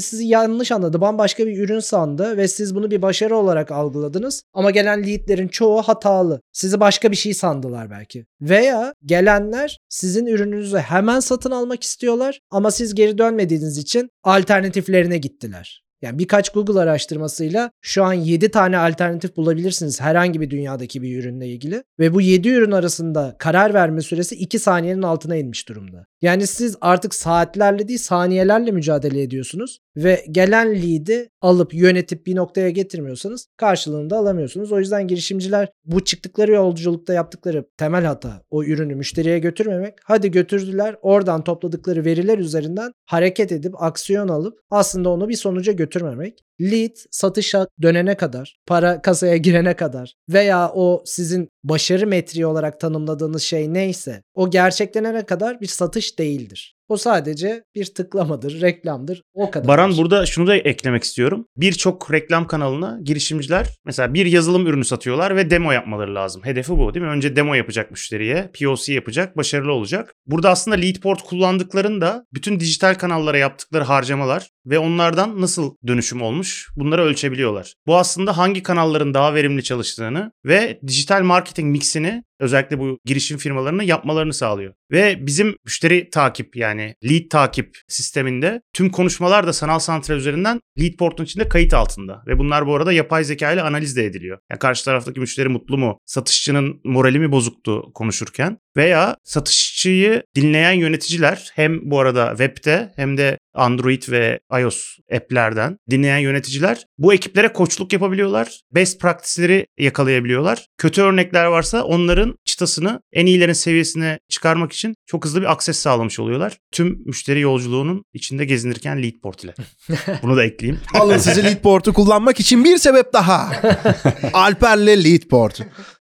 sizi 0.00 0.26
yanlış 0.26 0.72
anladı, 0.72 1.00
bambaşka 1.00 1.46
bir 1.46 1.58
ürün 1.58 1.80
sandı 1.80 2.36
ve 2.36 2.48
siz 2.48 2.74
bunu 2.74 2.90
bir 2.90 3.02
başarı 3.02 3.36
olarak 3.36 3.70
algıladınız. 3.70 4.42
Ama 4.54 4.70
gelen 4.70 5.06
leadlerin 5.06 5.48
çoğu 5.48 5.82
hatalı. 5.82 6.40
Sizi 6.52 6.80
başka 6.80 7.10
bir 7.10 7.16
şey 7.16 7.34
sandılar 7.34 7.90
belki. 7.90 8.24
Veya 8.40 8.69
gelenler 9.04 9.78
sizin 9.88 10.26
ürününüzü 10.26 10.78
hemen 10.78 11.20
satın 11.20 11.50
almak 11.50 11.82
istiyorlar 11.82 12.40
ama 12.50 12.70
siz 12.70 12.94
geri 12.94 13.18
dönmediğiniz 13.18 13.78
için 13.78 14.10
alternatiflerine 14.24 15.18
gittiler. 15.18 15.82
Yani 16.02 16.18
birkaç 16.18 16.50
Google 16.50 16.80
araştırmasıyla 16.80 17.70
şu 17.80 18.04
an 18.04 18.12
7 18.12 18.50
tane 18.50 18.78
alternatif 18.78 19.36
bulabilirsiniz 19.36 20.00
herhangi 20.00 20.40
bir 20.40 20.50
dünyadaki 20.50 21.02
bir 21.02 21.18
ürünle 21.18 21.48
ilgili. 21.48 21.82
Ve 21.98 22.14
bu 22.14 22.20
7 22.20 22.48
ürün 22.48 22.70
arasında 22.70 23.36
karar 23.38 23.74
verme 23.74 24.00
süresi 24.00 24.34
2 24.34 24.58
saniyenin 24.58 25.02
altına 25.02 25.36
inmiş 25.36 25.68
durumda. 25.68 26.06
Yani 26.22 26.46
siz 26.46 26.76
artık 26.80 27.14
saatlerle 27.14 27.88
değil 27.88 27.98
saniyelerle 27.98 28.70
mücadele 28.70 29.22
ediyorsunuz. 29.22 29.78
Ve 29.96 30.24
gelen 30.30 30.74
lead'i 30.74 31.28
alıp 31.40 31.74
yönetip 31.74 32.26
bir 32.26 32.36
noktaya 32.36 32.70
getirmiyorsanız 32.70 33.46
karşılığını 33.56 34.10
da 34.10 34.16
alamıyorsunuz. 34.16 34.72
O 34.72 34.78
yüzden 34.78 35.08
girişimciler 35.08 35.68
bu 35.84 36.04
çıktıkları 36.04 36.52
yolculukta 36.52 37.12
yaptıkları 37.12 37.64
temel 37.76 38.04
hata 38.04 38.42
o 38.50 38.64
ürünü 38.64 38.94
müşteriye 38.94 39.38
götürmemek. 39.38 39.94
Hadi 40.04 40.30
götürdüler 40.30 40.96
oradan 41.02 41.44
topladıkları 41.44 42.04
veriler 42.04 42.38
üzerinden 42.38 42.92
hareket 43.06 43.52
edip 43.52 43.82
aksiyon 43.82 44.28
alıp 44.28 44.58
aslında 44.70 45.08
onu 45.08 45.28
bir 45.28 45.36
sonuca 45.36 45.72
götürmemek. 45.90 46.44
Lead 46.60 46.96
satışa 47.10 47.66
dönene 47.82 48.16
kadar, 48.16 48.56
para 48.66 49.02
kasaya 49.02 49.36
girene 49.36 49.76
kadar 49.76 50.14
veya 50.28 50.70
o 50.74 51.02
sizin 51.06 51.48
başarı 51.64 52.06
metriği 52.06 52.46
olarak 52.46 52.80
tanımladığınız 52.80 53.42
şey 53.42 53.74
neyse 53.74 54.22
o 54.34 54.50
gerçeklenene 54.50 55.26
kadar 55.26 55.60
bir 55.60 55.66
satış 55.66 56.18
değildir. 56.18 56.76
O 56.90 56.96
sadece 56.96 57.62
bir 57.74 57.84
tıklamadır, 57.84 58.60
reklamdır. 58.60 59.22
O 59.34 59.50
kadar. 59.50 59.68
Baran 59.68 59.96
burada 59.96 60.26
şunu 60.26 60.46
da 60.46 60.56
eklemek 60.56 61.02
istiyorum. 61.02 61.46
Birçok 61.56 62.12
reklam 62.12 62.46
kanalına 62.46 62.98
girişimciler 63.02 63.66
mesela 63.84 64.14
bir 64.14 64.26
yazılım 64.26 64.66
ürünü 64.66 64.84
satıyorlar 64.84 65.36
ve 65.36 65.50
demo 65.50 65.72
yapmaları 65.72 66.14
lazım. 66.14 66.42
Hedefi 66.44 66.72
bu 66.72 66.94
değil 66.94 67.04
mi? 67.04 67.10
Önce 67.10 67.36
demo 67.36 67.54
yapacak 67.54 67.90
müşteriye, 67.90 68.50
POC 68.60 68.92
yapacak, 68.92 69.36
başarılı 69.36 69.72
olacak. 69.72 70.14
Burada 70.26 70.50
aslında 70.50 70.76
Leadport 70.76 71.22
kullandıklarında 71.22 72.24
bütün 72.32 72.60
dijital 72.60 72.94
kanallara 72.94 73.38
yaptıkları 73.38 73.84
harcamalar 73.84 74.50
ve 74.66 74.78
onlardan 74.78 75.40
nasıl 75.40 75.74
dönüşüm 75.86 76.22
olmuş 76.22 76.49
bunları 76.76 77.02
ölçebiliyorlar. 77.02 77.74
Bu 77.86 77.96
aslında 77.96 78.38
hangi 78.38 78.62
kanalların 78.62 79.14
daha 79.14 79.34
verimli 79.34 79.64
çalıştığını 79.64 80.32
ve 80.44 80.80
dijital 80.86 81.22
marketing 81.22 81.72
mixini 81.72 82.24
özellikle 82.40 82.78
bu 82.78 82.98
girişim 83.04 83.38
firmalarının 83.38 83.82
yapmalarını 83.82 84.34
sağlıyor. 84.34 84.74
Ve 84.92 85.26
bizim 85.26 85.54
müşteri 85.64 86.10
takip 86.10 86.56
yani 86.56 86.94
lead 87.10 87.28
takip 87.30 87.78
sisteminde 87.88 88.60
tüm 88.72 88.90
konuşmalar 88.90 89.46
da 89.46 89.52
sanal 89.52 89.78
santral 89.78 90.16
üzerinden 90.16 90.60
lead 90.80 90.96
portun 90.96 91.24
içinde 91.24 91.48
kayıt 91.48 91.74
altında. 91.74 92.22
Ve 92.26 92.38
bunlar 92.38 92.66
bu 92.66 92.76
arada 92.76 92.92
yapay 92.92 93.24
zeka 93.24 93.52
ile 93.52 93.62
analiz 93.62 93.96
de 93.96 94.04
ediliyor. 94.04 94.38
Yani 94.50 94.58
karşı 94.58 94.84
taraftaki 94.84 95.20
müşteri 95.20 95.48
mutlu 95.48 95.78
mu? 95.78 95.98
Satışçının 96.06 96.80
morali 96.84 97.18
mi 97.18 97.32
bozuktu 97.32 97.92
konuşurken? 97.94 98.58
Veya 98.76 99.16
satışçıyı 99.24 100.22
dinleyen 100.34 100.72
yöneticiler 100.72 101.50
hem 101.54 101.90
bu 101.90 102.00
arada 102.00 102.28
webde 102.28 102.92
hem 102.96 103.16
de 103.16 103.38
Android 103.54 104.02
ve 104.10 104.40
iOS 104.60 104.98
app'lerden 105.14 105.76
dinleyen 105.90 106.18
yöneticiler 106.18 106.84
bu 106.98 107.14
ekiplere 107.14 107.52
koçluk 107.52 107.92
yapabiliyorlar. 107.92 108.60
Best 108.74 109.00
practice'leri 109.00 109.66
yakalayabiliyorlar. 109.78 110.66
Kötü 110.78 111.02
örnekler 111.02 111.44
varsa 111.44 111.84
onların 111.84 112.29
çıtasını 112.44 113.00
en 113.12 113.26
iyilerin 113.26 113.52
seviyesine 113.52 114.18
çıkarmak 114.28 114.72
için 114.72 114.94
çok 115.06 115.24
hızlı 115.24 115.40
bir 115.40 115.52
akses 115.52 115.78
sağlamış 115.78 116.20
oluyorlar. 116.20 116.58
Tüm 116.72 117.02
müşteri 117.06 117.40
yolculuğunun 117.40 118.04
içinde 118.14 118.44
gezinirken 118.44 119.02
Leadport 119.02 119.44
ile. 119.44 119.54
Bunu 120.22 120.36
da 120.36 120.44
ekleyeyim. 120.44 120.80
Alın 120.94 121.18
sizi 121.18 121.44
Leadport'u 121.44 121.92
kullanmak 121.92 122.40
için 122.40 122.64
bir 122.64 122.78
sebep 122.78 123.12
daha. 123.12 123.52
Alper'le 124.32 125.04
Leadport. 125.04 125.60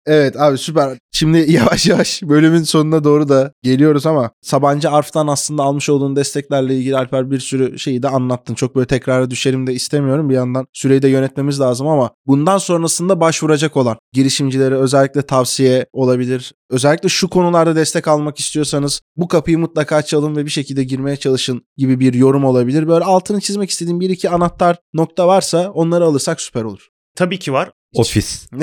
Evet 0.07 0.41
abi 0.41 0.59
süper. 0.59 0.99
Şimdi 1.13 1.39
yavaş 1.53 1.87
yavaş 1.87 2.23
bölümün 2.23 2.63
sonuna 2.63 3.05
doğru 3.05 3.29
da 3.29 3.53
geliyoruz 3.63 4.07
ama 4.07 4.31
Sabancı 4.43 4.91
Arf'tan 4.91 5.27
aslında 5.27 5.63
almış 5.63 5.89
olduğun 5.91 6.17
desteklerle 6.17 6.77
ilgili 6.77 6.97
Alper 6.97 7.31
bir 7.31 7.39
sürü 7.39 7.79
şeyi 7.79 8.03
de 8.03 8.09
anlattın. 8.09 8.55
Çok 8.55 8.77
böyle 8.77 8.87
tekrara 8.87 9.31
düşelim 9.31 9.67
de 9.67 9.73
istemiyorum. 9.73 10.31
Bir 10.31 10.35
yandan 10.35 10.67
süreyi 10.73 11.03
de 11.03 11.09
yönetmemiz 11.09 11.61
lazım 11.61 11.87
ama 11.87 12.11
bundan 12.27 12.59
sonrasında 12.59 13.21
başvuracak 13.21 13.77
olan 13.77 13.97
girişimcilere 14.13 14.75
özellikle 14.75 15.23
tavsiye 15.23 15.87
olabilir. 15.93 16.53
Özellikle 16.71 17.09
şu 17.09 17.29
konularda 17.29 17.77
destek 17.77 18.09
almak 18.09 18.39
istiyorsanız 18.39 19.01
bu 19.17 19.29
kapıyı 19.29 19.59
mutlaka 19.59 20.03
çalın 20.03 20.37
ve 20.37 20.45
bir 20.45 20.51
şekilde 20.51 20.85
girmeye 20.85 21.17
çalışın 21.17 21.63
gibi 21.77 22.01
bir 22.01 22.15
yorum 22.15 22.45
olabilir. 22.45 22.89
Böyle 22.89 23.05
altını 23.05 23.41
çizmek 23.41 23.71
istediğim 23.71 24.01
bir 24.01 24.11
iki 24.11 24.31
anahtar 24.31 24.77
nokta 24.95 25.29
varsa 25.29 25.71
onları 25.71 26.05
alırsak 26.05 26.41
süper 26.41 26.63
olur. 26.63 26.89
Tabii 27.17 27.39
ki 27.39 27.53
var. 27.53 27.71
Ofis. 27.95 28.49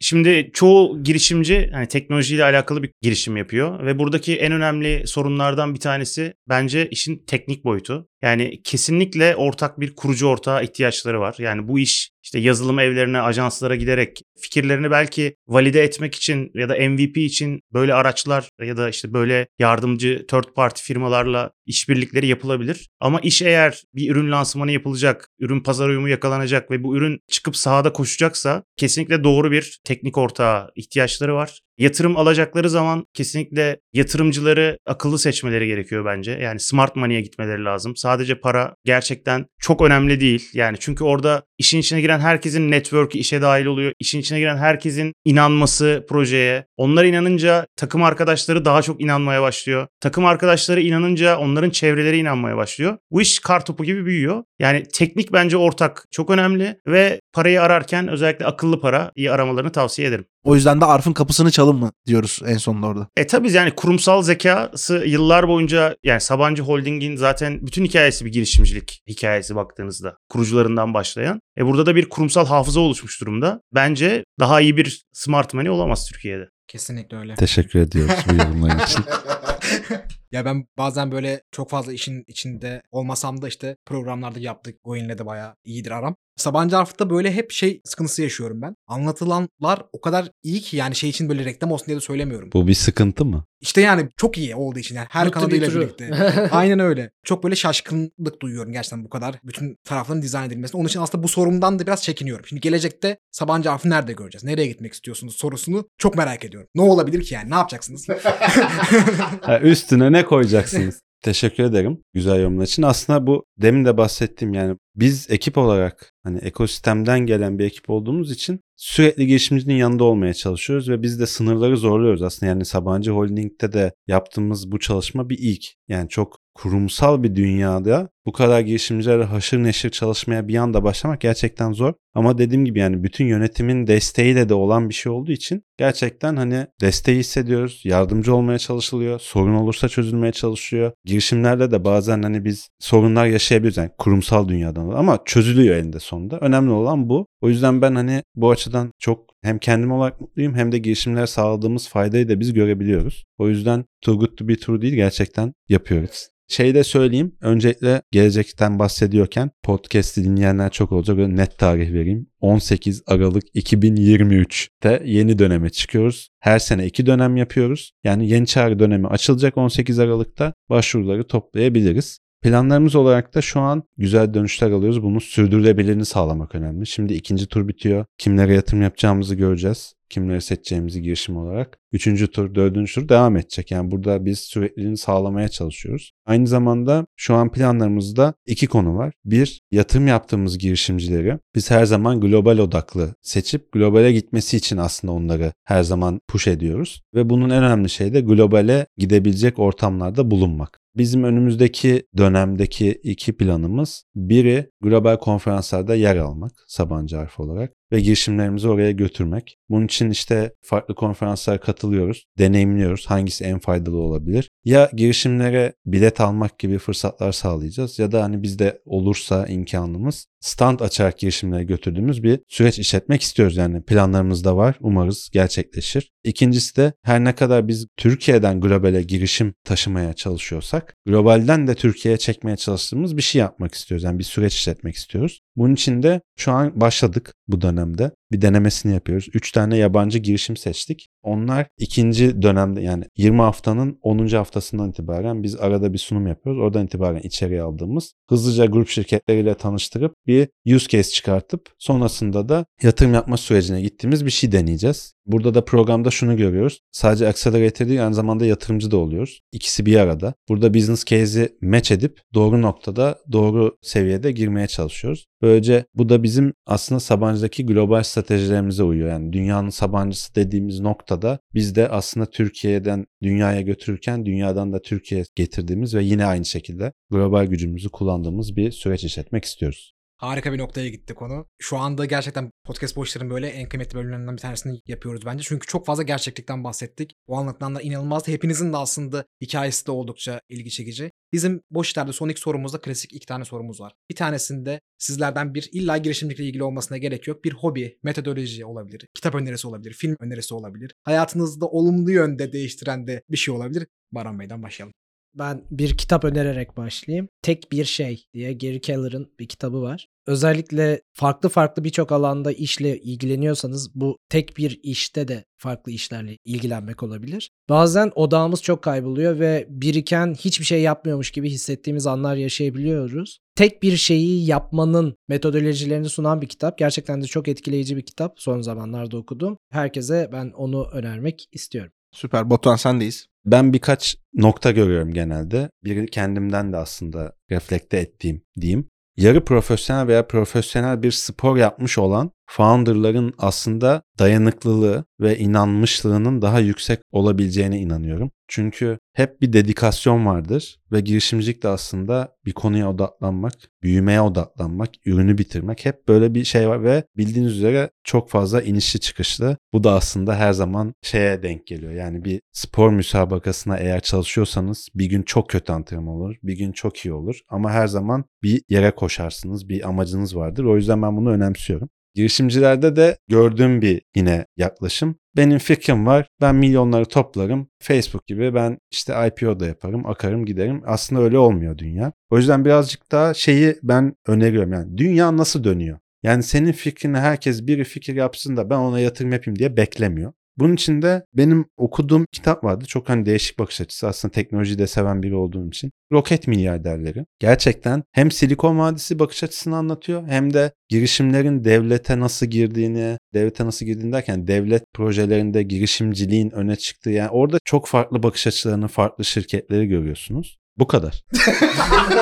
Şimdi 0.00 0.50
çoğu 0.54 1.02
girişimci 1.02 1.70
hani 1.72 1.88
teknolojiyle 1.88 2.44
alakalı 2.44 2.82
bir 2.82 2.90
girişim 3.02 3.36
yapıyor 3.36 3.86
ve 3.86 3.98
buradaki 3.98 4.36
en 4.36 4.52
önemli 4.52 5.06
sorunlardan 5.06 5.74
bir 5.74 5.80
tanesi 5.80 6.34
bence 6.48 6.88
işin 6.88 7.24
teknik 7.26 7.64
boyutu. 7.64 8.08
Yani 8.22 8.62
kesinlikle 8.62 9.36
ortak 9.36 9.80
bir 9.80 9.94
kurucu 9.94 10.26
ortağa 10.26 10.62
ihtiyaçları 10.62 11.20
var. 11.20 11.34
Yani 11.38 11.68
bu 11.68 11.78
iş 11.78 12.10
işte 12.22 12.38
yazılım 12.38 12.78
evlerine, 12.78 13.20
ajanslara 13.20 13.76
giderek 13.76 14.22
fikirlerini 14.40 14.90
belki 14.90 15.36
valide 15.48 15.82
etmek 15.82 16.14
için 16.14 16.50
ya 16.54 16.68
da 16.68 16.74
MVP 16.74 17.16
için 17.16 17.60
böyle 17.72 17.94
araçlar 17.94 18.48
ya 18.62 18.76
da 18.76 18.88
işte 18.88 19.12
böyle 19.12 19.46
yardımcı 19.58 20.24
third 20.28 20.54
party 20.54 20.82
firmalarla 20.82 21.50
işbirlikleri 21.66 22.26
yapılabilir. 22.26 22.88
Ama 23.00 23.20
iş 23.20 23.42
eğer 23.42 23.82
bir 23.94 24.10
ürün 24.10 24.30
lansmanı 24.32 24.72
yapılacak, 24.72 25.28
ürün 25.40 25.60
pazar 25.60 25.88
uyumu 25.88 26.08
yakalanacak 26.08 26.70
ve 26.70 26.84
bu 26.84 26.96
ürün 26.96 27.20
çıkıp 27.28 27.56
sahada 27.56 27.92
koşacaksa 27.92 28.62
kesinlikle 28.76 29.24
doğru 29.24 29.50
bir 29.50 29.80
teknik 29.84 30.18
ortağa 30.18 30.70
ihtiyaçları 30.76 31.34
var. 31.34 31.60
Yatırım 31.78 32.16
alacakları 32.16 32.70
zaman 32.70 33.04
kesinlikle 33.14 33.78
yatırımcıları 33.92 34.78
akıllı 34.86 35.18
seçmeleri 35.18 35.66
gerekiyor 35.66 36.04
bence. 36.04 36.32
Yani 36.32 36.60
smart 36.60 36.96
money'e 36.96 37.20
gitmeleri 37.20 37.64
lazım. 37.64 37.96
Sadece 37.96 38.40
para 38.40 38.74
gerçekten 38.84 39.46
çok 39.60 39.82
önemli 39.82 40.20
değil. 40.20 40.48
Yani 40.54 40.76
çünkü 40.80 41.04
orada 41.04 41.42
işin 41.58 41.78
içine 41.78 42.00
giren 42.00 42.20
herkesin 42.20 42.70
network'ü 42.70 43.18
işe 43.18 43.42
dahil 43.42 43.66
oluyor. 43.66 43.92
İşin 43.98 44.20
içine 44.20 44.38
giren 44.38 44.56
herkesin 44.56 45.12
inanması 45.24 46.06
projeye. 46.08 46.64
Onlar 46.76 47.04
inanınca 47.04 47.66
takım 47.76 48.02
arkadaşları 48.02 48.64
daha 48.64 48.82
çok 48.82 49.00
inanmaya 49.00 49.42
başlıyor. 49.42 49.86
Takım 50.00 50.24
arkadaşları 50.24 50.80
inanınca 50.80 51.38
onların 51.38 51.70
çevreleri 51.70 52.18
inanmaya 52.18 52.56
başlıyor. 52.56 52.96
Bu 53.10 53.22
iş 53.22 53.38
kar 53.38 53.64
topu 53.64 53.84
gibi 53.84 54.06
büyüyor. 54.06 54.42
Yani 54.58 54.82
teknik 54.92 55.32
bence 55.32 55.56
ortak 55.56 56.04
çok 56.10 56.30
önemli 56.30 56.76
ve 56.86 57.20
parayı 57.32 57.62
ararken 57.62 58.08
özellikle 58.08 58.46
akıllı 58.46 58.80
para 58.80 59.12
iyi 59.16 59.32
aramalarını 59.32 59.72
tavsiye 59.72 60.08
ederim. 60.08 60.24
O 60.44 60.54
yüzden 60.54 60.80
de 60.80 60.84
Arf'ın 60.84 61.12
kapısını 61.12 61.50
çalın 61.50 61.76
mı 61.76 61.92
diyoruz 62.06 62.40
en 62.46 62.56
sonunda 62.56 62.86
orada. 62.86 63.08
E 63.16 63.26
tabii 63.26 63.52
yani 63.52 63.70
kurumsal 63.70 64.22
zekası 64.22 65.04
yıllar 65.06 65.48
boyunca 65.48 65.96
yani 66.04 66.20
Sabancı 66.20 66.62
Holding'in 66.62 67.16
zaten 67.16 67.66
bütün 67.66 67.84
hikayesi 67.84 68.24
bir 68.24 68.32
girişimcilik 68.32 69.02
hikayesi 69.08 69.56
baktığınızda. 69.56 70.16
Kurucularından 70.28 70.94
başlayan. 70.94 71.40
E 71.58 71.66
burada 71.66 71.86
da 71.86 71.96
bir 71.96 72.08
kurumsal 72.08 72.46
hafıza 72.46 72.80
oluşmuş 72.80 73.20
durumda. 73.20 73.60
Bence 73.74 74.24
daha 74.40 74.60
iyi 74.60 74.76
bir 74.76 75.02
smart 75.12 75.54
money 75.54 75.70
olamaz 75.70 76.08
Türkiye'de. 76.08 76.48
Kesinlikle 76.68 77.16
öyle. 77.16 77.34
Teşekkür 77.34 77.78
ediyoruz 77.80 78.14
bu 78.30 78.34
yorumlar 78.34 78.84
için. 78.84 79.04
ya 80.32 80.44
ben 80.44 80.66
bazen 80.78 81.12
böyle 81.12 81.42
çok 81.52 81.70
fazla 81.70 81.92
işin 81.92 82.24
içinde 82.26 82.82
olmasam 82.90 83.42
da 83.42 83.48
işte 83.48 83.76
programlarda 83.86 84.38
yaptık. 84.38 84.84
Goin'le 84.84 85.18
de 85.18 85.26
bayağı 85.26 85.54
iyidir 85.64 85.90
aram. 85.90 86.16
Sabancı 86.36 86.76
Harf'ta 86.76 87.10
böyle 87.10 87.32
hep 87.32 87.50
şey 87.50 87.80
sıkıntısı 87.84 88.22
yaşıyorum 88.22 88.62
ben. 88.62 88.76
Anlatılanlar 88.86 89.82
o 89.92 90.00
kadar 90.00 90.30
iyi 90.42 90.60
ki 90.60 90.76
yani 90.76 90.94
şey 90.94 91.10
için 91.10 91.28
böyle 91.28 91.44
reklam 91.44 91.72
olsun 91.72 91.86
diye 91.86 91.96
de 91.96 92.00
söylemiyorum. 92.00 92.50
Bu 92.52 92.66
bir 92.66 92.74
sıkıntı 92.74 93.24
mı? 93.24 93.44
İşte 93.60 93.80
yani 93.80 94.08
çok 94.16 94.38
iyi 94.38 94.54
olduğu 94.54 94.78
için 94.78 94.94
yani 94.94 95.06
her 95.10 95.24
Mutlu 95.24 95.40
kanadıyla 95.40 95.68
bir 95.68 95.74
birlikte. 95.74 96.14
Aynen 96.50 96.78
öyle. 96.78 97.10
Çok 97.24 97.44
böyle 97.44 97.56
şaşkınlık 97.56 98.42
duyuyorum 98.42 98.72
gerçekten 98.72 99.04
bu 99.04 99.08
kadar. 99.10 99.34
Bütün 99.44 99.76
tarafların 99.84 100.22
dizayn 100.22 100.46
edilmesine. 100.46 100.78
Onun 100.78 100.88
için 100.88 101.00
aslında 101.00 101.24
bu 101.24 101.28
sorumdan 101.28 101.78
da 101.78 101.86
biraz 101.86 102.02
çekiniyorum. 102.02 102.46
Şimdi 102.46 102.60
gelecekte 102.60 103.18
Sabancı 103.30 103.68
Harf'ı 103.68 103.90
nerede 103.90 104.12
göreceğiz? 104.12 104.44
Nereye 104.44 104.66
gitmek 104.66 104.92
istiyorsunuz 104.92 105.36
sorusunu 105.36 105.88
çok 105.98 106.16
merak 106.16 106.44
ediyorum. 106.44 106.68
Ne 106.74 106.82
olabilir 106.82 107.24
ki 107.24 107.34
yani? 107.34 107.50
Ne 107.50 107.54
yapacaksınız? 107.54 108.06
Üstüne 109.62 110.12
ne 110.12 110.21
koyacaksınız? 110.24 111.00
Teşekkür 111.22 111.64
ederim 111.64 111.98
güzel 112.14 112.40
yorumlar 112.40 112.64
için. 112.64 112.82
Aslında 112.82 113.26
bu 113.26 113.44
demin 113.56 113.84
de 113.84 113.96
bahsettiğim 113.96 114.54
yani 114.54 114.76
biz 114.96 115.26
ekip 115.30 115.58
olarak 115.58 116.12
hani 116.24 116.38
ekosistemden 116.38 117.20
gelen 117.20 117.58
bir 117.58 117.64
ekip 117.64 117.90
olduğumuz 117.90 118.30
için 118.30 118.60
sürekli 118.76 119.26
girişimcinin 119.26 119.74
yanında 119.74 120.04
olmaya 120.04 120.34
çalışıyoruz 120.34 120.88
ve 120.88 121.02
biz 121.02 121.20
de 121.20 121.26
sınırları 121.26 121.76
zorluyoruz 121.76 122.22
aslında. 122.22 122.50
Yani 122.50 122.64
Sabancı 122.64 123.10
Holding'de 123.10 123.72
de 123.72 123.92
yaptığımız 124.06 124.72
bu 124.72 124.78
çalışma 124.78 125.28
bir 125.30 125.38
ilk. 125.38 125.64
Yani 125.88 126.08
çok 126.08 126.42
kurumsal 126.54 127.22
bir 127.22 127.34
dünyada 127.36 128.08
bu 128.26 128.32
kadar 128.32 128.60
girişimcilerle 128.60 129.24
haşır 129.24 129.58
neşir 129.58 129.90
çalışmaya 129.90 130.48
bir 130.48 130.56
anda 130.56 130.84
başlamak 130.84 131.20
gerçekten 131.20 131.72
zor. 131.72 131.92
Ama 132.14 132.38
dediğim 132.38 132.64
gibi 132.64 132.78
yani 132.78 133.02
bütün 133.02 133.26
yönetimin 133.26 133.86
desteğiyle 133.86 134.48
de 134.48 134.54
olan 134.54 134.88
bir 134.88 134.94
şey 134.94 135.12
olduğu 135.12 135.32
için 135.32 135.62
gerçekten 135.78 136.36
hani 136.36 136.66
desteği 136.80 137.18
hissediyoruz. 137.18 137.82
Yardımcı 137.84 138.34
olmaya 138.34 138.58
çalışılıyor. 138.58 139.18
Sorun 139.18 139.54
olursa 139.54 139.88
çözülmeye 139.88 140.32
çalışıyor. 140.32 140.92
Girişimlerde 141.04 141.70
de 141.70 141.84
bazen 141.84 142.22
hani 142.22 142.44
biz 142.44 142.68
sorunlar 142.80 143.26
yaşayabiliyoruz 143.26 143.76
yani 143.76 143.90
kurumsal 143.98 144.48
dünyadan 144.82 144.98
ama 144.98 145.18
çözülüyor 145.24 145.76
elinde 145.76 146.00
sonunda. 146.00 146.38
Önemli 146.38 146.70
olan 146.70 147.08
bu. 147.08 147.26
O 147.40 147.48
yüzden 147.48 147.82
ben 147.82 147.94
hani 147.94 148.22
bu 148.34 148.50
açıdan 148.50 148.92
çok 148.98 149.32
hem 149.42 149.58
kendim 149.58 149.92
olarak 149.92 150.20
mutluyum 150.20 150.54
hem 150.54 150.72
de 150.72 150.78
girişimlere 150.78 151.26
sağladığımız 151.26 151.88
faydayı 151.88 152.28
da 152.28 152.40
biz 152.40 152.52
görebiliyoruz. 152.52 153.24
O 153.38 153.48
yüzden 153.48 153.84
too 154.00 154.18
good 154.18 154.36
to 154.36 154.48
be 154.48 154.56
true 154.56 154.82
değil 154.82 154.94
gerçekten 154.94 155.52
yapıyoruz. 155.68 156.28
Şey 156.48 156.74
de 156.74 156.84
söyleyeyim. 156.84 157.36
Öncelikle 157.40 158.02
gelecekten 158.10 158.78
bahsediyorken 158.78 159.50
podcast'i 159.62 160.24
dinleyenler 160.24 160.70
çok 160.70 160.92
olacak. 160.92 161.16
Böyle 161.16 161.36
net 161.36 161.58
tarih 161.58 161.92
vereyim. 161.92 162.26
18 162.40 163.02
Aralık 163.06 163.44
2023'te 163.54 165.02
yeni 165.04 165.38
döneme 165.38 165.70
çıkıyoruz. 165.70 166.28
Her 166.40 166.58
sene 166.58 166.86
iki 166.86 167.06
dönem 167.06 167.36
yapıyoruz. 167.36 167.92
Yani 168.04 168.28
yeni 168.28 168.46
çağrı 168.46 168.78
dönemi 168.78 169.08
açılacak 169.08 169.56
18 169.56 169.98
Aralık'ta. 169.98 170.54
Başvuruları 170.70 171.26
toplayabiliriz. 171.26 172.18
Planlarımız 172.42 172.94
olarak 172.94 173.34
da 173.34 173.40
şu 173.40 173.60
an 173.60 173.82
güzel 173.98 174.34
dönüşler 174.34 174.70
alıyoruz. 174.70 175.02
Bunu 175.02 175.20
sürdürülebilirliğini 175.20 176.04
sağlamak 176.04 176.54
önemli. 176.54 176.86
Şimdi 176.86 177.14
ikinci 177.14 177.46
tur 177.46 177.68
bitiyor. 177.68 178.04
Kimlere 178.18 178.54
yatırım 178.54 178.82
yapacağımızı 178.82 179.34
göreceğiz. 179.34 179.94
Kimleri 180.10 180.40
seçeceğimizi 180.40 181.02
girişim 181.02 181.36
olarak. 181.36 181.78
Üçüncü 181.92 182.30
tur, 182.30 182.54
dördüncü 182.54 182.94
tur 182.94 183.08
devam 183.08 183.36
edecek. 183.36 183.70
Yani 183.70 183.90
burada 183.90 184.24
biz 184.24 184.38
sürekliliğini 184.38 184.96
sağlamaya 184.96 185.48
çalışıyoruz. 185.48 186.12
Aynı 186.26 186.46
zamanda 186.46 187.06
şu 187.16 187.34
an 187.34 187.52
planlarımızda 187.52 188.34
iki 188.46 188.66
konu 188.66 188.96
var. 188.96 189.12
Bir, 189.24 189.60
yatırım 189.70 190.06
yaptığımız 190.06 190.58
girişimcileri 190.58 191.38
biz 191.54 191.70
her 191.70 191.84
zaman 191.84 192.20
global 192.20 192.58
odaklı 192.58 193.14
seçip 193.22 193.72
globale 193.72 194.12
gitmesi 194.12 194.56
için 194.56 194.76
aslında 194.76 195.12
onları 195.12 195.52
her 195.64 195.82
zaman 195.82 196.20
push 196.28 196.48
ediyoruz. 196.48 197.02
Ve 197.14 197.30
bunun 197.30 197.50
en 197.50 197.64
önemli 197.64 197.88
şey 197.88 198.14
de 198.14 198.20
globale 198.20 198.86
gidebilecek 198.98 199.58
ortamlarda 199.58 200.30
bulunmak. 200.30 200.81
Bizim 200.96 201.24
önümüzdeki 201.24 202.02
dönemdeki 202.16 202.90
iki 203.02 203.36
planımız 203.36 204.04
biri 204.14 204.70
global 204.80 205.16
konferanslarda 205.18 205.94
yer 205.94 206.16
almak 206.16 206.52
Sabancı 206.66 207.16
Harf 207.16 207.40
olarak 207.40 207.72
ve 207.92 208.00
girişimlerimizi 208.00 208.68
oraya 208.68 208.90
götürmek. 208.90 209.56
Bunun 209.70 209.84
için 209.84 210.10
işte 210.10 210.52
farklı 210.62 210.94
konferanslara 210.94 211.58
katılıyoruz, 211.58 212.24
deneyimliyoruz 212.38 213.06
hangisi 213.06 213.44
en 213.44 213.58
faydalı 213.58 213.96
olabilir. 213.96 214.50
Ya 214.64 214.90
girişimlere 214.96 215.72
bilet 215.86 216.20
almak 216.20 216.58
gibi 216.58 216.78
fırsatlar 216.78 217.32
sağlayacağız 217.32 217.98
ya 217.98 218.12
da 218.12 218.22
hani 218.22 218.42
bizde 218.42 218.82
olursa 218.84 219.46
imkanımız 219.46 220.26
stand 220.42 220.80
açarak 220.80 221.18
girişimlere 221.18 221.64
götürdüğümüz 221.64 222.22
bir 222.22 222.40
süreç 222.48 222.78
işletmek 222.78 223.22
istiyoruz. 223.22 223.56
Yani 223.56 223.82
planlarımızda 223.82 224.56
var. 224.56 224.76
Umarız 224.80 225.30
gerçekleşir. 225.32 226.12
İkincisi 226.24 226.76
de 226.76 226.92
her 227.02 227.24
ne 227.24 227.34
kadar 227.34 227.68
biz 227.68 227.86
Türkiye'den 227.96 228.60
globale 228.60 229.02
girişim 229.02 229.54
taşımaya 229.64 230.12
çalışıyorsak 230.12 230.94
globalden 231.06 231.66
de 231.66 231.74
Türkiye'ye 231.74 232.18
çekmeye 232.18 232.56
çalıştığımız 232.56 233.16
bir 233.16 233.22
şey 233.22 233.40
yapmak 233.40 233.74
istiyoruz. 233.74 234.04
Yani 234.04 234.18
bir 234.18 234.24
süreç 234.24 234.54
işletmek 234.54 234.94
istiyoruz. 234.94 235.40
Bunun 235.56 235.74
için 235.74 236.02
de 236.02 236.20
şu 236.36 236.52
an 236.52 236.80
başladık 236.80 237.34
bu 237.48 237.60
dönemde. 237.82 238.10
Bir 238.32 238.42
denemesini 238.42 238.94
yapıyoruz. 238.94 239.28
3 239.34 239.52
tane 239.52 239.76
yabancı 239.76 240.18
girişim 240.18 240.56
seçtik. 240.56 241.08
Onlar 241.22 241.66
ikinci 241.78 242.42
dönemde 242.42 242.80
yani 242.80 243.04
20 243.16 243.40
haftanın 243.40 243.98
10. 244.02 244.26
haftasından 244.26 244.90
itibaren 244.90 245.42
biz 245.42 245.56
arada 245.56 245.92
bir 245.92 245.98
sunum 245.98 246.26
yapıyoruz. 246.26 246.62
Oradan 246.62 246.84
itibaren 246.84 247.20
içeriye 247.20 247.62
aldığımız 247.62 248.12
hızlıca 248.28 248.66
grup 248.66 248.88
şirketleriyle 248.88 249.54
tanıştırıp 249.54 250.14
bir 250.26 250.48
use 250.74 250.88
case 250.88 251.10
çıkartıp 251.10 251.66
sonrasında 251.78 252.48
da 252.48 252.66
yatırım 252.82 253.14
yapma 253.14 253.36
sürecine 253.36 253.82
gittiğimiz 253.82 254.26
bir 254.26 254.30
şey 254.30 254.52
deneyeceğiz. 254.52 255.14
Burada 255.26 255.54
da 255.54 255.64
programda 255.64 256.10
şunu 256.10 256.36
görüyoruz. 256.36 256.80
Sadece 256.92 257.28
accelerator 257.28 257.88
değil 257.88 258.04
aynı 258.04 258.14
zamanda 258.14 258.46
yatırımcı 258.46 258.90
da 258.90 258.96
oluyoruz. 258.96 259.40
İkisi 259.52 259.86
bir 259.86 259.96
arada. 259.96 260.34
Burada 260.48 260.74
business 260.74 261.04
case'i 261.04 261.48
match 261.62 261.92
edip 261.92 262.20
doğru 262.34 262.62
noktada 262.62 263.18
doğru 263.32 263.76
seviyede 263.82 264.32
girmeye 264.32 264.66
çalışıyoruz. 264.66 265.26
Böylece 265.42 265.84
bu 265.94 266.08
da 266.08 266.22
bizim 266.22 266.52
aslında 266.66 267.00
Sabancı'daki 267.00 267.66
global 267.66 268.02
stratejilerimize 268.02 268.82
uyuyor. 268.82 269.08
Yani 269.08 269.32
dünyanın 269.32 269.70
Sabancısı 269.70 270.34
dediğimiz 270.34 270.80
noktada 271.12 271.38
biz 271.54 271.74
de 271.74 271.88
aslında 271.88 272.26
Türkiye'den 272.26 273.06
dünyaya 273.22 273.60
götürürken 273.60 274.26
dünyadan 274.26 274.72
da 274.72 274.82
Türkiye'ye 274.82 275.24
getirdiğimiz 275.34 275.94
ve 275.94 276.02
yine 276.02 276.24
aynı 276.24 276.44
şekilde 276.44 276.92
global 277.10 277.46
gücümüzü 277.46 277.88
kullandığımız 277.88 278.56
bir 278.56 278.70
süreç 278.70 279.04
işletmek 279.04 279.44
istiyoruz. 279.44 279.94
Harika 280.22 280.52
bir 280.52 280.58
noktaya 280.58 280.88
gitti 280.88 281.14
konu. 281.14 281.46
Şu 281.58 281.78
anda 281.78 282.04
gerçekten 282.04 282.50
podcast 282.64 282.96
boşların 282.96 283.30
böyle 283.30 283.48
en 283.48 283.68
kıymetli 283.68 283.94
bölümlerinden 283.94 284.36
bir 284.36 284.40
tanesini 284.40 284.80
yapıyoruz 284.86 285.26
bence. 285.26 285.44
Çünkü 285.44 285.66
çok 285.66 285.86
fazla 285.86 286.02
gerçeklikten 286.02 286.64
bahsettik. 286.64 287.12
O 287.26 287.36
anlatılanlar 287.36 287.82
inanılmazdı. 287.82 288.30
Hepinizin 288.30 288.72
de 288.72 288.76
aslında 288.76 289.24
hikayesi 289.40 289.86
de 289.86 289.90
oldukça 289.90 290.40
ilgi 290.48 290.70
çekici. 290.70 291.12
Bizim 291.32 291.60
boş 291.70 291.88
işlerde 291.88 292.12
son 292.12 292.28
iki 292.28 292.40
sorumuzda 292.40 292.80
klasik 292.80 293.12
iki 293.12 293.26
tane 293.26 293.44
sorumuz 293.44 293.80
var. 293.80 293.92
Bir 294.10 294.16
tanesinde 294.16 294.80
sizlerden 294.98 295.54
bir 295.54 295.68
illa 295.72 295.96
girişimcilikle 295.96 296.44
ilgili 296.44 296.62
olmasına 296.62 296.98
gerek 296.98 297.26
yok. 297.26 297.44
Bir 297.44 297.52
hobi, 297.52 297.98
metodoloji 298.02 298.64
olabilir, 298.64 299.08
kitap 299.14 299.34
önerisi 299.34 299.66
olabilir, 299.66 299.92
film 299.92 300.16
önerisi 300.20 300.54
olabilir. 300.54 300.94
Hayatınızda 301.02 301.66
olumlu 301.66 302.10
yönde 302.10 302.52
değiştiren 302.52 303.06
de 303.06 303.22
bir 303.30 303.36
şey 303.36 303.54
olabilir. 303.54 303.86
Baran 304.12 304.40
Bey'den 304.40 304.62
başlayalım. 304.62 304.94
Ben 305.34 305.64
bir 305.70 305.96
kitap 305.96 306.24
önererek 306.24 306.76
başlayayım. 306.76 307.28
Tek 307.42 307.72
Bir 307.72 307.84
Şey 307.84 308.24
diye 308.34 308.52
Gary 308.52 308.80
Keller'ın 308.80 309.32
bir 309.38 309.48
kitabı 309.48 309.82
var. 309.82 310.08
Özellikle 310.26 311.00
farklı 311.14 311.48
farklı 311.48 311.84
birçok 311.84 312.12
alanda 312.12 312.52
işle 312.52 312.98
ilgileniyorsanız 312.98 313.94
bu 313.94 314.16
tek 314.28 314.56
bir 314.56 314.80
işte 314.82 315.28
de 315.28 315.44
farklı 315.58 315.92
işlerle 315.92 316.38
ilgilenmek 316.44 317.02
olabilir. 317.02 317.50
Bazen 317.68 318.12
odağımız 318.14 318.62
çok 318.62 318.82
kayboluyor 318.82 319.38
ve 319.38 319.66
biriken 319.68 320.34
hiçbir 320.34 320.64
şey 320.64 320.82
yapmıyormuş 320.82 321.30
gibi 321.30 321.50
hissettiğimiz 321.50 322.06
anlar 322.06 322.36
yaşayabiliyoruz. 322.36 323.38
Tek 323.56 323.82
bir 323.82 323.96
şeyi 323.96 324.46
yapmanın 324.46 325.14
metodolojilerini 325.28 326.08
sunan 326.08 326.40
bir 326.40 326.48
kitap. 326.48 326.78
Gerçekten 326.78 327.22
de 327.22 327.26
çok 327.26 327.48
etkileyici 327.48 327.96
bir 327.96 328.02
kitap. 328.02 328.40
Son 328.40 328.60
zamanlarda 328.60 329.16
okudum. 329.16 329.58
Herkese 329.70 330.28
ben 330.32 330.50
onu 330.50 330.88
önermek 330.92 331.48
istiyorum. 331.52 331.92
Süper. 332.12 332.50
Batuhan 332.50 332.76
sendeyiz. 332.76 333.26
Ben 333.44 333.72
birkaç 333.72 334.16
nokta 334.34 334.70
görüyorum 334.70 335.12
genelde. 335.12 335.70
Biri 335.84 336.06
kendimden 336.06 336.72
de 336.72 336.76
aslında 336.76 337.32
reflekte 337.50 337.96
ettiğim 337.96 338.42
diyeyim. 338.60 338.88
Yarı 339.16 339.44
profesyonel 339.44 340.06
veya 340.06 340.26
profesyonel 340.26 341.02
bir 341.02 341.10
spor 341.10 341.56
yapmış 341.56 341.98
olan 341.98 342.30
founderların 342.56 343.34
aslında 343.38 344.02
dayanıklılığı 344.18 345.04
ve 345.20 345.38
inanmışlığının 345.38 346.42
daha 346.42 346.60
yüksek 346.60 347.00
olabileceğine 347.12 347.78
inanıyorum. 347.78 348.30
Çünkü 348.48 348.98
hep 349.14 349.40
bir 349.40 349.52
dedikasyon 349.52 350.26
vardır 350.26 350.76
ve 350.92 351.00
girişimcilik 351.00 351.62
de 351.62 351.68
aslında 351.68 352.36
bir 352.46 352.52
konuya 352.52 352.90
odaklanmak, 352.90 353.52
büyümeye 353.82 354.20
odaklanmak, 354.20 354.90
ürünü 355.06 355.38
bitirmek 355.38 355.84
hep 355.84 356.08
böyle 356.08 356.34
bir 356.34 356.44
şey 356.44 356.68
var 356.68 356.84
ve 356.84 357.04
bildiğiniz 357.16 357.52
üzere 357.52 357.90
çok 358.04 358.30
fazla 358.30 358.62
inişli 358.62 359.00
çıkışlı. 359.00 359.56
Bu 359.72 359.84
da 359.84 359.92
aslında 359.92 360.36
her 360.36 360.52
zaman 360.52 360.94
şeye 361.02 361.42
denk 361.42 361.66
geliyor. 361.66 361.92
Yani 361.92 362.24
bir 362.24 362.40
spor 362.52 362.90
müsabakasına 362.90 363.76
eğer 363.76 364.00
çalışıyorsanız 364.00 364.88
bir 364.94 365.06
gün 365.06 365.22
çok 365.22 365.50
kötü 365.50 365.72
antrenman 365.72 366.14
olur, 366.14 366.36
bir 366.42 366.58
gün 366.58 366.72
çok 366.72 366.98
iyi 366.98 367.12
olur 367.12 367.40
ama 367.48 367.70
her 367.70 367.86
zaman 367.86 368.24
bir 368.42 368.62
yere 368.68 368.90
koşarsınız, 368.90 369.68
bir 369.68 369.88
amacınız 369.88 370.36
vardır. 370.36 370.64
O 370.64 370.76
yüzden 370.76 371.02
ben 371.02 371.16
bunu 371.16 371.30
önemsiyorum. 371.30 371.88
Girişimcilerde 372.14 372.96
de 372.96 373.18
gördüğüm 373.28 373.82
bir 373.82 374.02
yine 374.16 374.46
yaklaşım. 374.56 375.16
Benim 375.36 375.58
fikrim 375.58 376.06
var. 376.06 376.28
Ben 376.40 376.54
milyonları 376.54 377.04
toplarım. 377.04 377.68
Facebook 377.78 378.26
gibi 378.26 378.54
ben 378.54 378.78
işte 378.90 379.14
IPO 379.28 379.60
da 379.60 379.66
yaparım, 379.66 380.06
akarım 380.06 380.44
giderim. 380.44 380.82
Aslında 380.86 381.22
öyle 381.22 381.38
olmuyor 381.38 381.78
dünya. 381.78 382.12
O 382.30 382.36
yüzden 382.36 382.64
birazcık 382.64 383.12
daha 383.12 383.34
şeyi 383.34 383.76
ben 383.82 384.14
öneriyorum. 384.26 384.72
Yani 384.72 384.98
dünya 384.98 385.36
nasıl 385.36 385.64
dönüyor? 385.64 385.98
Yani 386.22 386.42
senin 386.42 386.72
fikrini 386.72 387.18
herkes 387.18 387.66
biri 387.66 387.84
fikir 387.84 388.14
yapsın 388.14 388.56
da 388.56 388.70
ben 388.70 388.76
ona 388.78 389.00
yatırım 389.00 389.32
yapayım 389.32 389.58
diye 389.58 389.76
beklemiyor. 389.76 390.32
Bunun 390.58 390.74
için 390.74 391.02
de 391.02 391.24
benim 391.34 391.64
okuduğum 391.76 392.26
kitap 392.32 392.64
vardı. 392.64 392.84
Çok 392.88 393.08
hani 393.08 393.26
değişik 393.26 393.58
bakış 393.58 393.80
açısı. 393.80 394.08
Aslında 394.08 394.32
teknolojiyi 394.32 394.78
de 394.78 394.86
seven 394.86 395.22
biri 395.22 395.34
olduğum 395.34 395.68
için. 395.68 395.90
Roket 396.12 396.48
milyarderleri. 396.48 397.24
Gerçekten 397.38 398.02
hem 398.12 398.30
Silikon 398.30 398.78
Vadisi 398.78 399.18
bakış 399.18 399.44
açısını 399.44 399.76
anlatıyor 399.76 400.28
hem 400.28 400.54
de 400.54 400.72
girişimlerin 400.88 401.64
devlete 401.64 402.20
nasıl 402.20 402.46
girdiğini, 402.46 403.18
devlete 403.34 403.66
nasıl 403.66 403.86
girdiğini 403.86 404.12
derken 404.12 404.46
devlet 404.46 404.82
projelerinde 404.94 405.62
girişimciliğin 405.62 406.50
öne 406.50 406.76
çıktığı 406.76 407.10
yani 407.10 407.30
orada 407.30 407.58
çok 407.64 407.86
farklı 407.86 408.22
bakış 408.22 408.46
açılarını, 408.46 408.88
farklı 408.88 409.24
şirketleri 409.24 409.86
görüyorsunuz. 409.86 410.58
Bu 410.78 410.86
kadar. 410.86 411.24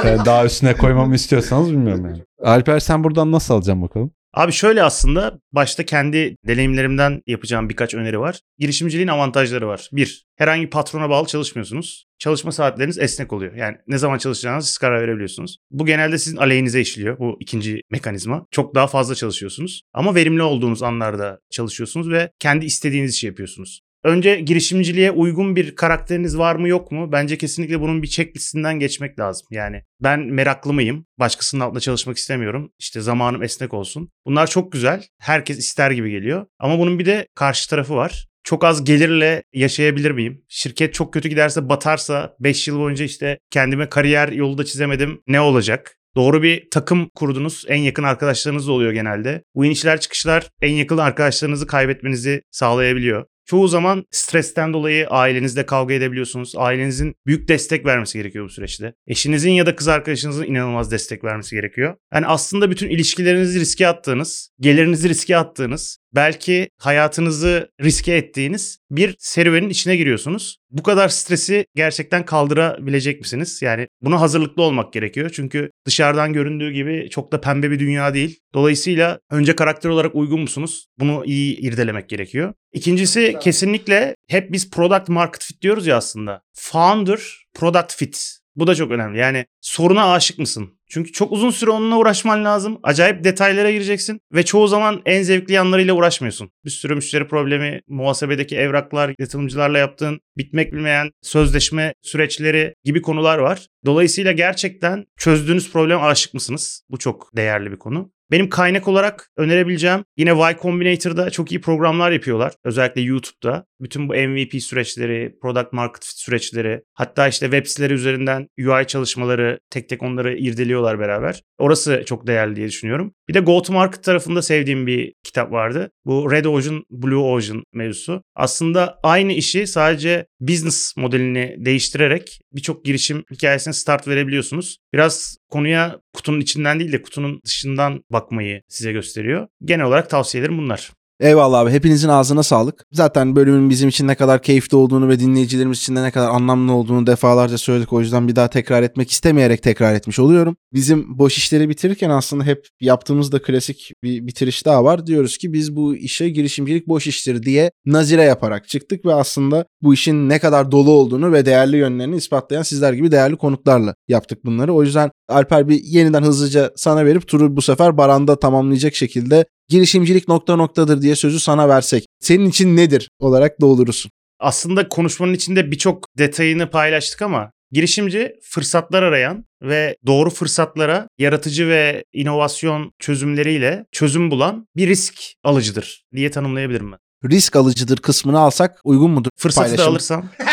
Yani 0.04 0.18
daha 0.26 0.44
üstüne 0.44 0.76
koymamı 0.76 1.14
istiyorsanız 1.14 1.72
bilmiyorum 1.72 2.06
yani. 2.06 2.22
Alper 2.42 2.80
sen 2.80 3.04
buradan 3.04 3.32
nasıl 3.32 3.54
alacaksın 3.54 3.82
bakalım? 3.82 4.12
Abi 4.34 4.52
şöyle 4.52 4.82
aslında 4.82 5.40
başta 5.52 5.84
kendi 5.84 6.36
deneyimlerimden 6.46 7.22
yapacağım 7.26 7.68
birkaç 7.68 7.94
öneri 7.94 8.20
var. 8.20 8.40
Girişimciliğin 8.58 9.08
avantajları 9.08 9.68
var. 9.68 9.88
Bir, 9.92 10.26
herhangi 10.36 10.70
patrona 10.70 11.10
bağlı 11.10 11.26
çalışmıyorsunuz. 11.26 12.06
Çalışma 12.18 12.52
saatleriniz 12.52 12.98
esnek 12.98 13.32
oluyor. 13.32 13.54
Yani 13.54 13.76
ne 13.86 13.98
zaman 13.98 14.18
çalışacağınızı 14.18 14.68
siz 14.68 14.78
karar 14.78 15.02
verebiliyorsunuz. 15.02 15.56
Bu 15.70 15.86
genelde 15.86 16.18
sizin 16.18 16.36
aleyhinize 16.36 16.80
işliyor 16.80 17.18
bu 17.18 17.36
ikinci 17.40 17.82
mekanizma. 17.90 18.46
Çok 18.50 18.74
daha 18.74 18.86
fazla 18.86 19.14
çalışıyorsunuz. 19.14 19.82
Ama 19.92 20.14
verimli 20.14 20.42
olduğunuz 20.42 20.82
anlarda 20.82 21.38
çalışıyorsunuz 21.50 22.10
ve 22.10 22.30
kendi 22.38 22.64
istediğiniz 22.64 23.14
işi 23.14 23.26
yapıyorsunuz. 23.26 23.80
Önce 24.04 24.40
girişimciliğe 24.40 25.10
uygun 25.10 25.56
bir 25.56 25.76
karakteriniz 25.76 26.38
var 26.38 26.54
mı 26.56 26.68
yok 26.68 26.92
mu? 26.92 27.12
Bence 27.12 27.38
kesinlikle 27.38 27.80
bunun 27.80 28.02
bir 28.02 28.08
checklistinden 28.08 28.78
geçmek 28.78 29.18
lazım. 29.18 29.46
Yani 29.50 29.82
ben 30.02 30.20
meraklı 30.20 30.72
mıyım? 30.72 31.06
Başkasının 31.18 31.60
altında 31.60 31.80
çalışmak 31.80 32.16
istemiyorum. 32.16 32.72
İşte 32.78 33.00
zamanım 33.00 33.42
esnek 33.42 33.74
olsun. 33.74 34.10
Bunlar 34.26 34.46
çok 34.46 34.72
güzel. 34.72 35.04
Herkes 35.18 35.58
ister 35.58 35.90
gibi 35.90 36.10
geliyor. 36.10 36.46
Ama 36.58 36.78
bunun 36.78 36.98
bir 36.98 37.06
de 37.06 37.26
karşı 37.34 37.70
tarafı 37.70 37.94
var. 37.94 38.26
Çok 38.44 38.64
az 38.64 38.84
gelirle 38.84 39.42
yaşayabilir 39.52 40.10
miyim? 40.10 40.44
Şirket 40.48 40.94
çok 40.94 41.12
kötü 41.12 41.28
giderse 41.28 41.68
batarsa 41.68 42.36
5 42.40 42.68
yıl 42.68 42.78
boyunca 42.78 43.04
işte 43.04 43.38
kendime 43.50 43.88
kariyer 43.88 44.28
yolu 44.28 44.58
da 44.58 44.64
çizemedim. 44.64 45.22
Ne 45.26 45.40
olacak? 45.40 45.96
Doğru 46.16 46.42
bir 46.42 46.70
takım 46.70 47.10
kurdunuz. 47.14 47.64
En 47.68 47.80
yakın 47.80 48.02
arkadaşlarınız 48.02 48.68
da 48.68 48.72
oluyor 48.72 48.92
genelde. 48.92 49.42
Bu 49.54 49.64
inişler 49.64 50.00
çıkışlar 50.00 50.48
en 50.62 50.72
yakın 50.72 50.98
arkadaşlarınızı 50.98 51.66
kaybetmenizi 51.66 52.42
sağlayabiliyor. 52.50 53.26
Çoğu 53.50 53.68
zaman 53.68 54.04
stresten 54.10 54.72
dolayı 54.72 55.08
ailenizle 55.08 55.66
kavga 55.66 55.94
edebiliyorsunuz. 55.94 56.52
Ailenizin 56.56 57.14
büyük 57.26 57.48
destek 57.48 57.86
vermesi 57.86 58.18
gerekiyor 58.18 58.44
bu 58.44 58.48
süreçte. 58.48 58.94
Eşinizin 59.06 59.50
ya 59.50 59.66
da 59.66 59.76
kız 59.76 59.88
arkadaşınızın 59.88 60.44
inanılmaz 60.44 60.90
destek 60.90 61.24
vermesi 61.24 61.56
gerekiyor. 61.56 61.96
Yani 62.14 62.26
aslında 62.26 62.70
bütün 62.70 62.90
ilişkilerinizi 62.90 63.60
riske 63.60 63.88
attığınız, 63.88 64.50
gelirinizi 64.60 65.08
riske 65.08 65.36
attığınız, 65.36 65.98
belki 66.14 66.68
hayatınızı 66.78 67.70
riske 67.82 68.12
ettiğiniz 68.12 68.78
bir 68.90 69.16
serüvenin 69.18 69.68
içine 69.68 69.96
giriyorsunuz. 69.96 70.58
Bu 70.70 70.82
kadar 70.82 71.08
stresi 71.08 71.66
gerçekten 71.74 72.24
kaldırabilecek 72.24 73.20
misiniz? 73.20 73.62
Yani 73.62 73.88
buna 74.02 74.20
hazırlıklı 74.20 74.62
olmak 74.62 74.92
gerekiyor. 74.92 75.30
Çünkü 75.34 75.70
dışarıdan 75.86 76.32
göründüğü 76.32 76.72
gibi 76.72 77.08
çok 77.10 77.32
da 77.32 77.40
pembe 77.40 77.70
bir 77.70 77.78
dünya 77.78 78.14
değil. 78.14 78.38
Dolayısıyla 78.54 79.18
önce 79.30 79.56
karakter 79.56 79.90
olarak 79.90 80.14
uygun 80.14 80.40
musunuz? 80.40 80.86
Bunu 80.98 81.22
iyi 81.24 81.56
irdelemek 81.56 82.08
gerekiyor. 82.08 82.54
İkincisi 82.72 83.36
kesinlikle 83.40 84.16
hep 84.28 84.52
biz 84.52 84.70
product 84.70 85.08
market 85.08 85.42
fit 85.44 85.62
diyoruz 85.62 85.86
ya 85.86 85.96
aslında. 85.96 86.42
Founder 86.54 87.20
product 87.54 87.94
fit. 87.96 88.39
Bu 88.56 88.66
da 88.66 88.74
çok 88.74 88.90
önemli. 88.90 89.18
Yani 89.18 89.46
soruna 89.60 90.12
aşık 90.12 90.38
mısın? 90.38 90.70
Çünkü 90.88 91.12
çok 91.12 91.32
uzun 91.32 91.50
süre 91.50 91.70
onunla 91.70 91.96
uğraşman 91.96 92.44
lazım. 92.44 92.78
Acayip 92.82 93.24
detaylara 93.24 93.70
gireceksin 93.70 94.20
ve 94.32 94.44
çoğu 94.44 94.68
zaman 94.68 95.02
en 95.06 95.22
zevkli 95.22 95.54
yanlarıyla 95.54 95.94
uğraşmıyorsun. 95.94 96.50
Bir 96.64 96.70
sürü 96.70 96.94
müşteri 96.94 97.28
problemi, 97.28 97.80
muhasebedeki 97.88 98.56
evraklar, 98.56 99.14
yatırımcılarla 99.18 99.78
yaptığın 99.78 100.20
bitmek 100.38 100.72
bilmeyen 100.72 101.10
sözleşme 101.22 101.94
süreçleri 102.02 102.74
gibi 102.84 103.02
konular 103.02 103.38
var. 103.38 103.66
Dolayısıyla 103.86 104.32
gerçekten 104.32 105.04
çözdüğünüz 105.16 105.72
problem 105.72 106.02
aşık 106.02 106.34
mısınız? 106.34 106.82
Bu 106.90 106.98
çok 106.98 107.36
değerli 107.36 107.72
bir 107.72 107.78
konu. 107.78 108.12
Benim 108.30 108.48
kaynak 108.48 108.88
olarak 108.88 109.30
önerebileceğim 109.36 110.04
yine 110.16 110.30
Y 110.30 110.56
Combinator'da 110.62 111.30
çok 111.30 111.52
iyi 111.52 111.60
programlar 111.60 112.10
yapıyorlar. 112.10 112.52
Özellikle 112.64 113.00
YouTube'da. 113.00 113.64
Bütün 113.80 114.08
bu 114.08 114.14
MVP 114.14 114.62
süreçleri, 114.62 115.34
product 115.42 115.72
market 115.72 116.04
fit 116.04 116.18
süreçleri, 116.18 116.82
hatta 116.94 117.28
işte 117.28 117.46
web 117.46 117.66
siteleri 117.66 117.92
üzerinden 117.92 118.48
UI 118.58 118.86
çalışmaları 118.86 119.58
tek 119.70 119.88
tek 119.88 120.02
onları 120.02 120.38
irdeliyorlar 120.38 120.98
beraber. 120.98 121.42
Orası 121.58 122.02
çok 122.06 122.26
değerli 122.26 122.56
diye 122.56 122.68
düşünüyorum. 122.68 123.12
Bir 123.28 123.34
de 123.34 123.40
go 123.40 123.62
to 123.62 123.72
market 123.72 124.04
tarafında 124.04 124.42
sevdiğim 124.42 124.86
bir 124.86 125.12
kitap 125.24 125.52
vardı. 125.52 125.90
Bu 126.04 126.32
Red 126.32 126.44
Ocean, 126.44 126.84
Blue 126.90 127.16
Ocean 127.16 127.62
mevzusu. 127.72 128.22
Aslında 128.34 128.98
aynı 129.02 129.32
işi 129.32 129.66
sadece 129.66 130.26
business 130.40 130.96
modelini 130.96 131.56
değiştirerek 131.58 132.40
birçok 132.52 132.84
girişim 132.84 133.24
hikayesine 133.30 133.72
start 133.72 134.08
verebiliyorsunuz. 134.08 134.76
Biraz 134.92 135.36
konuya 135.50 136.00
kutunun 136.14 136.40
içinden 136.40 136.80
değil 136.80 136.92
de 136.92 137.02
kutunun 137.02 137.40
dışından 137.44 138.04
bakmayı 138.10 138.62
size 138.68 138.92
gösteriyor. 138.92 139.48
Genel 139.64 139.86
olarak 139.86 140.10
tavsiyelerim 140.10 140.58
bunlar. 140.58 140.90
Eyvallah 141.20 141.58
abi. 141.58 141.70
Hepinizin 141.70 142.08
ağzına 142.08 142.42
sağlık. 142.42 142.84
Zaten 142.92 143.36
bölümün 143.36 143.70
bizim 143.70 143.88
için 143.88 144.08
ne 144.08 144.14
kadar 144.14 144.42
keyifli 144.42 144.76
olduğunu 144.76 145.08
ve 145.08 145.20
dinleyicilerimiz 145.20 145.78
için 145.78 145.96
de 145.96 146.02
ne 146.02 146.10
kadar 146.10 146.28
anlamlı 146.28 146.72
olduğunu 146.72 147.06
defalarca 147.06 147.58
söyledik. 147.58 147.92
O 147.92 148.00
yüzden 148.00 148.28
bir 148.28 148.36
daha 148.36 148.50
tekrar 148.50 148.82
etmek 148.82 149.10
istemeyerek 149.10 149.62
tekrar 149.62 149.94
etmiş 149.94 150.18
oluyorum. 150.18 150.56
Bizim 150.72 151.18
boş 151.18 151.38
işleri 151.38 151.68
bitirirken 151.68 152.10
aslında 152.10 152.44
hep 152.44 152.66
yaptığımız 152.80 153.32
da 153.32 153.42
klasik 153.42 153.92
bir 154.02 154.26
bitiriş 154.26 154.66
daha 154.66 154.84
var. 154.84 155.06
Diyoruz 155.06 155.38
ki 155.38 155.52
biz 155.52 155.76
bu 155.76 155.96
işe 155.96 156.28
girişimcilik 156.28 156.88
boş 156.88 157.06
iştir 157.06 157.42
diye 157.42 157.70
nazire 157.86 158.22
yaparak 158.22 158.68
çıktık 158.68 159.04
ve 159.04 159.14
aslında 159.14 159.64
bu 159.82 159.94
işin 159.94 160.28
ne 160.28 160.38
kadar 160.38 160.72
dolu 160.72 160.90
olduğunu 160.90 161.32
ve 161.32 161.46
değerli 161.46 161.76
yönlerini 161.76 162.16
ispatlayan 162.16 162.62
sizler 162.62 162.92
gibi 162.92 163.12
değerli 163.12 163.36
konuklarla 163.36 163.94
yaptık 164.08 164.44
bunları. 164.44 164.74
O 164.74 164.82
yüzden 164.82 165.10
Alper 165.28 165.68
bir 165.68 165.80
yeniden 165.84 166.22
hızlıca 166.22 166.72
sana 166.76 167.04
verip 167.04 167.28
turu 167.28 167.56
bu 167.56 167.62
sefer 167.62 167.96
Baran'da 167.96 168.38
tamamlayacak 168.38 168.94
şekilde 168.94 169.44
girişimcilik 169.70 170.28
nokta 170.28 170.56
noktadır 170.56 171.02
diye 171.02 171.16
sözü 171.16 171.40
sana 171.40 171.68
versek. 171.68 172.06
Senin 172.20 172.46
için 172.46 172.76
nedir 172.76 173.10
olarak 173.18 173.60
doldurursun. 173.60 174.10
Aslında 174.40 174.88
konuşmanın 174.88 175.34
içinde 175.34 175.70
birçok 175.70 176.04
detayını 176.18 176.70
paylaştık 176.70 177.22
ama 177.22 177.50
girişimci 177.72 178.32
fırsatlar 178.42 179.02
arayan 179.02 179.44
ve 179.62 179.96
doğru 180.06 180.30
fırsatlara 180.30 181.08
yaratıcı 181.18 181.68
ve 181.68 182.04
inovasyon 182.12 182.92
çözümleriyle 182.98 183.84
çözüm 183.92 184.30
bulan 184.30 184.66
bir 184.76 184.88
risk 184.88 185.14
alıcıdır 185.44 186.02
diye 186.14 186.30
tanımlayabilirim 186.30 186.92
ben. 186.92 186.98
Risk 187.30 187.56
alıcıdır 187.56 187.96
kısmını 187.96 188.38
alsak 188.38 188.80
uygun 188.84 189.10
mudur? 189.10 189.30
Fırsatı 189.38 189.66
Paylaşım. 189.66 189.86
da 189.86 189.90
alırsam 189.90 190.28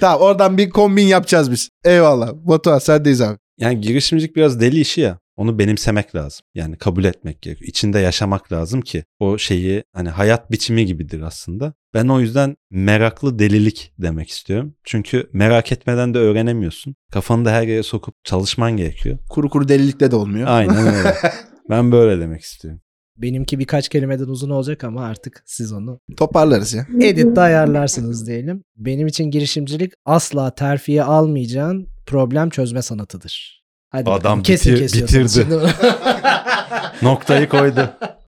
tamam 0.00 0.20
oradan 0.20 0.58
bir 0.58 0.70
kombin 0.70 1.06
yapacağız 1.06 1.50
biz. 1.50 1.68
Eyvallah. 1.84 2.30
Batuhan 2.34 2.78
sendeyiz 2.78 3.20
abi. 3.20 3.38
Yani 3.58 3.80
girişimcilik 3.80 4.36
biraz 4.36 4.60
deli 4.60 4.80
işi 4.80 5.00
ya. 5.00 5.18
Onu 5.38 5.58
benimsemek 5.58 6.14
lazım. 6.14 6.46
Yani 6.54 6.76
kabul 6.76 7.04
etmek 7.04 7.42
gerekiyor. 7.42 7.68
İçinde 7.68 7.98
yaşamak 7.98 8.52
lazım 8.52 8.80
ki 8.80 9.04
o 9.20 9.38
şeyi 9.38 9.84
hani 9.92 10.08
hayat 10.08 10.50
biçimi 10.50 10.86
gibidir 10.86 11.20
aslında. 11.20 11.74
Ben 11.94 12.08
o 12.08 12.20
yüzden 12.20 12.56
meraklı 12.70 13.38
delilik 13.38 13.92
demek 13.98 14.28
istiyorum. 14.28 14.74
Çünkü 14.84 15.30
merak 15.32 15.72
etmeden 15.72 16.14
de 16.14 16.18
öğrenemiyorsun. 16.18 16.94
Kafanı 17.12 17.44
da 17.44 17.52
her 17.52 17.62
yere 17.62 17.82
sokup 17.82 18.14
çalışman 18.24 18.76
gerekiyor. 18.76 19.18
Kuru 19.30 19.50
kuru 19.50 19.68
delilikle 19.68 20.10
de 20.10 20.16
olmuyor. 20.16 20.48
Aynen 20.50 20.86
öyle. 20.86 21.14
ben 21.70 21.92
böyle 21.92 22.20
demek 22.20 22.42
istiyorum. 22.42 22.80
Benimki 23.16 23.58
birkaç 23.58 23.88
kelimeden 23.88 24.28
uzun 24.28 24.50
olacak 24.50 24.84
ama 24.84 25.04
artık 25.04 25.42
siz 25.46 25.72
onu 25.72 26.00
Toparlarız 26.16 26.74
ya. 26.74 26.86
editte 27.02 27.40
ayarlarsınız 27.40 28.26
diyelim. 28.26 28.62
Benim 28.76 29.06
için 29.06 29.24
girişimcilik 29.24 29.92
asla 30.04 30.54
terfiye 30.54 31.02
almayacağın 31.02 31.88
problem 32.06 32.50
çözme 32.50 32.82
sanatıdır. 32.82 33.58
Hadi 33.90 34.10
Adam 34.10 34.42
kesin 34.42 34.74
bitir- 34.76 35.02
bitirdi. 35.02 35.46
Noktayı 37.02 37.48
koydu. 37.48 37.90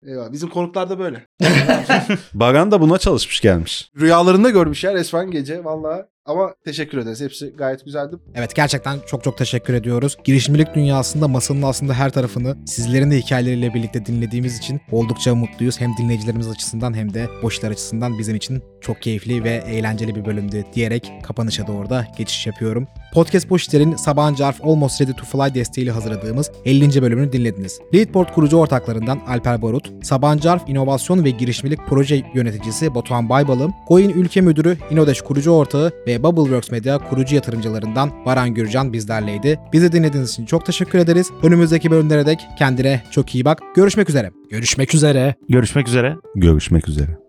Eyvallah. 0.08 0.32
Bizim 0.32 0.50
konuklar 0.50 0.90
da 0.90 1.00
böyle. 1.00 1.26
Baran 2.34 2.72
da 2.72 2.82
buna 2.82 2.98
çalışmış 2.98 3.42
gelmiş. 3.42 3.92
Rüyalarında 4.00 4.50
görmüş 4.50 4.84
ya 4.84 4.94
resmen 4.94 5.32
gece 5.32 5.64
valla. 5.64 6.06
Ama 6.26 6.54
teşekkür 6.66 6.98
ederiz. 6.98 7.22
Hepsi 7.22 7.50
gayet 7.58 7.86
güzeldi. 7.86 8.16
Evet 8.36 8.56
gerçekten 8.56 8.98
çok 9.08 9.24
çok 9.24 9.38
teşekkür 9.38 9.74
ediyoruz. 9.74 10.18
Girişimcilik 10.24 10.76
dünyasında 10.76 11.28
masanın 11.28 11.62
aslında 11.62 11.94
her 11.94 12.10
tarafını 12.12 12.58
sizlerin 12.68 13.12
de 13.12 13.18
hikayeleriyle 13.18 13.74
birlikte 13.74 14.06
dinlediğimiz 14.06 14.58
için 14.58 14.82
oldukça 14.92 15.36
mutluyuz. 15.36 15.80
Hem 15.82 15.98
dinleyicilerimiz 15.98 16.50
açısından 16.50 16.94
hem 16.94 17.14
de 17.14 17.28
boşlar 17.44 17.72
açısından 17.72 18.20
bizim 18.20 18.36
için 18.36 18.64
çok 18.82 19.02
keyifli 19.02 19.44
ve 19.44 19.50
eğlenceli 19.50 20.16
bir 20.16 20.26
bölümdü 20.26 20.64
diyerek 20.74 21.12
kapanışa 21.24 21.68
doğru 21.68 21.90
da 21.90 22.08
geçiş 22.18 22.48
yapıyorum. 22.48 22.88
Podcast 23.14 23.50
Boşitler'in 23.50 23.96
Sabancı 23.96 24.46
Arf 24.46 24.66
Almost 24.66 25.02
Ready 25.02 25.12
to 25.12 25.26
Fly 25.26 25.54
desteğiyle 25.54 25.92
hazırladığımız 25.92 26.52
50. 26.66 27.02
bölümünü 27.02 27.32
dinlediniz. 27.32 27.80
Leadboard 27.94 28.34
kurucu 28.34 28.58
ortaklarından 28.58 29.20
Alper 29.28 29.62
Barut, 29.62 29.92
Sabancı 30.04 30.52
Arf 30.52 30.70
İnovasyon 30.70 31.24
ve 31.24 31.30
Girişimcilik 31.30 31.80
Proje 31.88 32.24
Yöneticisi 32.34 32.96
Batuhan 32.96 33.30
Baybalım, 33.30 33.74
Coin 33.88 34.10
Ülke 34.10 34.42
Müdürü 34.42 34.78
İnodeş 34.92 35.22
kurucu 35.22 35.52
ortağı 35.52 35.92
ve 36.08 36.24
Bubbleworks 36.24 36.72
Media 36.72 37.10
kurucu 37.10 37.36
yatırımcılarından 37.36 38.26
Baran 38.26 38.54
Gürcan 38.54 38.94
bizlerleydi. 38.94 39.60
Bizi 39.74 39.92
dinlediğiniz 39.92 40.30
için 40.30 40.46
çok 40.46 40.66
teşekkür 40.66 41.00
ederiz. 41.00 41.32
Önümüzdeki 41.44 41.92
bölümlere 41.92 42.26
dek 42.26 42.40
kendine 42.58 43.04
çok 43.12 43.36
iyi 43.36 43.46
bak. 43.46 43.62
Görüşmek 43.76 44.10
üzere. 44.10 44.32
Görüşmek 44.50 44.94
üzere. 44.94 45.36
görüşmek 45.50 45.88
üzere. 45.88 46.16
Görüşmek 46.36 46.90
üzere. 46.90 47.29